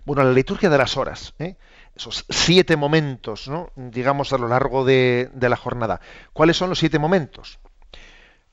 Bueno, 0.05 0.23
la 0.23 0.31
liturgia 0.31 0.69
de 0.69 0.77
las 0.77 0.97
horas, 0.97 1.33
¿eh? 1.39 1.57
esos 1.95 2.25
siete 2.29 2.77
momentos, 2.77 3.47
¿no? 3.47 3.71
digamos, 3.75 4.31
a 4.31 4.37
lo 4.37 4.47
largo 4.47 4.85
de, 4.85 5.29
la 5.39 5.57
jornada. 5.57 5.99
¿Cuáles 6.33 6.57
son 6.57 6.69
los 6.69 6.79
siete 6.79 6.99
momentos? 6.99 7.59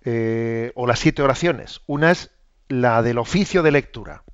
Eh, 0.05 0.73
o 0.75 0.87
las 0.87 0.99
siete 0.99 1.23
oraciones. 1.23 1.81
Una 1.87 2.11
es 2.11 2.31
la 2.69 3.03
del 3.03 3.19
oficio 3.19 3.63
de 3.63 3.71
lectura, 3.71 4.25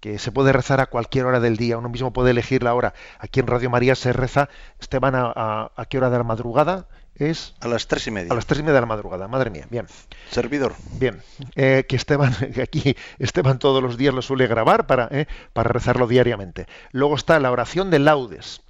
que 0.00 0.18
se 0.18 0.32
puede 0.32 0.52
rezar 0.52 0.80
a 0.80 0.86
cualquier 0.86 1.26
hora 1.26 1.40
del 1.40 1.56
día. 1.56 1.78
Uno 1.78 1.88
mismo 1.88 2.12
puede 2.12 2.30
elegir 2.30 2.62
la 2.62 2.74
hora. 2.74 2.94
Aquí 3.18 3.40
en 3.40 3.46
Radio 3.46 3.70
María 3.70 3.94
se 3.94 4.12
reza, 4.12 4.48
Esteban, 4.78 5.14
a, 5.14 5.72
a 5.74 5.86
qué 5.86 5.98
hora 5.98 6.10
de 6.10 6.18
la 6.18 6.24
madrugada? 6.24 6.88
Es 7.30 7.54
a 7.60 7.68
las 7.68 7.86
tres 7.86 8.06
y 8.06 8.10
media. 8.10 8.32
A 8.32 8.34
las 8.34 8.46
tres 8.46 8.60
y 8.60 8.62
media 8.62 8.74
de 8.74 8.80
la 8.80 8.86
madrugada, 8.86 9.28
madre 9.28 9.50
mía, 9.50 9.66
bien. 9.70 9.86
Servidor. 10.30 10.74
Bien. 10.98 11.22
Eh, 11.56 11.84
que 11.88 11.96
Esteban, 11.96 12.34
aquí 12.62 12.96
Esteban 13.18 13.58
todos 13.58 13.82
los 13.82 13.96
días 13.96 14.14
lo 14.14 14.22
suele 14.22 14.46
grabar 14.46 14.86
para, 14.86 15.08
eh, 15.10 15.26
para 15.52 15.70
rezarlo 15.70 16.06
diariamente. 16.06 16.66
Luego 16.90 17.14
está 17.14 17.38
la 17.40 17.50
oración 17.50 17.90
de 17.90 17.98
laudes, 17.98 18.62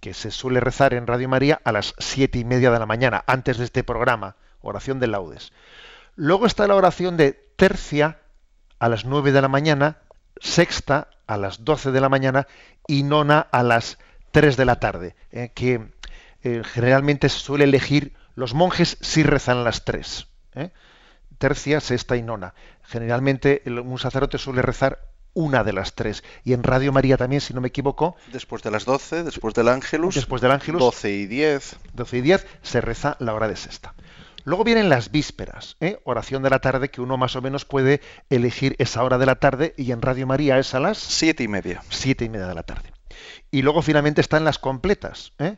que 0.00 0.14
se 0.14 0.30
suele 0.30 0.60
rezar 0.60 0.94
en 0.94 1.06
Radio 1.06 1.28
María 1.28 1.60
a 1.64 1.72
las 1.72 1.94
siete 1.98 2.38
y 2.38 2.44
media 2.44 2.70
de 2.70 2.78
la 2.78 2.86
mañana, 2.86 3.24
antes 3.26 3.58
de 3.58 3.64
este 3.64 3.84
programa, 3.84 4.36
oración 4.60 5.00
de 5.00 5.06
laudes. 5.06 5.52
Luego 6.16 6.46
está 6.46 6.66
la 6.66 6.74
oración 6.74 7.16
de 7.16 7.32
tercia 7.32 8.20
a 8.78 8.88
las 8.88 9.04
nueve 9.04 9.32
de 9.32 9.42
la 9.42 9.48
mañana, 9.48 9.98
sexta 10.40 11.08
a 11.26 11.36
las 11.36 11.64
doce 11.64 11.90
de 11.90 12.00
la 12.00 12.08
mañana 12.08 12.46
y 12.86 13.02
nona 13.02 13.40
a 13.40 13.62
las 13.62 13.98
tres 14.30 14.56
de 14.56 14.64
la 14.64 14.76
tarde, 14.76 15.14
eh, 15.30 15.50
que 15.54 15.88
eh, 16.42 16.62
generalmente 16.64 17.28
se 17.28 17.38
suele 17.38 17.64
elegir, 17.64 18.14
los 18.34 18.54
monjes 18.54 18.98
sí 19.00 19.22
rezan 19.22 19.64
las 19.64 19.84
tres, 19.84 20.28
¿eh? 20.54 20.70
tercia, 21.38 21.80
sexta 21.80 22.16
y 22.16 22.22
nona. 22.22 22.54
Generalmente 22.82 23.62
un 23.66 23.98
sacerdote 23.98 24.38
suele 24.38 24.62
rezar 24.62 25.00
una 25.34 25.62
de 25.62 25.72
las 25.72 25.94
tres. 25.94 26.24
Y 26.44 26.52
en 26.52 26.62
Radio 26.62 26.92
María 26.92 27.16
también, 27.16 27.40
si 27.40 27.54
no 27.54 27.60
me 27.60 27.68
equivoco. 27.68 28.16
Después 28.32 28.62
de 28.62 28.70
las 28.70 28.84
doce, 28.84 29.22
después 29.22 29.54
del 29.54 29.68
Ángelus. 29.68 30.14
Después 30.14 30.42
del 30.42 30.50
Ángelus. 30.50 30.80
Doce 30.80 31.12
y 31.12 31.26
diez. 31.26 31.76
Doce 31.92 32.18
y 32.18 32.20
diez 32.22 32.46
se 32.62 32.80
reza 32.80 33.16
la 33.20 33.34
hora 33.34 33.48
de 33.48 33.56
sexta. 33.56 33.94
Luego 34.44 34.64
vienen 34.64 34.88
las 34.88 35.10
vísperas, 35.10 35.76
¿eh? 35.80 36.00
oración 36.04 36.42
de 36.42 36.50
la 36.50 36.58
tarde, 36.58 36.90
que 36.90 37.02
uno 37.02 37.18
más 37.18 37.36
o 37.36 37.42
menos 37.42 37.64
puede 37.64 38.00
elegir 38.30 38.74
esa 38.78 39.04
hora 39.04 39.18
de 39.18 39.26
la 39.26 39.34
tarde 39.34 39.74
y 39.76 39.92
en 39.92 40.00
Radio 40.00 40.26
María 40.26 40.58
es 40.58 40.74
a 40.74 40.80
las 40.80 40.96
siete 40.96 41.44
y 41.44 41.48
media. 41.48 41.82
Siete 41.90 42.24
y 42.24 42.28
media 42.30 42.46
de 42.46 42.54
la 42.54 42.62
tarde. 42.62 42.92
Y 43.50 43.62
luego 43.62 43.82
finalmente 43.82 44.20
están 44.20 44.44
las 44.44 44.58
completas, 44.58 45.32
¿eh? 45.38 45.56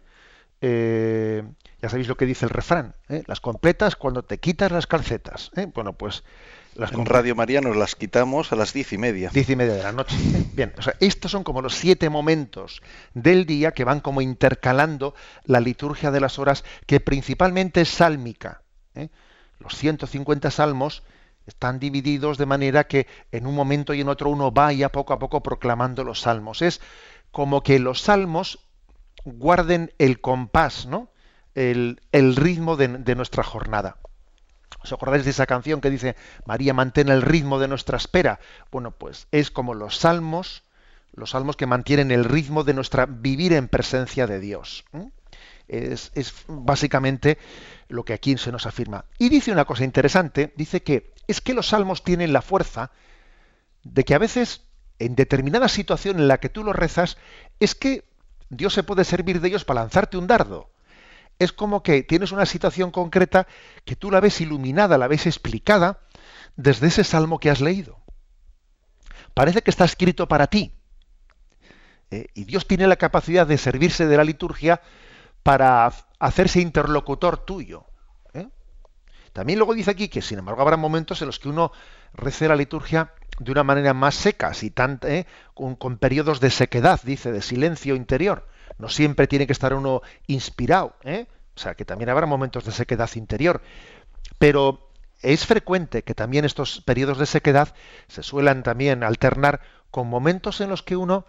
Eh, 0.60 1.42
ya 1.80 1.88
sabéis 1.88 2.08
lo 2.08 2.16
que 2.16 2.26
dice 2.26 2.44
el 2.44 2.50
refrán, 2.50 2.94
¿eh? 3.08 3.22
las 3.26 3.40
completas 3.40 3.96
cuando 3.96 4.22
te 4.22 4.38
quitas 4.38 4.70
las 4.70 4.86
calcetas. 4.86 5.50
¿eh? 5.56 5.66
Bueno, 5.74 5.94
pues 5.94 6.22
las 6.74 6.92
en 6.92 7.06
Radio 7.06 7.34
María 7.34 7.60
nos 7.60 7.76
las 7.76 7.94
quitamos 7.94 8.52
a 8.52 8.56
las 8.56 8.72
diez 8.72 8.92
y 8.92 8.98
media. 8.98 9.30
Diez 9.32 9.48
y 9.48 9.56
media 9.56 9.74
de 9.74 9.82
la 9.82 9.92
noche. 9.92 10.14
Bien, 10.52 10.72
o 10.78 10.82
sea, 10.82 10.94
estos 11.00 11.30
son 11.30 11.44
como 11.44 11.62
los 11.62 11.74
siete 11.74 12.10
momentos 12.10 12.82
del 13.14 13.46
día 13.46 13.72
que 13.72 13.84
van 13.84 14.00
como 14.00 14.20
intercalando 14.20 15.14
la 15.44 15.60
liturgia 15.60 16.10
de 16.10 16.20
las 16.20 16.38
horas, 16.38 16.64
que 16.86 17.00
principalmente 17.00 17.80
es 17.80 17.88
sálmica. 17.88 18.62
Los 19.58 19.76
150 19.76 20.50
salmos 20.50 21.02
están 21.46 21.78
divididos 21.78 22.38
de 22.38 22.46
manera 22.46 22.84
que 22.84 23.06
en 23.30 23.46
un 23.46 23.54
momento 23.54 23.92
y 23.92 24.00
en 24.00 24.08
otro 24.08 24.30
uno 24.30 24.50
vaya 24.50 24.90
poco 24.90 25.12
a 25.12 25.18
poco 25.18 25.42
proclamando 25.42 26.04
los 26.04 26.20
salmos. 26.20 26.62
Es 26.62 26.80
como 27.30 27.62
que 27.62 27.78
los 27.78 28.00
salmos 28.00 28.69
guarden 29.24 29.92
el 29.98 30.20
compás, 30.20 30.86
¿no? 30.86 31.10
El, 31.54 31.98
ritmo 32.36 32.76
de, 32.76 33.14
nuestra 33.14 33.42
jornada. 33.42 33.98
¿Os 34.82 34.92
acordáis 34.92 35.24
de 35.24 35.30
esa 35.30 35.46
canción 35.46 35.80
que 35.80 35.90
dice 35.90 36.16
María 36.46 36.72
mantén 36.72 37.08
el 37.10 37.20
ritmo 37.20 37.58
de 37.58 37.68
nuestra 37.68 37.98
espera? 37.98 38.40
Bueno, 38.70 38.92
pues 38.92 39.26
es 39.30 39.50
como 39.50 39.74
los 39.74 39.98
salmos 39.98 40.62
los 41.12 41.30
salmos 41.30 41.56
que 41.56 41.66
mantienen 41.66 42.10
el 42.10 42.24
ritmo 42.24 42.64
de 42.64 42.72
nuestra 42.72 43.04
vivir 43.06 43.52
en 43.52 43.68
presencia 43.68 44.26
de 44.26 44.40
Dios. 44.40 44.84
Es, 45.68 46.12
es, 46.14 46.32
básicamente 46.46 47.36
lo 47.88 48.04
que 48.04 48.12
aquí 48.12 48.36
se 48.38 48.52
nos 48.52 48.66
afirma. 48.66 49.04
Y 49.18 49.28
dice 49.28 49.52
una 49.52 49.64
cosa 49.64 49.84
interesante, 49.84 50.52
dice 50.56 50.82
que 50.82 51.12
es 51.26 51.40
que 51.40 51.54
los 51.54 51.68
salmos 51.68 52.04
tienen 52.04 52.32
la 52.32 52.42
fuerza 52.42 52.92
de 53.82 54.04
que 54.04 54.14
a 54.14 54.18
veces, 54.18 54.64
en 54.98 55.14
determinada 55.14 55.68
situación 55.68 56.18
en 56.18 56.28
la 56.28 56.38
que 56.38 56.48
tú 56.48 56.64
los 56.64 56.76
rezas, 56.76 57.18
es 57.58 57.74
que 57.74 58.04
Dios 58.50 58.74
se 58.74 58.82
puede 58.82 59.04
servir 59.04 59.40
de 59.40 59.48
ellos 59.48 59.64
para 59.64 59.80
lanzarte 59.80 60.18
un 60.18 60.26
dardo. 60.26 60.70
Es 61.38 61.52
como 61.52 61.82
que 61.82 62.02
tienes 62.02 62.32
una 62.32 62.44
situación 62.44 62.90
concreta 62.90 63.46
que 63.84 63.96
tú 63.96 64.10
la 64.10 64.20
ves 64.20 64.40
iluminada, 64.40 64.98
la 64.98 65.08
ves 65.08 65.26
explicada 65.26 66.00
desde 66.56 66.88
ese 66.88 67.04
salmo 67.04 67.38
que 67.38 67.48
has 67.48 67.60
leído. 67.60 67.98
Parece 69.32 69.62
que 69.62 69.70
está 69.70 69.84
escrito 69.84 70.28
para 70.28 70.48
ti. 70.48 70.74
Eh, 72.10 72.26
y 72.34 72.44
Dios 72.44 72.66
tiene 72.66 72.88
la 72.88 72.96
capacidad 72.96 73.46
de 73.46 73.56
servirse 73.56 74.06
de 74.06 74.16
la 74.16 74.24
liturgia 74.24 74.82
para 75.44 75.92
hacerse 76.18 76.60
interlocutor 76.60 77.38
tuyo. 77.38 77.84
¿eh? 78.34 78.48
También 79.32 79.60
luego 79.60 79.74
dice 79.74 79.92
aquí 79.92 80.08
que, 80.08 80.20
sin 80.20 80.40
embargo, 80.40 80.60
habrá 80.60 80.76
momentos 80.76 81.22
en 81.22 81.26
los 81.26 81.38
que 81.38 81.48
uno 81.48 81.70
rece 82.12 82.48
la 82.48 82.56
liturgia 82.56 83.14
de 83.40 83.50
una 83.50 83.64
manera 83.64 83.94
más 83.94 84.14
seca, 84.14 84.52
y 84.60 84.70
tan, 84.70 85.00
¿eh? 85.02 85.26
con, 85.54 85.74
con, 85.74 85.96
periodos 85.96 86.40
de 86.40 86.50
sequedad, 86.50 87.00
dice, 87.02 87.32
de 87.32 87.40
silencio 87.40 87.96
interior. 87.96 88.46
No 88.78 88.88
siempre 88.88 89.26
tiene 89.26 89.46
que 89.46 89.52
estar 89.52 89.74
uno 89.74 90.02
inspirado, 90.26 90.94
¿eh? 91.02 91.26
o 91.56 91.58
sea, 91.58 91.74
que 91.74 91.86
también 91.86 92.10
habrá 92.10 92.26
momentos 92.26 92.64
de 92.64 92.72
sequedad 92.72 93.10
interior. 93.14 93.62
Pero 94.38 94.90
es 95.22 95.46
frecuente 95.46 96.02
que 96.02 96.14
también 96.14 96.44
estos 96.44 96.82
periodos 96.82 97.18
de 97.18 97.26
sequedad 97.26 97.74
se 98.08 98.22
suelan 98.22 98.62
también 98.62 99.02
alternar 99.02 99.60
con 99.90 100.06
momentos 100.06 100.60
en 100.60 100.68
los 100.68 100.82
que 100.82 100.96
uno 100.96 101.24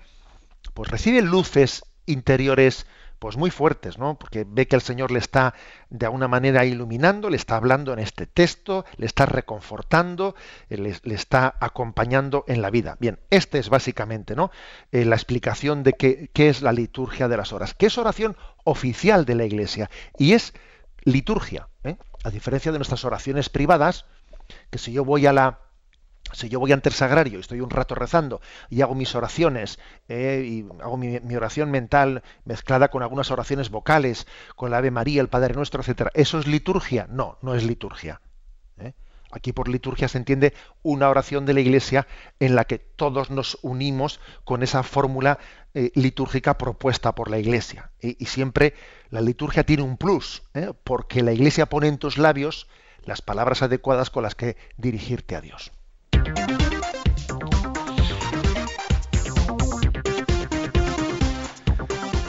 pues 0.74 0.92
recibe 0.92 1.22
luces 1.22 1.84
interiores 2.06 2.86
pues 3.22 3.38
muy 3.38 3.52
fuertes, 3.52 4.00
¿no? 4.00 4.18
Porque 4.18 4.48
ve 4.48 4.68
que 4.68 4.76
el 4.76 4.82
Señor 4.82 5.12
le 5.12 5.20
está 5.20 5.54
de 5.92 6.08
alguna 6.08 6.28
manera 6.28 6.66
iluminando, 6.66 7.30
le 7.30 7.38
está 7.38 7.56
hablando 7.56 7.94
en 7.94 8.00
este 8.00 8.26
texto, 8.26 8.84
le 8.98 9.06
está 9.06 9.28
reconfortando, 9.28 10.34
eh, 10.72 10.78
le, 10.78 11.14
está 11.14 11.54
acompañando 11.60 12.44
en 12.48 12.64
la 12.64 12.72
vida. 12.72 12.98
Bien, 13.00 13.20
este 13.30 13.60
es 13.60 13.70
básicamente, 13.70 14.36
¿no? 14.36 14.50
Eh, 14.92 15.06
la 15.06 15.16
explicación 15.16 15.84
de 15.84 15.94
qué, 15.94 16.32
qué 16.34 16.50
es 16.50 16.64
la 16.64 16.74
liturgia 16.74 17.28
de 17.28 17.38
las 17.38 17.54
horas, 17.54 17.76
que 17.76 17.86
es 17.86 17.98
oración 18.00 18.36
oficial 18.64 19.24
de 19.26 19.36
la 19.36 19.46
Iglesia 19.46 19.92
y 20.18 20.34
es 20.34 20.56
liturgia, 21.04 21.68
¿eh? 21.84 21.98
a 22.24 22.32
diferencia 22.32 22.72
de 22.72 22.80
nuestras 22.80 23.06
oraciones 23.06 23.50
privadas, 23.50 24.08
que 24.72 24.80
si 24.80 24.94
yo 24.94 25.06
voy 25.06 25.28
a 25.28 25.34
la 25.34 25.60
si 26.34 26.50
yo 26.50 26.60
voy 26.60 26.72
ante 26.72 26.92
sagrario 26.92 27.38
y 27.38 27.42
estoy 27.42 27.62
un 27.62 27.70
rato 27.70 27.96
rezando 27.96 28.42
y 28.70 28.82
hago 28.82 28.96
mis 28.96 29.16
oraciones 29.16 29.80
eh, 30.08 30.44
y 30.46 30.66
hago 30.82 30.98
mi, 30.98 31.36
oración 31.36 31.72
mental 31.72 32.24
mezclada 32.46 32.90
con 32.90 33.04
algunas 33.04 33.32
oraciones 33.32 33.70
vocales, 33.70 34.28
con 34.56 34.72
la 34.72 34.78
Ave 34.78 34.92
María, 34.92 35.22
el 35.22 35.30
Padre 35.30 35.54
Nuestro, 35.54 35.82
etcétera, 35.82 36.12
¿eso 36.14 36.40
es 36.40 36.48
liturgia? 36.48 37.08
No, 37.10 37.38
no 37.42 37.56
es 37.56 37.64
liturgia. 37.64 38.22
¿eh? 38.78 38.94
Aquí 39.32 39.54
por 39.54 39.68
liturgia 39.68 40.08
se 40.08 40.18
entiende 40.18 40.54
una 40.84 41.10
oración 41.10 41.46
de 41.46 41.54
la 41.54 41.62
Iglesia 41.62 42.08
en 42.40 42.56
la 42.56 42.66
que 42.66 42.80
todos 42.80 43.30
nos 43.30 43.58
unimos 43.62 44.20
con 44.44 44.64
esa 44.64 44.84
fórmula 44.84 45.40
eh, 45.74 45.92
litúrgica 45.96 46.58
propuesta 46.58 47.16
por 47.16 47.30
la 47.30 47.40
Iglesia. 47.40 47.92
Y, 48.02 48.26
siempre 48.26 48.74
la 49.10 49.22
liturgia 49.22 49.66
tiene 49.66 49.84
un 49.84 49.98
plus, 49.98 50.44
porque 50.84 51.24
la 51.24 51.34
Iglesia 51.34 51.66
pone 51.66 51.88
en 51.88 51.98
tus 51.98 52.18
labios 52.18 52.68
las 53.04 53.22
palabras 53.22 53.62
adecuadas 53.62 54.10
con 54.10 54.24
las 54.24 54.36
que 54.36 54.58
dirigirte 54.78 55.36
a 55.36 55.42
Dios. 55.42 55.72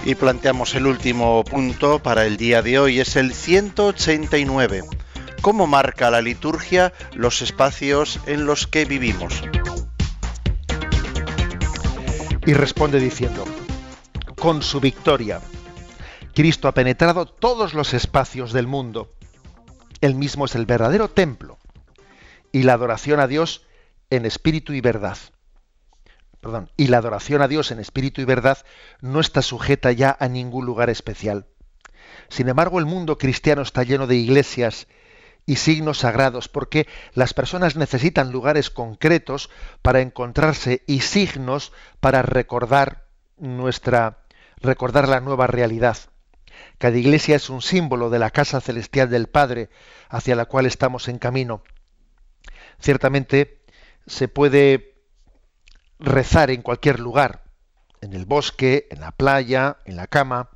Y 0.05 0.17
planteamos 0.17 0.75
el 0.75 0.87
último 0.87 1.45
punto 1.45 2.01
para 2.01 2.27
el 2.27 2.37
día 2.37 2.61
de 2.61 2.79
hoy, 2.79 2.99
es 2.99 3.15
el 3.15 3.33
189. 3.33 4.83
¿Cómo 5.43 5.69
marca 5.69 6.11
la 6.11 6.21
liturgia 6.21 6.93
los 7.15 7.41
espacios 7.41 8.19
en 8.27 8.45
los 8.45 8.67
que 8.67 8.85
vivimos? 8.85 9.43
Y 12.45 12.53
responde 12.55 12.99
diciendo, 12.99 13.45
con 14.37 14.63
su 14.63 14.81
victoria, 14.81 15.41
Cristo 16.35 16.67
ha 16.67 16.75
penetrado 16.75 17.27
todos 17.27 17.73
los 17.73 17.95
espacios 17.95 18.53
del 18.53 18.67
mundo. 18.67 19.13
Él 20.01 20.17
mismo 20.17 20.47
es 20.47 20.57
el 20.57 20.67
verdadero 20.67 21.11
templo. 21.11 21.59
Y 22.51 22.65
la 22.65 22.75
adoración 22.75 23.21
a 23.21 23.29
Dios 23.29 23.67
en 24.11 24.27
espíritu 24.27 24.73
y 24.73 24.81
verdad. 24.81 25.17
Y 26.77 26.89
la 26.89 26.99
adoración 26.99 27.41
a 27.43 27.49
Dios 27.49 27.71
en 27.71 27.79
espíritu 27.79 28.21
y 28.21 28.25
verdad 28.25 28.59
no 29.01 29.21
está 29.21 29.43
sujeta 29.43 29.93
ya 29.93 30.17
a 30.19 30.29
ningún 30.29 30.67
lugar 30.67 30.91
especial. 30.91 31.47
Sin 32.29 32.49
embargo, 32.49 32.79
el 32.79 32.87
mundo 32.87 33.19
cristiano 33.19 33.63
está 33.63 33.85
lleno 33.85 34.07
de 34.07 34.17
iglesias 34.17 34.89
y 35.47 35.57
signos 35.57 35.99
sagrados 35.99 36.49
porque 36.49 36.87
las 37.15 37.35
personas 37.35 37.77
necesitan 37.77 38.33
lugares 38.33 38.71
concretos 38.71 39.51
para 39.83 40.01
encontrarse 40.01 40.83
y 40.87 41.01
signos 41.01 41.73
para 42.01 42.23
recordar 42.23 43.07
nuestra 43.39 44.19
recordar 44.59 45.09
la 45.09 45.21
nueva 45.21 45.47
realidad. 45.47 45.97
Cada 46.79 46.97
iglesia 46.97 47.37
es 47.37 47.51
un 47.51 47.63
símbolo 47.63 48.11
de 48.11 48.19
la 48.19 48.31
casa 48.31 48.61
celestial 48.61 49.11
del 49.11 49.29
Padre 49.29 49.71
hacia 50.09 50.37
la 50.37 50.47
cual 50.47 50.67
estamos 50.67 51.09
en 51.09 51.19
camino. 51.19 51.63
Ciertamente 52.81 53.63
se 54.07 54.29
puede 54.29 54.92
rezar 56.03 56.51
en 56.51 56.63
cualquier 56.63 57.01
lugar, 57.01 57.45
en 58.01 58.13
el 58.13 58.27
bosque, 58.27 58.89
en 58.91 59.01
la 59.01 59.13
playa, 59.13 59.79
en 59.85 59.97
la 59.97 60.07
cama, 60.07 60.51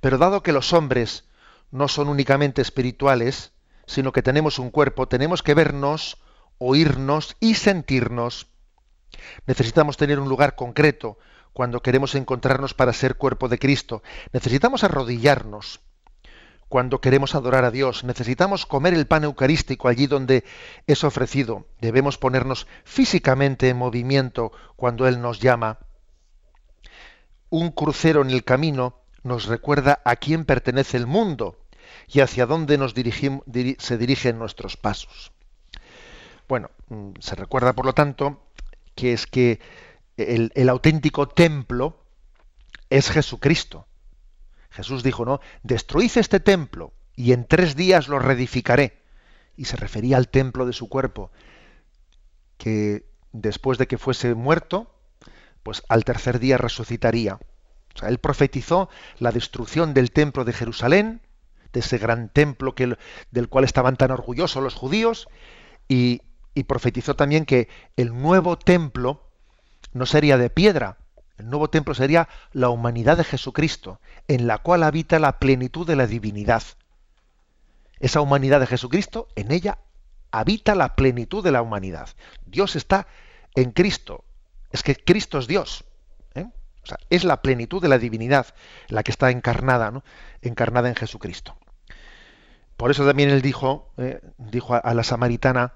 pero 0.00 0.18
dado 0.18 0.42
que 0.42 0.52
los 0.52 0.72
hombres 0.72 1.24
no 1.70 1.88
son 1.88 2.08
únicamente 2.08 2.62
espirituales, 2.62 3.52
sino 3.86 4.12
que 4.12 4.22
tenemos 4.22 4.58
un 4.58 4.70
cuerpo, 4.70 5.08
tenemos 5.08 5.42
que 5.42 5.54
vernos, 5.54 6.22
oírnos 6.58 7.36
y 7.40 7.54
sentirnos. 7.54 8.46
Necesitamos 9.46 9.96
tener 9.96 10.20
un 10.20 10.28
lugar 10.28 10.54
concreto 10.54 11.18
cuando 11.52 11.82
queremos 11.82 12.14
encontrarnos 12.14 12.74
para 12.74 12.92
ser 12.92 13.16
cuerpo 13.16 13.48
de 13.48 13.58
Cristo. 13.58 14.02
Necesitamos 14.32 14.84
arrodillarnos 14.84 15.80
cuando 16.68 17.00
queremos 17.00 17.34
adorar 17.34 17.64
a 17.64 17.70
Dios. 17.70 18.04
Necesitamos 18.04 18.66
comer 18.66 18.94
el 18.94 19.06
pan 19.06 19.24
eucarístico 19.24 19.88
allí 19.88 20.06
donde 20.06 20.44
es 20.86 21.04
ofrecido. 21.04 21.66
Debemos 21.80 22.18
ponernos 22.18 22.66
físicamente 22.84 23.68
en 23.68 23.76
movimiento 23.76 24.52
cuando 24.76 25.06
Él 25.06 25.20
nos 25.20 25.40
llama. 25.40 25.78
Un 27.50 27.70
crucero 27.70 28.22
en 28.22 28.30
el 28.30 28.44
camino 28.44 28.96
nos 29.22 29.46
recuerda 29.46 30.00
a 30.04 30.16
quién 30.16 30.44
pertenece 30.44 30.96
el 30.96 31.06
mundo 31.06 31.58
y 32.08 32.20
hacia 32.20 32.46
dónde 32.46 32.78
nos 32.78 32.94
se 32.94 33.98
dirigen 33.98 34.38
nuestros 34.38 34.76
pasos. 34.76 35.32
Bueno, 36.48 36.70
mm, 36.88 37.12
se 37.20 37.34
recuerda, 37.34 37.72
por 37.72 37.86
lo 37.86 37.94
tanto, 37.94 38.42
que 38.94 39.12
es 39.12 39.26
que 39.26 39.60
el, 40.16 40.52
el 40.54 40.68
auténtico 40.68 41.28
templo 41.28 41.96
es 42.90 43.10
Jesucristo 43.10 43.86
Jesús 44.74 45.04
dijo, 45.04 45.24
no, 45.24 45.40
destruid 45.62 46.10
este 46.16 46.40
templo 46.40 46.92
y 47.14 47.32
en 47.32 47.46
tres 47.46 47.76
días 47.76 48.08
lo 48.08 48.18
reedificaré. 48.18 49.04
Y 49.56 49.66
se 49.66 49.76
refería 49.76 50.16
al 50.16 50.28
templo 50.28 50.66
de 50.66 50.72
su 50.72 50.88
cuerpo, 50.88 51.30
que 52.58 53.06
después 53.30 53.78
de 53.78 53.86
que 53.86 53.98
fuese 53.98 54.34
muerto, 54.34 54.92
pues 55.62 55.84
al 55.88 56.04
tercer 56.04 56.40
día 56.40 56.58
resucitaría. 56.58 57.34
O 57.94 57.98
sea, 57.98 58.08
él 58.08 58.18
profetizó 58.18 58.88
la 59.20 59.30
destrucción 59.30 59.94
del 59.94 60.10
templo 60.10 60.44
de 60.44 60.52
Jerusalén, 60.52 61.22
de 61.72 61.78
ese 61.78 61.98
gran 61.98 62.28
templo 62.28 62.74
que, 62.74 62.98
del 63.30 63.48
cual 63.48 63.62
estaban 63.62 63.96
tan 63.96 64.10
orgullosos 64.10 64.60
los 64.60 64.74
judíos, 64.74 65.28
y, 65.86 66.20
y 66.52 66.64
profetizó 66.64 67.14
también 67.14 67.44
que 67.44 67.68
el 67.96 68.12
nuevo 68.12 68.58
templo 68.58 69.30
no 69.92 70.04
sería 70.04 70.36
de 70.36 70.50
piedra, 70.50 70.98
el 71.38 71.50
nuevo 71.50 71.68
templo 71.68 71.94
sería 71.94 72.28
la 72.52 72.68
humanidad 72.68 73.16
de 73.16 73.24
Jesucristo, 73.24 74.00
en 74.28 74.46
la 74.46 74.58
cual 74.58 74.82
habita 74.82 75.18
la 75.18 75.38
plenitud 75.38 75.86
de 75.86 75.96
la 75.96 76.06
divinidad. 76.06 76.62
Esa 77.98 78.20
humanidad 78.20 78.60
de 78.60 78.66
Jesucristo, 78.66 79.28
en 79.34 79.50
ella 79.50 79.78
habita 80.30 80.74
la 80.74 80.94
plenitud 80.94 81.42
de 81.42 81.52
la 81.52 81.62
humanidad. 81.62 82.08
Dios 82.46 82.76
está 82.76 83.06
en 83.54 83.72
Cristo. 83.72 84.24
Es 84.70 84.82
que 84.82 84.96
Cristo 84.96 85.38
es 85.38 85.46
Dios. 85.46 85.84
¿eh? 86.34 86.46
O 86.82 86.86
sea, 86.86 86.98
es 87.10 87.24
la 87.24 87.42
plenitud 87.42 87.80
de 87.80 87.88
la 87.88 87.98
divinidad 87.98 88.46
la 88.88 89.02
que 89.02 89.10
está 89.10 89.30
encarnada, 89.30 89.90
¿no? 89.90 90.04
encarnada 90.42 90.88
en 90.88 90.96
Jesucristo. 90.96 91.56
Por 92.76 92.90
eso 92.90 93.06
también 93.06 93.30
él 93.30 93.42
dijo, 93.42 93.92
eh, 93.96 94.20
dijo 94.38 94.74
a, 94.74 94.78
a 94.78 94.94
la 94.94 95.04
samaritana, 95.04 95.74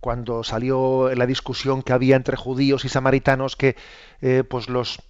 cuando 0.00 0.44
salió 0.44 1.14
la 1.14 1.26
discusión 1.26 1.82
que 1.82 1.92
había 1.92 2.16
entre 2.16 2.36
judíos 2.36 2.84
y 2.84 2.88
samaritanos, 2.88 3.56
que 3.56 3.76
eh, 4.20 4.44
pues 4.48 4.68
los, 4.68 5.00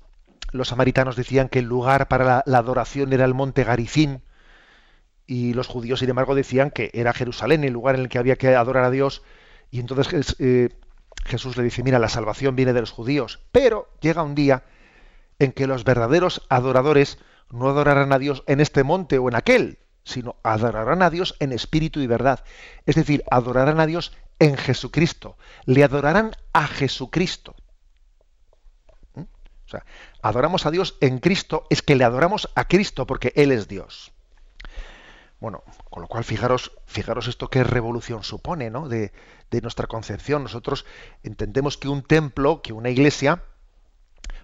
samaritanos 0.65 1.17
decían 1.17 1.49
que 1.49 1.59
el 1.59 1.67
lugar 1.67 2.09
para 2.09 2.25
la, 2.25 2.43
la, 2.47 2.59
adoración 2.59 3.13
era 3.13 3.25
el 3.25 3.35
monte 3.35 3.65
Garicín, 3.65 4.23
y 5.27 5.53
los 5.53 5.67
judíos, 5.67 6.01
sin 6.01 6.09
embargo, 6.09 6.35
decían 6.35 6.71
que 6.71 6.91
era 6.95 7.13
Jerusalén 7.13 7.63
el 7.63 7.73
lugar 7.73 7.95
en 7.95 8.01
el 8.01 8.09
que 8.09 8.19
había 8.19 8.37
que 8.37 8.57
adorar 8.57 8.85
a 8.85 8.91
Dios, 8.91 9.23
y 9.71 9.81
entonces 9.81 10.37
eh, 10.39 10.71
Jesús 11.27 11.57
le 11.57 11.63
dice, 11.63 11.83
mira, 11.83 11.99
la 11.99 12.09
salvación 12.09 12.57
viene 12.57 12.73
de 12.73 12.81
los 12.81 12.91
judíos, 12.91 13.41
pero 13.53 13.89
llega 14.01 14.23
un 14.23 14.35
día 14.35 14.65
en 15.39 15.53
que 15.53 15.67
los 15.67 15.85
verdaderos 15.85 16.47
adoradores 16.49 17.19
no 17.51 17.69
adorarán 17.69 18.13
a 18.13 18.19
Dios 18.19 18.43
en 18.47 18.61
este 18.61 18.83
monte 18.83 19.19
o 19.19 19.29
en 19.29 19.37
aquel, 19.37 19.79
sino 20.05 20.37
adorarán 20.43 21.03
a 21.03 21.11
Dios 21.11 21.37
en 21.39 21.53
espíritu 21.53 22.01
y 22.01 22.07
verdad. 22.07 22.43
Es 22.87 22.95
decir, 22.95 23.23
adorarán 23.31 23.81
a 23.81 23.87
Dios 23.87 24.13
en 24.39 24.57
Jesucristo. 24.57 25.37
Le 25.65 25.85
adorarán 25.85 26.33
a 26.53 26.67
Jesucristo. 26.67 27.55
¿Mm? 29.15 29.23
O 29.23 29.69
sea, 29.69 29.85
adoramos 30.23 30.67
a 30.67 30.71
Dios 30.71 30.97
en 31.01 31.19
Cristo, 31.19 31.67
es 31.71 31.83
que 31.83 31.97
le 31.97 32.05
adoramos 32.05 32.51
a 32.55 32.67
Cristo 32.67 33.07
porque 33.07 33.33
Él 33.37 33.53
es 33.53 33.69
Dios. 33.69 34.13
Bueno, 35.41 35.63
con 35.91 36.03
lo 36.03 36.09
cual 36.09 36.25
fijaros, 36.25 36.73
fijaros 36.87 37.29
esto 37.29 37.49
qué 37.49 37.63
revolución 37.63 38.25
supone, 38.25 38.71
¿no? 38.71 38.89
De, 38.89 39.13
de 39.51 39.61
nuestra 39.61 39.87
concepción. 39.87 40.43
Nosotros 40.43 40.85
entendemos 41.23 41.77
que 41.77 41.89
un 41.89 42.03
templo, 42.03 42.61
que 42.61 42.73
una 42.73 42.91
iglesia, 42.91 43.45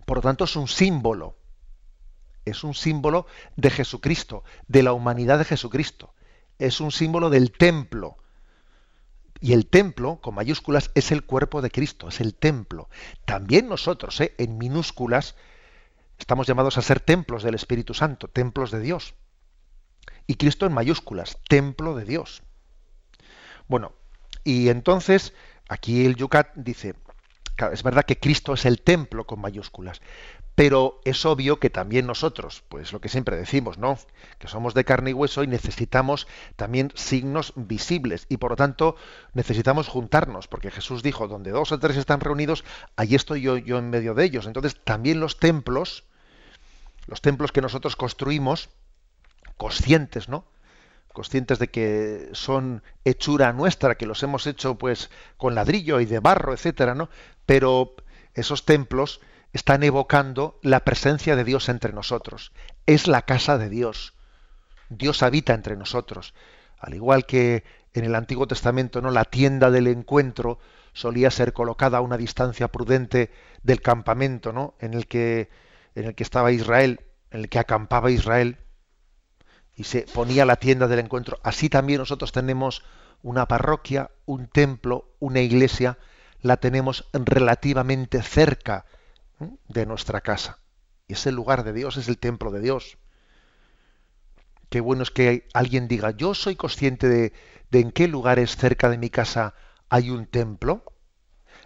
por 0.05 0.19
lo 0.19 0.23
tanto 0.23 0.45
es 0.45 0.55
un 0.55 0.69
símbolo. 0.69 1.37
Es 2.45 2.63
un 2.63 2.75
símbolo 2.75 3.27
de 3.57 3.71
Jesucristo, 3.71 4.45
de 4.69 4.83
la 4.83 4.93
humanidad 4.93 5.39
de 5.39 5.45
Jesucristo. 5.45 6.15
Es 6.59 6.81
un 6.81 6.93
símbolo 6.93 7.31
del 7.31 7.53
templo. 7.53 8.19
Y 9.45 9.53
el 9.53 9.67
templo, 9.67 10.23
con 10.23 10.37
mayúsculas, 10.37 10.91
es 10.95 11.13
el 11.13 11.23
cuerpo 11.23 11.61
de 11.61 11.71
Cristo, 11.71 12.09
es 12.09 12.23
el 12.23 12.35
templo. 12.35 12.89
También 13.27 13.69
nosotros, 13.69 14.19
¿eh? 14.23 14.35
en 14.39 14.57
minúsculas, 14.57 15.35
estamos 16.19 16.47
llamados 16.47 16.79
a 16.79 16.81
ser 16.81 16.99
templos 17.01 17.43
del 17.43 17.55
Espíritu 17.55 17.93
Santo, 17.93 18.27
templos 18.29 18.71
de 18.71 18.81
Dios. 18.81 19.13
Y 20.27 20.37
Cristo 20.37 20.65
en 20.65 20.73
mayúsculas, 20.73 21.37
templo 21.47 21.95
de 21.95 22.07
Dios. 22.07 22.43
Bueno, 23.69 23.93
y 24.45 24.71
entonces 24.71 25.35
aquí 25.69 26.07
el 26.07 26.17
Yucat 26.17 26.55
dice, 26.55 26.95
es 27.71 27.83
verdad 27.83 28.07
que 28.07 28.19
Cristo 28.19 28.55
es 28.55 28.65
el 28.65 28.81
templo 28.81 29.27
con 29.27 29.43
mayúsculas, 29.43 30.01
pero 30.55 31.01
es 31.05 31.25
obvio 31.27 31.59
que 31.59 31.71
también 31.71 32.07
nosotros, 32.07 32.63
pues 32.69 32.93
lo 32.93 33.01
que 33.01 33.09
siempre 33.09 33.37
decimos, 33.37 33.77
¿no? 33.79 33.99
Que 34.39 34.47
somos 34.47 34.73
de 34.75 34.85
carne 34.85 35.11
y 35.11 35.13
hueso 35.13 35.43
y 35.43 35.49
necesitamos 35.49 36.29
también 36.55 36.93
signos 36.95 37.53
visibles 37.57 38.27
y 38.29 38.37
por 38.37 38.53
lo 38.53 38.57
tanto 38.57 38.95
necesitamos 39.33 39.89
juntarnos, 39.89 40.47
porque 40.47 40.71
Jesús 40.71 41.03
dijo, 41.03 41.27
donde 41.27 41.51
dos 41.51 41.73
o 41.73 41.81
tres 41.81 41.97
están 41.97 42.21
reunidos, 42.21 42.65
ahí 42.97 43.15
estoy 43.15 43.43
yo, 43.43 43.57
yo 43.57 43.79
en 43.79 43.91
medio 43.91 44.15
de 44.15 44.25
ellos. 44.25 44.47
Entonces 44.47 44.79
también 44.85 45.19
los 45.19 45.41
templos, 45.41 46.05
los 47.07 47.21
templos 47.21 47.51
que 47.51 47.61
nosotros 47.61 47.97
construimos, 47.97 48.69
conscientes, 49.57 50.29
¿no? 50.29 50.47
conscientes 51.13 51.61
de 51.61 51.69
que 51.69 52.29
son 52.33 52.83
hechura 53.05 53.53
nuestra, 53.53 53.95
que 53.95 54.05
los 54.05 54.23
hemos 54.25 54.49
hecho 54.49 54.77
pues 54.77 55.11
con 55.37 55.55
ladrillo 55.55 56.01
y 56.01 56.07
de 56.07 56.19
barro, 56.19 56.53
etcétera, 56.53 56.97
¿no? 56.97 57.09
Pero 57.47 57.95
esos 58.35 58.65
templos 58.65 59.21
están 59.55 59.85
evocando 59.85 60.59
la 60.63 60.81
presencia 60.81 61.37
de 61.37 61.45
Dios 61.45 61.69
entre 61.69 61.93
nosotros. 61.93 62.53
Es 62.87 63.07
la 63.07 63.23
casa 63.23 63.57
de 63.57 63.69
Dios. 63.71 64.15
Dios 64.89 65.23
habita 65.23 65.55
entre 65.55 65.77
nosotros. 65.77 66.35
Al 66.77 66.95
igual 66.95 67.25
que 67.25 67.63
en 67.95 68.05
el 68.05 68.17
Antiguo 68.17 68.49
Testamento, 68.49 69.01
¿no? 69.01 69.13
La 69.13 69.25
tienda 69.25 69.71
del 69.71 69.87
encuentro 69.87 70.59
solía 70.93 71.31
ser 71.31 71.53
colocada 71.53 71.99
a 71.99 72.01
una 72.01 72.17
distancia 72.17 72.67
prudente 72.67 73.31
del 73.63 73.81
campamento, 73.81 74.53
¿no? 74.53 74.75
En 74.81 74.93
el 74.93 75.07
que 75.07 75.49
en 75.95 76.07
el 76.07 76.17
que 76.17 76.25
estaba 76.25 76.51
Israel, 76.51 77.01
en 77.31 77.41
el 77.41 77.49
que 77.49 77.61
acampaba 77.61 78.11
Israel 78.11 78.59
y 79.77 79.85
se 79.85 80.03
ponía 80.03 80.45
la 80.45 80.57
tienda 80.57 80.89
del 80.89 80.99
encuentro. 80.99 81.39
Así 81.45 81.69
también 81.69 82.01
nosotros 82.01 82.33
tenemos 82.33 82.85
una 83.23 83.47
parroquia, 83.47 84.11
un 84.27 84.49
templo, 84.49 85.15
una 85.21 85.41
iglesia, 85.41 85.97
la 86.43 86.57
tenemos 86.57 87.09
relativamente 87.13 88.21
cerca 88.21 88.85
de 89.69 89.87
nuestra 89.87 90.21
casa. 90.21 90.59
Y 91.07 91.15
ese 91.15 91.33
lugar 91.33 91.65
de 91.65 91.73
Dios 91.73 91.97
es 91.97 92.09
el 92.09 92.19
templo 92.19 92.51
de 92.51 92.61
Dios. 92.61 92.99
Qué 94.71 94.81
bueno 94.81 95.03
es 95.03 95.11
que 95.11 95.49
alguien 95.53 95.89
diga, 95.89 96.11
yo 96.11 96.35
soy 96.35 96.57
consciente 96.57 97.09
de, 97.09 97.33
de 97.71 97.81
en 97.81 97.91
qué 97.93 98.09
lugares 98.09 98.57
cerca 98.57 98.89
de 98.89 98.99
mi 98.99 99.11
casa 99.11 99.55
hay 99.89 100.11
un 100.11 100.27
templo. 100.27 100.85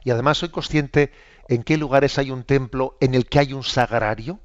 Y 0.05 0.11
además 0.11 0.39
soy 0.39 0.51
consciente 0.51 1.13
en 1.49 1.63
qué 1.63 1.77
lugares 1.77 2.19
hay 2.19 2.31
un 2.31 2.45
templo 2.45 2.97
en 3.01 3.15
el 3.15 3.27
que 3.27 3.39
hay 3.39 3.53
un 3.53 3.65
sagrario, 3.65 4.41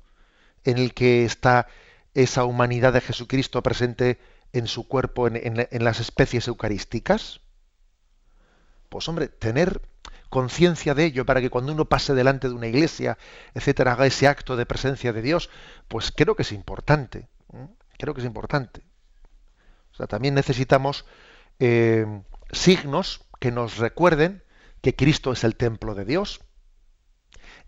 en 0.63 0.77
el 0.77 0.93
que 0.93 1.25
está 1.25 1.67
esa 2.13 2.45
humanidad 2.45 2.93
de 2.93 3.01
Jesucristo 3.01 3.61
presente 3.63 4.19
en 4.53 4.67
su 4.67 4.87
cuerpo, 4.87 5.27
en, 5.27 5.83
las 5.83 5.99
especies 5.99 6.47
eucarísticas? 6.47 7.41
Pues 8.89 9.07
hombre, 9.09 9.27
tener 9.27 9.81
conciencia 10.33 10.95
de 10.95 11.05
ello 11.05 11.27
para 11.27 11.41
que 11.41 11.51
cuando 11.51 11.71
uno 11.71 11.85
pase 11.85 12.15
delante 12.15 12.49
de 12.49 12.55
una 12.55 12.65
iglesia, 12.65 13.19
etcétera, 13.53 13.91
haga 13.91 14.07
ese 14.07 14.27
acto 14.27 14.55
de 14.55 14.65
presencia 14.65 15.13
de 15.13 15.21
Dios, 15.21 15.51
pues 15.87 16.11
creo 16.11 16.35
que 16.35 16.41
es 16.41 16.51
importante. 16.51 17.27
Creo 17.99 18.15
que 18.15 18.21
es 18.21 18.25
importante. 18.25 18.81
O 19.91 19.95
sea, 19.95 20.07
también 20.07 20.33
necesitamos 20.33 21.05
eh, 21.59 22.07
signos 22.51 23.21
que 23.39 23.51
nos 23.51 23.77
recuerden 23.77 24.41
que 24.81 24.95
Cristo 24.95 25.31
es 25.31 25.43
el 25.43 25.55
templo 25.55 25.93
de 25.93 26.05
Dios 26.05 26.41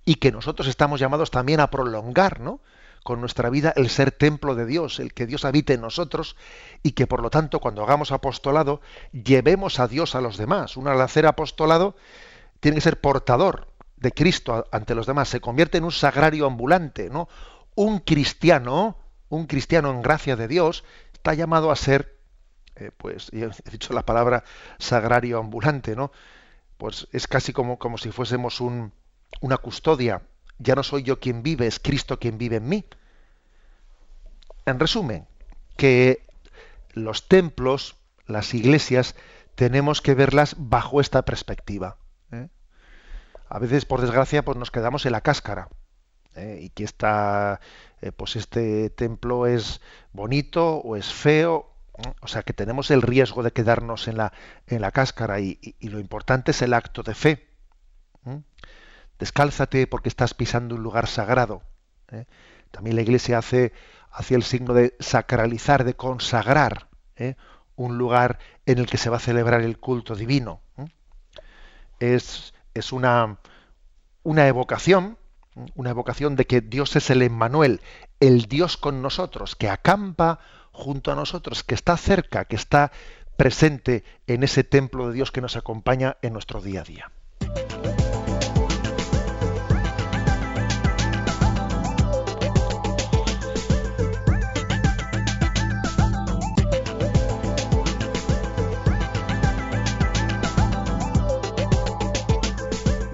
y 0.03 0.15
que 0.15 0.31
nosotros 0.31 0.67
estamos 0.67 0.99
llamados 0.99 1.29
también 1.29 1.59
a 1.59 1.69
prolongar, 1.69 2.39
¿no? 2.39 2.61
con 3.03 3.19
nuestra 3.19 3.51
vida 3.51 3.73
el 3.75 3.91
ser 3.91 4.09
templo 4.11 4.55
de 4.55 4.65
Dios, 4.65 4.99
el 4.99 5.13
que 5.13 5.27
Dios 5.27 5.45
habite 5.45 5.73
en 5.73 5.81
nosotros 5.81 6.35
y 6.81 6.93
que 6.93 7.05
por 7.05 7.21
lo 7.21 7.29
tanto 7.29 7.59
cuando 7.59 7.83
hagamos 7.83 8.11
apostolado 8.11 8.81
llevemos 9.11 9.79
a 9.79 9.87
Dios 9.87 10.15
a 10.15 10.21
los 10.21 10.37
demás. 10.37 10.75
Uno 10.75 10.89
al 10.89 11.27
apostolado 11.27 11.95
tiene 12.65 12.77
que 12.77 12.81
ser 12.81 12.99
portador 12.99 13.67
de 13.95 14.11
Cristo 14.11 14.65
ante 14.71 14.95
los 14.95 15.05
demás, 15.05 15.29
se 15.29 15.39
convierte 15.39 15.77
en 15.77 15.83
un 15.83 15.91
sagrario 15.91 16.47
ambulante, 16.47 17.11
¿no? 17.11 17.29
Un 17.75 17.99
cristiano, 17.99 18.97
un 19.29 19.45
cristiano 19.45 19.91
en 19.91 20.01
gracia 20.01 20.35
de 20.35 20.47
Dios, 20.47 20.83
está 21.13 21.35
llamado 21.35 21.69
a 21.69 21.75
ser, 21.75 22.17
eh, 22.75 22.89
pues, 22.97 23.29
he 23.33 23.47
dicho 23.69 23.93
la 23.93 24.03
palabra 24.03 24.43
sagrario 24.79 25.37
ambulante, 25.37 25.95
¿no? 25.95 26.11
Pues 26.79 27.07
es 27.11 27.27
casi 27.27 27.53
como, 27.53 27.77
como 27.77 27.99
si 27.99 28.09
fuésemos 28.11 28.59
un, 28.61 28.91
una 29.41 29.57
custodia 29.57 30.23
ya 30.57 30.73
no 30.73 30.81
soy 30.81 31.03
yo 31.03 31.19
quien 31.19 31.43
vive, 31.43 31.67
es 31.67 31.79
Cristo 31.79 32.17
quien 32.17 32.39
vive 32.39 32.55
en 32.55 32.67
mí. 32.67 32.83
En 34.65 34.79
resumen, 34.79 35.27
que 35.77 36.25
los 36.93 37.27
templos, 37.27 37.95
las 38.25 38.55
iglesias, 38.55 39.13
tenemos 39.53 40.01
que 40.01 40.15
verlas 40.15 40.55
bajo 40.57 40.99
esta 40.99 41.25
perspectiva. 41.25 41.97
¿Eh? 43.45 43.47
A 43.49 43.59
veces, 43.59 43.85
por 43.85 44.01
desgracia, 44.01 44.43
pues 44.43 44.57
nos 44.57 44.71
quedamos 44.71 45.05
en 45.05 45.11
la 45.13 45.21
cáscara. 45.21 45.69
¿eh? 46.35 46.59
Y 46.61 46.69
que 46.69 46.83
está, 46.83 47.59
eh, 48.01 48.11
pues 48.11 48.35
este 48.35 48.89
templo 48.89 49.47
es 49.47 49.81
bonito 50.13 50.77
o 50.77 50.95
es 50.95 51.13
feo. 51.13 51.71
O 52.21 52.27
sea 52.27 52.43
que 52.43 52.51
tenemos 52.51 52.91
el 52.91 53.01
riesgo 53.01 53.41
de 53.41 53.51
quedarnos 53.51 54.09
en 54.09 54.17
la, 54.17 54.33
en 54.67 54.81
la 54.81 54.91
cáscara 54.91 55.39
y, 55.39 55.75
lo 55.79 55.99
importante 55.99 56.51
es 56.51 56.61
el 56.61 56.73
acto 56.73 57.03
de 57.03 57.15
fe. 57.15 57.47
Descálzate 59.17 59.87
porque 59.87 60.09
estás 60.09 60.33
pisando 60.33 60.75
un 60.75 60.83
lugar 60.83 61.07
sagrado. 61.07 61.61
¿eh? 62.11 62.25
También 62.71 62.95
la 62.95 63.01
Iglesia 63.01 63.37
hace, 63.37 63.71
hace, 64.11 64.35
el 64.35 64.43
signo 64.43 64.73
de 64.73 64.95
sacralizar, 64.99 65.83
de 65.83 65.95
consagrar 65.95 66.89
¿eh? 67.15 67.35
un 67.75 67.97
lugar 67.97 68.39
en 68.65 68.79
el 68.79 68.87
que 68.87 68.97
se 68.97 69.09
va 69.09 69.17
a 69.17 69.21
celebrar 69.21 69.61
el 69.61 69.79
culto 69.79 70.15
divino. 70.15 70.61
¿eh? 70.77 70.87
Es, 71.99 72.53
es 72.75 72.91
una, 72.91 73.37
una 74.21 74.47
evocación, 74.47 75.17
una 75.73 75.89
evocación 75.89 76.35
de 76.35 76.45
que 76.45 76.61
Dios 76.61 76.95
es 76.95 77.09
el 77.09 77.23
Emmanuel, 77.23 77.81
el 78.19 78.43
Dios 78.45 78.77
con 78.77 79.01
nosotros, 79.01 79.55
que 79.55 79.69
acampa 79.69 80.39
junto 80.71 81.11
a 81.11 81.15
nosotros, 81.15 81.63
que 81.63 81.73
está 81.73 81.97
cerca, 81.97 82.45
que 82.45 82.57
está 82.57 82.91
presente 83.37 84.03
en 84.27 84.43
ese 84.43 84.63
templo 84.63 85.07
de 85.07 85.13
Dios 85.13 85.31
que 85.31 85.41
nos 85.41 85.55
acompaña 85.55 86.17
en 86.21 86.33
nuestro 86.33 86.61
día 86.61 86.81
a 86.81 86.83
día. 86.83 87.11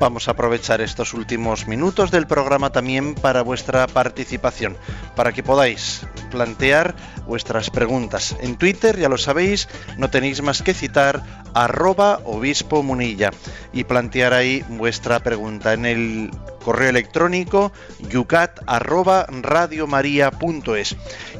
Vamos 0.02 0.28
a 0.28 0.32
aprovechar 0.32 0.82
estos 0.82 1.14
últimos 1.14 1.68
minutos 1.68 2.10
del 2.10 2.26
programa 2.26 2.72
también 2.72 3.14
para 3.14 3.44
vuestra 3.44 3.86
participación, 3.86 4.76
para 5.16 5.32
que 5.32 5.44
podáis 5.44 6.08
plantear 6.32 6.96
vuestras 7.28 7.70
preguntas. 7.70 8.36
En 8.42 8.56
Twitter, 8.56 8.98
ya 8.98 9.10
lo 9.10 9.20
sabéis, 9.20 9.70
no 10.00 10.10
tenéis 10.10 10.42
más 10.42 10.64
que 10.64 10.74
citar 10.74 11.22
arroba 11.54 12.20
obispo 12.26 12.82
munilla 12.82 13.30
y 13.74 13.84
plantear 13.84 14.34
ahí 14.34 14.66
vuestra 14.70 15.20
pregunta 15.20 15.74
en 15.74 15.86
el 15.86 16.32
correo 16.66 16.90
electrónico 16.90 17.72
yucat 18.10 18.60
arroba 18.66 19.28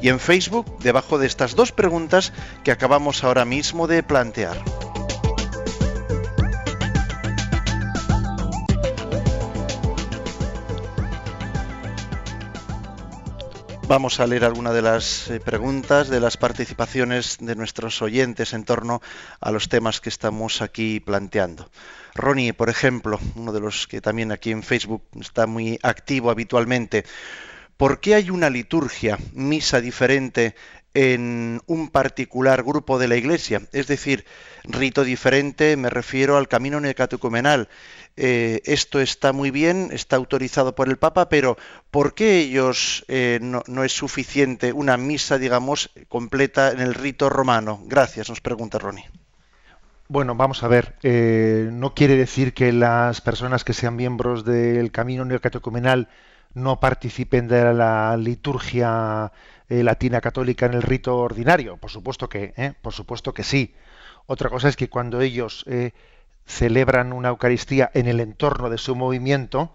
y 0.00 0.08
en 0.08 0.20
Facebook 0.20 0.78
debajo 0.78 1.18
de 1.18 1.26
estas 1.26 1.56
dos 1.56 1.72
preguntas 1.72 2.32
que 2.62 2.70
acabamos 2.70 3.24
ahora 3.24 3.44
mismo 3.44 3.88
de 3.88 4.04
plantear. 4.04 4.56
Vamos 13.92 14.20
a 14.20 14.26
leer 14.26 14.46
alguna 14.46 14.72
de 14.72 14.80
las 14.80 15.28
eh, 15.28 15.38
preguntas, 15.38 16.08
de 16.08 16.18
las 16.18 16.38
participaciones 16.38 17.36
de 17.40 17.54
nuestros 17.54 18.00
oyentes 18.00 18.54
en 18.54 18.64
torno 18.64 19.02
a 19.38 19.50
los 19.50 19.68
temas 19.68 20.00
que 20.00 20.08
estamos 20.08 20.62
aquí 20.62 20.98
planteando. 20.98 21.70
Ronnie, 22.14 22.54
por 22.54 22.70
ejemplo, 22.70 23.20
uno 23.36 23.52
de 23.52 23.60
los 23.60 23.86
que 23.86 24.00
también 24.00 24.32
aquí 24.32 24.50
en 24.50 24.62
Facebook 24.62 25.02
está 25.20 25.46
muy 25.46 25.78
activo 25.82 26.30
habitualmente. 26.30 27.04
¿Por 27.76 28.00
qué 28.00 28.14
hay 28.14 28.30
una 28.30 28.48
liturgia, 28.48 29.18
misa 29.34 29.82
diferente 29.82 30.54
en 30.94 31.60
un 31.66 31.88
particular 31.88 32.62
grupo 32.62 32.98
de 32.98 33.08
la 33.08 33.16
Iglesia? 33.16 33.62
Es 33.72 33.86
decir, 33.86 34.24
rito 34.64 35.04
diferente, 35.04 35.76
me 35.76 35.90
refiero 35.90 36.36
al 36.36 36.48
camino 36.48 36.80
neocatecumenal. 36.80 37.68
Eh, 38.16 38.60
esto 38.66 39.00
está 39.00 39.32
muy 39.32 39.50
bien, 39.50 39.88
está 39.90 40.16
autorizado 40.16 40.74
por 40.74 40.88
el 40.88 40.98
Papa, 40.98 41.28
pero 41.28 41.56
¿por 41.90 42.14
qué 42.14 42.40
ellos 42.40 43.04
eh, 43.08 43.38
no, 43.40 43.84
es 43.84 43.92
suficiente 43.92 44.72
una 44.72 44.96
misa, 44.96 45.38
digamos, 45.38 45.90
completa 46.08 46.72
en 46.72 46.80
el 46.80 46.94
rito 46.94 47.30
romano? 47.30 47.80
Gracias, 47.86 48.28
nos 48.28 48.40
pregunta 48.40 48.78
Ronnie. 48.78 49.08
Bueno, 50.08 50.34
vamos 50.34 50.62
a 50.62 50.68
ver. 50.68 50.96
Eh, 51.02 51.70
no 51.72 51.94
quiere 51.94 52.16
decir 52.16 52.52
que 52.52 52.70
las 52.70 53.22
personas 53.22 53.64
que 53.64 53.72
sean 53.72 53.96
miembros 53.96 54.44
del 54.44 54.92
camino 54.92 55.24
neocatecumenal 55.24 56.08
no 56.52 56.80
participen 56.80 57.48
de 57.48 57.72
la 57.72 58.14
liturgia 58.18 59.32
latina 59.82 60.20
católica 60.20 60.66
en 60.66 60.74
el 60.74 60.82
rito 60.82 61.16
ordinario. 61.16 61.76
Por 61.76 61.90
supuesto 61.90 62.28
que, 62.28 62.74
por 62.82 62.92
supuesto 62.92 63.32
que 63.32 63.44
sí. 63.44 63.74
Otra 64.26 64.50
cosa 64.50 64.68
es 64.68 64.76
que 64.76 64.88
cuando 64.88 65.20
ellos 65.20 65.64
celebran 66.44 67.12
una 67.12 67.28
Eucaristía 67.28 67.90
en 67.94 68.06
el 68.08 68.20
entorno 68.20 68.70
de 68.70 68.78
su 68.78 68.94
movimiento, 68.94 69.74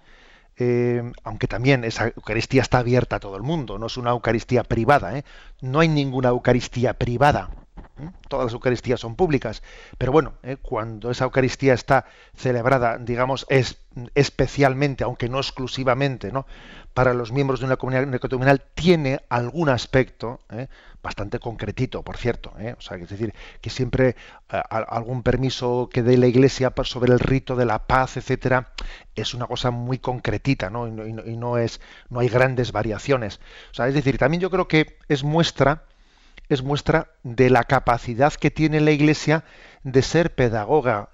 eh, 0.57 1.03
aunque 1.23 1.47
también 1.47 1.83
esa 1.83 2.07
Eucaristía 2.07 2.61
está 2.61 2.79
abierta 2.79 3.17
a 3.17 3.19
todo 3.19 3.35
el 3.35 3.43
mundo, 3.43 3.77
no 3.77 3.87
es 3.87 3.97
una 3.97 4.11
Eucaristía 4.11 4.63
privada, 4.63 5.17
¿eh? 5.17 5.23
no 5.61 5.79
hay 5.79 5.87
ninguna 5.87 6.29
Eucaristía 6.29 6.93
privada, 6.93 7.51
¿eh? 7.99 8.09
todas 8.27 8.45
las 8.45 8.53
Eucaristías 8.53 8.99
son 8.99 9.15
públicas, 9.15 9.63
pero 9.97 10.11
bueno, 10.11 10.33
cuando 10.61 11.11
esa 11.11 11.25
Eucaristía 11.25 11.73
está 11.73 12.05
celebrada, 12.35 12.97
digamos, 12.97 13.45
es 13.49 13.79
especialmente, 14.15 15.03
aunque 15.03 15.29
no 15.29 15.39
exclusivamente, 15.39 16.31
¿no? 16.31 16.45
para 16.97 17.13
los 17.13 17.31
miembros 17.31 17.59
de 17.59 17.67
una 17.67 17.77
comunidad 17.77 18.07
neocatecumenal 18.07 18.59
tiene 18.73 19.19
algún 19.29 19.69
aspecto 19.69 20.39
¿eh? 20.49 20.65
bastante 21.03 21.37
concretito, 21.37 22.01
por 22.01 22.17
cierto. 22.17 22.53
¿eh? 22.57 22.73
O 22.75 22.81
sea, 22.81 22.97
es 22.97 23.07
decir, 23.07 23.35
que 23.61 23.69
siempre 23.69 24.15
eh, 24.51 24.61
algún 24.71 25.21
permiso 25.21 25.89
que 25.93 26.01
dé 26.01 26.17
la 26.17 26.25
Iglesia 26.25 26.73
sobre 26.85 27.13
el 27.13 27.19
rito 27.19 27.55
de 27.55 27.65
la 27.65 27.85
paz, 27.85 28.17
etcétera, 28.17 28.73
es 29.13 29.35
una 29.35 29.45
cosa 29.45 29.69
muy 29.69 29.99
concretita, 29.99 30.71
¿no? 30.71 30.87
Y, 30.87 31.37
no, 31.37 31.59
es, 31.59 31.81
no 32.09 32.19
hay 32.19 32.29
grandes 32.29 32.71
variaciones. 32.71 33.41
O 33.69 33.75
sea, 33.75 33.87
es 33.87 33.93
decir, 33.93 34.17
también 34.17 34.41
yo 34.41 34.49
creo 34.49 34.67
que 34.67 34.97
es 35.07 35.23
muestra, 35.23 35.83
es 36.49 36.63
muestra 36.63 37.11
de 37.23 37.49
la 37.49 37.63
capacidad 37.63 38.33
que 38.33 38.51
tiene 38.51 38.79
la 38.81 38.91
Iglesia 38.91 39.43
de 39.83 40.01
ser 40.01 40.35
pedagoga 40.35 41.09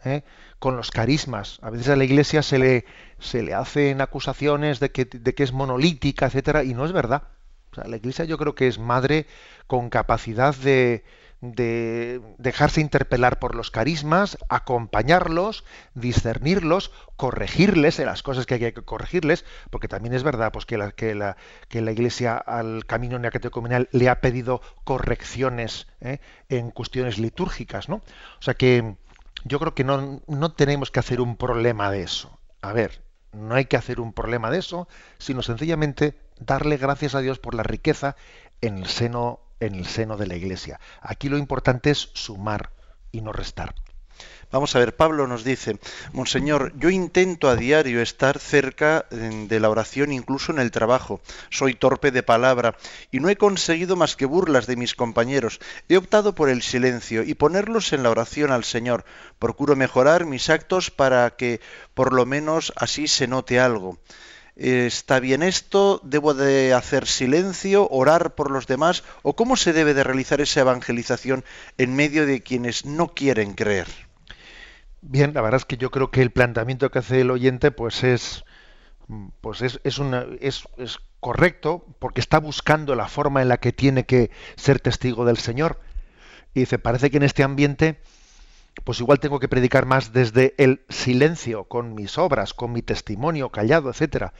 con 0.59 0.77
los 0.77 0.91
carismas. 0.91 1.59
A 1.61 1.69
veces 1.69 1.89
a 1.89 1.95
la 1.95 2.03
Iglesia 2.03 2.41
se 2.43 2.59
le 2.59 2.85
se 3.19 3.41
le 3.41 3.53
hacen 3.53 4.01
acusaciones 4.01 4.79
de 4.79 4.91
que, 4.91 5.05
de 5.05 5.33
que 5.33 5.43
es 5.43 5.53
monolítica, 5.53 6.25
etcétera, 6.25 6.63
y 6.63 6.73
no 6.73 6.85
es 6.85 6.91
verdad. 6.91 7.23
O 7.71 7.75
sea, 7.75 7.85
la 7.85 7.95
Iglesia 7.95 8.25
yo 8.25 8.37
creo 8.37 8.53
que 8.53 8.67
es 8.67 8.77
madre 8.77 9.25
con 9.65 9.89
capacidad 9.89 10.53
de, 10.55 11.03
de 11.43 12.21
dejarse 12.37 12.79
interpelar 12.79 13.37
por 13.37 13.53
los 13.53 13.69
carismas, 13.69 14.37
acompañarlos, 14.47 15.65
discernirlos, 15.93 16.89
corregirles 17.17 17.99
en 17.99 18.05
las 18.05 18.23
cosas 18.23 18.45
que 18.45 18.53
hay 18.53 18.59
que 18.59 18.73
corregirles, 18.73 19.43
porque 19.69 19.89
también 19.89 20.13
es 20.13 20.23
verdad 20.23 20.53
pues, 20.53 20.65
que, 20.65 20.77
la, 20.77 20.91
que, 20.91 21.13
la, 21.15 21.35
que 21.67 21.81
la 21.81 21.91
Iglesia 21.91 22.37
al 22.37 22.85
camino 22.85 23.19
neocatecumenal 23.19 23.89
le 23.91 24.07
ha 24.07 24.21
pedido 24.21 24.61
correcciones 24.85 25.87
¿eh? 25.99 26.19
en 26.47 26.71
cuestiones 26.71 27.17
litúrgicas. 27.17 27.89
¿no? 27.89 27.95
O 27.95 28.41
sea 28.41 28.53
que 28.53 28.95
yo 29.43 29.59
creo 29.59 29.75
que 29.75 29.83
no, 29.83 30.21
no 30.25 30.53
tenemos 30.53 30.91
que 30.91 31.01
hacer 31.01 31.19
un 31.19 31.35
problema 31.35 31.91
de 31.91 32.03
eso. 32.03 32.39
A 32.61 32.71
ver, 32.71 33.03
no 33.33 33.55
hay 33.55 33.65
que 33.65 33.75
hacer 33.75 33.99
un 33.99 34.13
problema 34.13 34.49
de 34.49 34.59
eso, 34.59 34.87
sino 35.17 35.41
sencillamente 35.41 36.17
darle 36.39 36.77
gracias 36.77 37.15
a 37.15 37.19
Dios 37.19 37.37
por 37.39 37.53
la 37.53 37.63
riqueza 37.63 38.15
en 38.61 38.77
el 38.77 38.85
seno, 38.85 39.41
en 39.65 39.75
el 39.75 39.85
seno 39.85 40.17
de 40.17 40.27
la 40.27 40.35
Iglesia. 40.35 40.79
Aquí 41.01 41.29
lo 41.29 41.37
importante 41.37 41.91
es 41.91 42.09
sumar 42.13 42.71
y 43.11 43.21
no 43.21 43.31
restar. 43.31 43.75
Vamos 44.51 44.75
a 44.75 44.79
ver, 44.79 44.95
Pablo 44.95 45.25
nos 45.25 45.43
dice, 45.43 45.79
Monseñor, 46.11 46.73
yo 46.77 46.91
intento 46.91 47.49
a 47.49 47.55
diario 47.55 48.03
estar 48.03 48.37
cerca 48.37 49.07
de 49.09 49.59
la 49.59 49.71
oración 49.71 50.11
incluso 50.11 50.51
en 50.51 50.59
el 50.59 50.69
trabajo. 50.69 51.21
Soy 51.49 51.73
torpe 51.73 52.11
de 52.11 52.21
palabra 52.21 52.77
y 53.09 53.19
no 53.19 53.29
he 53.29 53.35
conseguido 53.35 53.95
más 53.95 54.15
que 54.15 54.27
burlas 54.27 54.67
de 54.67 54.75
mis 54.75 54.93
compañeros. 54.93 55.59
He 55.89 55.97
optado 55.97 56.35
por 56.35 56.49
el 56.49 56.61
silencio 56.61 57.23
y 57.23 57.33
ponerlos 57.33 57.93
en 57.93 58.03
la 58.03 58.11
oración 58.11 58.51
al 58.51 58.63
Señor. 58.63 59.05
Procuro 59.39 59.75
mejorar 59.75 60.25
mis 60.25 60.51
actos 60.51 60.91
para 60.91 61.31
que 61.31 61.59
por 61.95 62.13
lo 62.13 62.27
menos 62.27 62.73
así 62.75 63.07
se 63.07 63.25
note 63.25 63.59
algo. 63.59 63.97
¿Está 64.55 65.19
bien 65.19 65.41
esto? 65.41 65.99
¿Debo 66.03 66.33
de 66.33 66.73
hacer 66.73 67.07
silencio, 67.07 67.87
orar 67.89 68.35
por 68.35 68.51
los 68.51 68.67
demás? 68.67 69.03
¿O 69.23 69.35
cómo 69.35 69.55
se 69.55 69.73
debe 69.73 69.93
de 69.93 70.03
realizar 70.03 70.41
esa 70.41 70.61
evangelización 70.61 71.43
en 71.77 71.95
medio 71.95 72.25
de 72.27 72.43
quienes 72.43 72.85
no 72.85 73.09
quieren 73.09 73.53
creer? 73.53 73.87
Bien, 75.01 75.33
la 75.33 75.41
verdad 75.41 75.59
es 75.61 75.65
que 75.65 75.77
yo 75.77 75.89
creo 75.89 76.11
que 76.11 76.21
el 76.21 76.31
planteamiento 76.31 76.91
que 76.91 76.99
hace 76.99 77.21
el 77.21 77.31
oyente 77.31 77.71
pues 77.71 78.03
es 78.03 78.45
pues 79.41 79.61
es, 79.61 79.81
es, 79.83 79.99
es, 80.39 80.63
es 80.77 80.99
correcto 81.19 81.85
porque 81.99 82.21
está 82.21 82.39
buscando 82.39 82.95
la 82.95 83.07
forma 83.07 83.41
en 83.41 83.49
la 83.49 83.57
que 83.57 83.73
tiene 83.73 84.05
que 84.05 84.31
ser 84.55 84.79
testigo 84.79 85.25
del 85.25 85.37
Señor. 85.37 85.81
Y 86.53 86.61
dice, 86.61 86.79
parece 86.79 87.09
que 87.09 87.17
en 87.17 87.23
este 87.23 87.43
ambiente 87.43 87.99
pues 88.83 88.99
igual 88.99 89.19
tengo 89.19 89.39
que 89.39 89.47
predicar 89.47 89.85
más 89.85 90.13
desde 90.13 90.55
el 90.57 90.83
silencio, 90.89 91.65
con 91.65 91.95
mis 91.95 92.17
obras, 92.17 92.53
con 92.53 92.71
mi 92.71 92.81
testimonio 92.81 93.49
callado, 93.49 93.89
etcétera. 93.89 94.33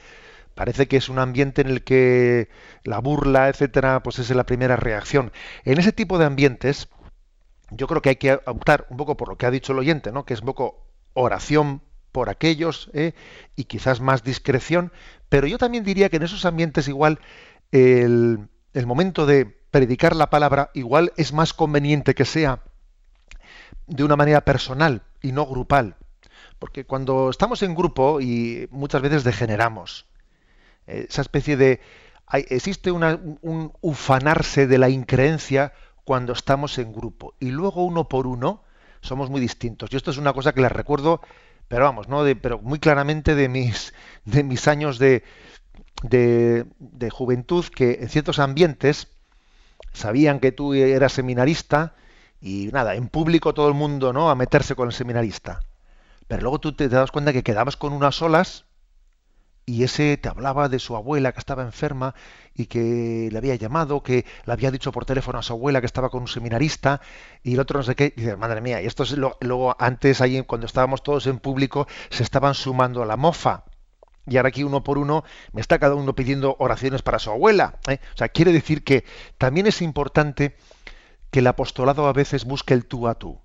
Parece 0.54 0.86
que 0.86 0.96
es 0.96 1.08
un 1.08 1.18
ambiente 1.18 1.62
en 1.62 1.68
el 1.68 1.82
que 1.82 2.48
la 2.84 3.00
burla, 3.00 3.48
etcétera, 3.48 4.02
pues 4.02 4.18
es 4.18 4.30
la 4.30 4.46
primera 4.46 4.76
reacción. 4.76 5.32
En 5.64 5.78
ese 5.78 5.92
tipo 5.92 6.18
de 6.18 6.26
ambientes, 6.26 6.88
yo 7.70 7.86
creo 7.86 8.02
que 8.02 8.10
hay 8.10 8.16
que 8.16 8.34
optar 8.46 8.86
un 8.90 8.96
poco 8.96 9.16
por 9.16 9.28
lo 9.28 9.36
que 9.36 9.46
ha 9.46 9.50
dicho 9.50 9.72
el 9.72 9.78
oyente, 9.78 10.12
¿no? 10.12 10.24
que 10.24 10.34
es 10.34 10.40
un 10.40 10.46
poco 10.46 10.86
oración 11.14 11.82
por 12.12 12.28
aquellos 12.28 12.90
¿eh? 12.92 13.14
y 13.56 13.64
quizás 13.64 14.00
más 14.00 14.22
discreción, 14.22 14.92
pero 15.28 15.46
yo 15.48 15.58
también 15.58 15.82
diría 15.82 16.08
que 16.08 16.16
en 16.16 16.22
esos 16.22 16.44
ambientes 16.44 16.86
igual 16.86 17.18
el, 17.72 18.48
el 18.72 18.86
momento 18.86 19.26
de 19.26 19.46
predicar 19.46 20.14
la 20.14 20.30
palabra 20.30 20.70
igual 20.74 21.12
es 21.16 21.32
más 21.32 21.52
conveniente 21.52 22.14
que 22.14 22.24
sea 22.24 22.62
de 23.86 24.04
una 24.04 24.16
manera 24.16 24.42
personal 24.44 25.02
y 25.22 25.32
no 25.32 25.46
grupal, 25.46 25.96
porque 26.58 26.84
cuando 26.84 27.30
estamos 27.30 27.62
en 27.62 27.74
grupo 27.74 28.20
y 28.20 28.68
muchas 28.70 29.02
veces 29.02 29.24
degeneramos, 29.24 30.06
eh, 30.86 31.06
esa 31.08 31.22
especie 31.22 31.56
de... 31.56 31.80
existe 32.32 32.90
un 32.90 33.72
ufanarse 33.80 34.66
de 34.66 34.78
la 34.78 34.88
increencia 34.88 35.72
cuando 36.04 36.32
estamos 36.32 36.78
en 36.78 36.92
grupo. 36.92 37.34
Y 37.40 37.50
luego 37.50 37.84
uno 37.84 38.08
por 38.08 38.26
uno 38.26 38.62
somos 39.00 39.30
muy 39.30 39.40
distintos. 39.40 39.90
Y 39.92 39.96
esto 39.96 40.10
es 40.10 40.18
una 40.18 40.32
cosa 40.32 40.52
que 40.52 40.60
les 40.60 40.72
recuerdo, 40.72 41.20
pero 41.68 41.84
vamos, 41.84 42.08
¿no? 42.08 42.24
De, 42.24 42.36
pero 42.36 42.58
muy 42.58 42.78
claramente 42.78 43.34
de 43.34 43.48
mis, 43.48 43.94
de 44.24 44.42
mis 44.42 44.68
años 44.68 44.98
de, 44.98 45.24
de, 46.02 46.66
de 46.78 47.10
juventud, 47.10 47.64
que 47.66 47.98
en 48.00 48.08
ciertos 48.08 48.38
ambientes 48.38 49.08
sabían 49.92 50.40
que 50.40 50.52
tú 50.52 50.74
eras 50.74 51.12
seminarista 51.12 51.94
y 52.44 52.68
nada, 52.72 52.94
en 52.94 53.08
público 53.08 53.54
todo 53.54 53.68
el 53.68 53.74
mundo, 53.74 54.12
¿no? 54.12 54.28
A 54.28 54.34
meterse 54.34 54.74
con 54.74 54.88
el 54.88 54.92
seminarista. 54.92 55.60
Pero 56.28 56.42
luego 56.42 56.58
tú 56.58 56.74
te, 56.74 56.90
das 56.90 57.10
cuenta 57.10 57.32
que 57.32 57.42
quedabas 57.42 57.78
con 57.78 57.94
unas 57.94 58.20
olas 58.20 58.66
y 59.64 59.82
ese 59.82 60.18
te 60.18 60.28
hablaba 60.28 60.68
de 60.68 60.78
su 60.78 60.94
abuela 60.94 61.32
que 61.32 61.38
estaba 61.38 61.62
enferma 61.62 62.14
y 62.54 62.66
que 62.66 63.30
le 63.32 63.38
había 63.38 63.54
llamado, 63.54 64.02
que 64.02 64.26
le 64.44 64.52
había 64.52 64.70
dicho 64.70 64.92
por 64.92 65.06
teléfono 65.06 65.38
a 65.38 65.42
su 65.42 65.54
abuela 65.54 65.80
que 65.80 65.86
estaba 65.86 66.10
con 66.10 66.20
un 66.20 66.28
seminarista 66.28 67.00
y 67.42 67.54
el 67.54 67.60
otro 67.60 67.78
no 67.78 67.82
sé 67.82 67.94
qué, 67.94 68.12
y 68.14 68.26
madre 68.36 68.60
mía, 68.60 68.82
y 68.82 68.86
esto 68.86 69.04
es 69.04 69.12
lo, 69.12 69.38
luego 69.40 69.74
antes 69.78 70.20
ahí 70.20 70.42
cuando 70.42 70.66
estábamos 70.66 71.02
todos 71.02 71.26
en 71.26 71.38
público 71.38 71.88
se 72.10 72.22
estaban 72.22 72.52
sumando 72.52 73.02
a 73.02 73.06
la 73.06 73.16
mofa. 73.16 73.64
Y 74.26 74.36
ahora 74.36 74.50
aquí 74.50 74.64
uno 74.64 74.84
por 74.84 74.98
uno 74.98 75.24
me 75.52 75.62
está 75.62 75.78
cada 75.78 75.94
uno 75.94 76.14
pidiendo 76.14 76.56
oraciones 76.58 77.00
para 77.00 77.18
su 77.18 77.30
abuela. 77.30 77.78
¿eh? 77.88 78.00
O 78.14 78.18
sea, 78.18 78.28
quiere 78.28 78.52
decir 78.52 78.84
que 78.84 79.04
también 79.38 79.66
es 79.66 79.80
importante 79.80 80.56
que 81.34 81.40
el 81.40 81.48
apostolado 81.48 82.06
a 82.06 82.12
veces 82.12 82.44
busque 82.44 82.74
el 82.74 82.86
tú 82.86 83.08
a 83.08 83.16
tú. 83.16 83.40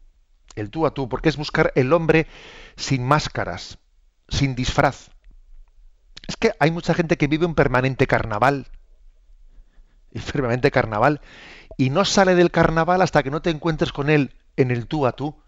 El 0.54 0.70
tú 0.70 0.86
a 0.86 0.94
tú, 0.94 1.10
porque 1.10 1.30
es 1.30 1.38
buscar 1.38 1.72
el 1.74 1.92
hombre 1.92 2.28
sin 2.76 3.04
máscaras, 3.04 3.80
sin 4.28 4.54
disfraz 4.54 5.10
es 6.30 6.38
que 6.38 6.54
hay 6.60 6.70
mucha 6.70 6.94
gente 6.94 7.18
que 7.18 7.26
vive 7.26 7.48
un 7.48 7.56
permanente 7.56 8.06
carnaval. 8.06 8.68
Un 10.14 10.22
permanente 10.22 10.70
carnaval. 10.70 11.22
Y 11.76 11.90
no 11.90 12.06
sale 12.06 12.36
del 12.36 12.52
carnaval 12.52 13.02
hasta 13.02 13.24
que 13.24 13.32
no 13.32 13.42
te 13.42 13.50
encuentres 13.50 13.92
con 13.92 14.12
él 14.12 14.36
en 14.56 14.70
el 14.70 14.86
tú 14.86 15.08
a 15.08 15.14
tú. 15.14 15.42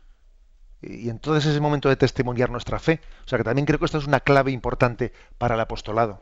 Y 0.81 1.09
entonces 1.09 1.45
es 1.45 1.53
el 1.53 1.61
momento 1.61 1.87
de 1.87 1.97
testimoniar 1.97 2.49
nuestra 2.49 2.79
fe. 2.79 2.99
O 3.23 3.29
sea 3.29 3.37
que 3.37 3.43
también 3.43 3.67
creo 3.67 3.77
que 3.77 3.85
esto 3.85 3.99
es 3.99 4.07
una 4.07 4.21
clave 4.21 4.49
importante 4.49 5.13
para 5.37 5.53
el 5.53 5.61
apostolado. 5.61 6.19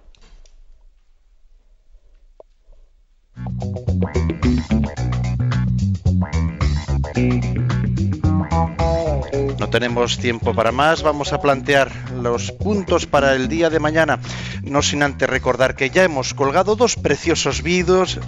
No 9.70 9.74
tenemos 9.74 10.18
tiempo 10.18 10.56
para 10.56 10.72
más, 10.72 11.04
vamos 11.04 11.32
a 11.32 11.42
plantear 11.42 11.92
los 12.24 12.52
puntos 12.52 13.06
para 13.06 13.36
el 13.36 13.48
día 13.48 13.70
de 13.70 13.78
mañana, 13.78 14.18
no 14.64 14.82
sin 14.82 15.04
antes 15.04 15.30
recordar 15.30 15.76
que 15.76 15.92
ya 15.92 16.04
hemos 16.04 16.34
colgado 16.34 16.76
dos 16.76 16.96
preciosos 16.96 17.62
vídeos 17.62 18.20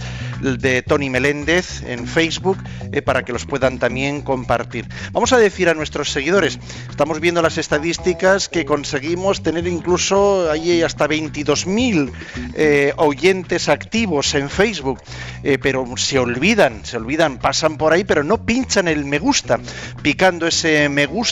de 0.41 0.83
Tony 0.83 1.09
Meléndez 1.09 1.83
en 1.83 2.07
Facebook 2.07 2.57
eh, 2.91 3.01
para 3.01 3.23
que 3.23 3.33
los 3.33 3.45
puedan 3.45 3.79
también 3.79 4.21
compartir. 4.21 4.87
Vamos 5.13 5.33
a 5.33 5.37
decir 5.37 5.69
a 5.69 5.73
nuestros 5.73 6.11
seguidores, 6.11 6.59
estamos 6.89 7.19
viendo 7.19 7.41
las 7.41 7.57
estadísticas 7.57 8.49
que 8.49 8.65
conseguimos 8.65 9.41
tener 9.43 9.67
incluso 9.67 10.49
ahí 10.51 10.83
hasta 10.83 11.07
22.000 11.07 12.11
eh, 12.53 12.93
oyentes 12.97 13.69
activos 13.69 14.33
en 14.35 14.49
Facebook, 14.49 15.01
eh, 15.43 15.57
pero 15.59 15.85
se 15.97 16.19
olvidan, 16.19 16.85
se 16.85 16.97
olvidan, 16.97 17.39
pasan 17.39 17.77
por 17.77 17.93
ahí, 17.93 18.03
pero 18.03 18.23
no 18.23 18.45
pinchan 18.45 18.87
el 18.87 19.05
me 19.05 19.19
gusta. 19.19 19.59
Picando 20.01 20.47
ese 20.47 20.89
me 20.89 21.05
gusta, 21.05 21.30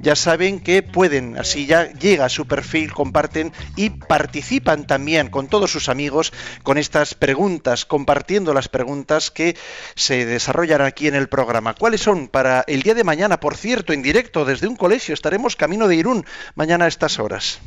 ya 0.00 0.16
saben 0.16 0.60
que 0.60 0.82
pueden, 0.82 1.38
así 1.38 1.66
ya 1.66 1.92
llega 1.92 2.26
a 2.26 2.28
su 2.28 2.46
perfil, 2.46 2.92
comparten 2.92 3.52
y 3.76 3.90
participan 3.90 4.86
también 4.86 5.28
con 5.28 5.48
todos 5.48 5.70
sus 5.70 5.88
amigos 5.88 6.32
con 6.62 6.78
estas 6.78 7.14
preguntas, 7.14 7.84
compartiendo 7.84 8.54
las 8.54 8.68
preguntas 8.68 9.30
que 9.30 9.56
se 9.94 10.26
desarrollan 10.26 10.82
aquí 10.82 11.08
en 11.08 11.14
el 11.14 11.28
programa. 11.28 11.74
¿Cuáles 11.74 12.00
son 12.00 12.28
para 12.28 12.64
el 12.66 12.82
día 12.82 12.94
de 12.94 13.04
mañana? 13.04 13.40
Por 13.40 13.56
cierto, 13.56 13.92
en 13.92 14.02
directo 14.02 14.44
desde 14.44 14.68
un 14.68 14.76
colegio, 14.76 15.14
estaremos 15.14 15.56
camino 15.56 15.88
de 15.88 15.96
Irún 15.96 16.24
mañana 16.54 16.86
a 16.86 16.88
estas 16.88 17.18
horas. 17.18 17.60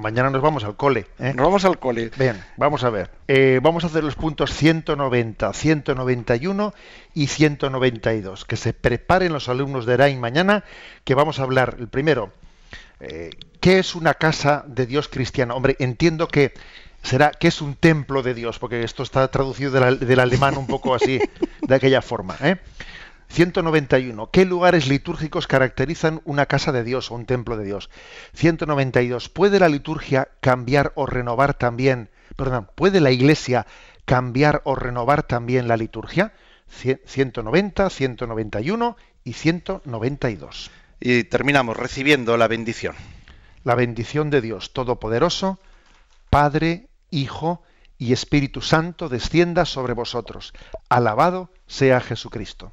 Mañana 0.00 0.30
nos 0.30 0.42
vamos 0.42 0.64
al 0.64 0.76
cole. 0.76 1.06
¿eh? 1.18 1.32
Nos 1.34 1.46
vamos 1.46 1.64
al 1.64 1.78
cole. 1.78 2.10
Bien, 2.18 2.42
vamos 2.56 2.84
a 2.84 2.90
ver. 2.90 3.10
Eh, 3.28 3.60
vamos 3.62 3.84
a 3.84 3.86
hacer 3.86 4.02
los 4.02 4.16
puntos 4.16 4.52
190, 4.52 5.52
191 5.52 6.74
y 7.14 7.26
192. 7.28 8.44
Que 8.44 8.56
se 8.56 8.72
preparen 8.72 9.32
los 9.32 9.48
alumnos 9.48 9.86
de 9.86 9.94
ERAIN 9.94 10.20
mañana, 10.20 10.64
que 11.04 11.14
vamos 11.14 11.38
a 11.38 11.44
hablar, 11.44 11.76
el 11.78 11.88
primero, 11.88 12.32
eh, 13.00 13.30
¿qué 13.60 13.78
es 13.78 13.94
una 13.94 14.14
casa 14.14 14.64
de 14.66 14.86
Dios 14.86 15.08
cristiana? 15.08 15.54
Hombre, 15.54 15.76
entiendo 15.78 16.28
que 16.28 16.54
será 17.02 17.30
que 17.30 17.48
es 17.48 17.60
un 17.60 17.74
templo 17.74 18.22
de 18.22 18.34
Dios, 18.34 18.58
porque 18.58 18.82
esto 18.82 19.02
está 19.02 19.28
traducido 19.28 19.70
del, 19.70 20.20
alemán 20.20 20.56
un 20.56 20.66
poco 20.66 20.94
así, 20.94 21.20
de 21.62 21.74
aquella 21.74 22.02
forma. 22.02 22.36
191. 23.34 24.22
¿eh? 24.22 24.28
¿Qué 24.32 24.44
lugares 24.44 24.86
litúrgicos 24.86 25.46
caracterizan 25.46 26.22
una 26.24 26.46
casa 26.46 26.70
de 26.70 26.84
Dios 26.84 27.10
o 27.10 27.16
un 27.16 27.26
templo 27.26 27.56
de 27.56 27.64
Dios? 27.64 27.90
192. 28.34 29.28
¿Puede 29.28 29.58
la 29.58 29.68
liturgia 29.68 30.28
cambiar 30.40 30.92
o 30.94 31.06
renovar 31.06 31.54
también, 31.54 32.10
perdón, 32.36 32.68
puede 32.74 33.00
la 33.00 33.10
iglesia 33.10 33.66
cambiar 34.04 34.62
o 34.64 34.76
renovar 34.76 35.24
también 35.24 35.66
la 35.68 35.76
liturgia? 35.76 36.32
190, 36.68 37.90
191 37.90 38.96
y 39.24 39.32
192. 39.32 40.70
Y 41.00 41.24
terminamos 41.24 41.76
recibiendo 41.76 42.36
la 42.36 42.48
bendición. 42.48 42.94
La 43.64 43.74
bendición 43.74 44.30
de 44.30 44.40
Dios 44.42 44.72
Todopoderoso, 44.72 45.58
Padre, 46.30 46.88
Hijo 47.10 47.62
y 47.98 48.12
Espíritu 48.12 48.60
Santo 48.60 49.08
descienda 49.08 49.64
sobre 49.64 49.94
vosotros. 49.94 50.52
Alabado 50.88 51.50
sea 51.66 52.00
Jesucristo. 52.00 52.72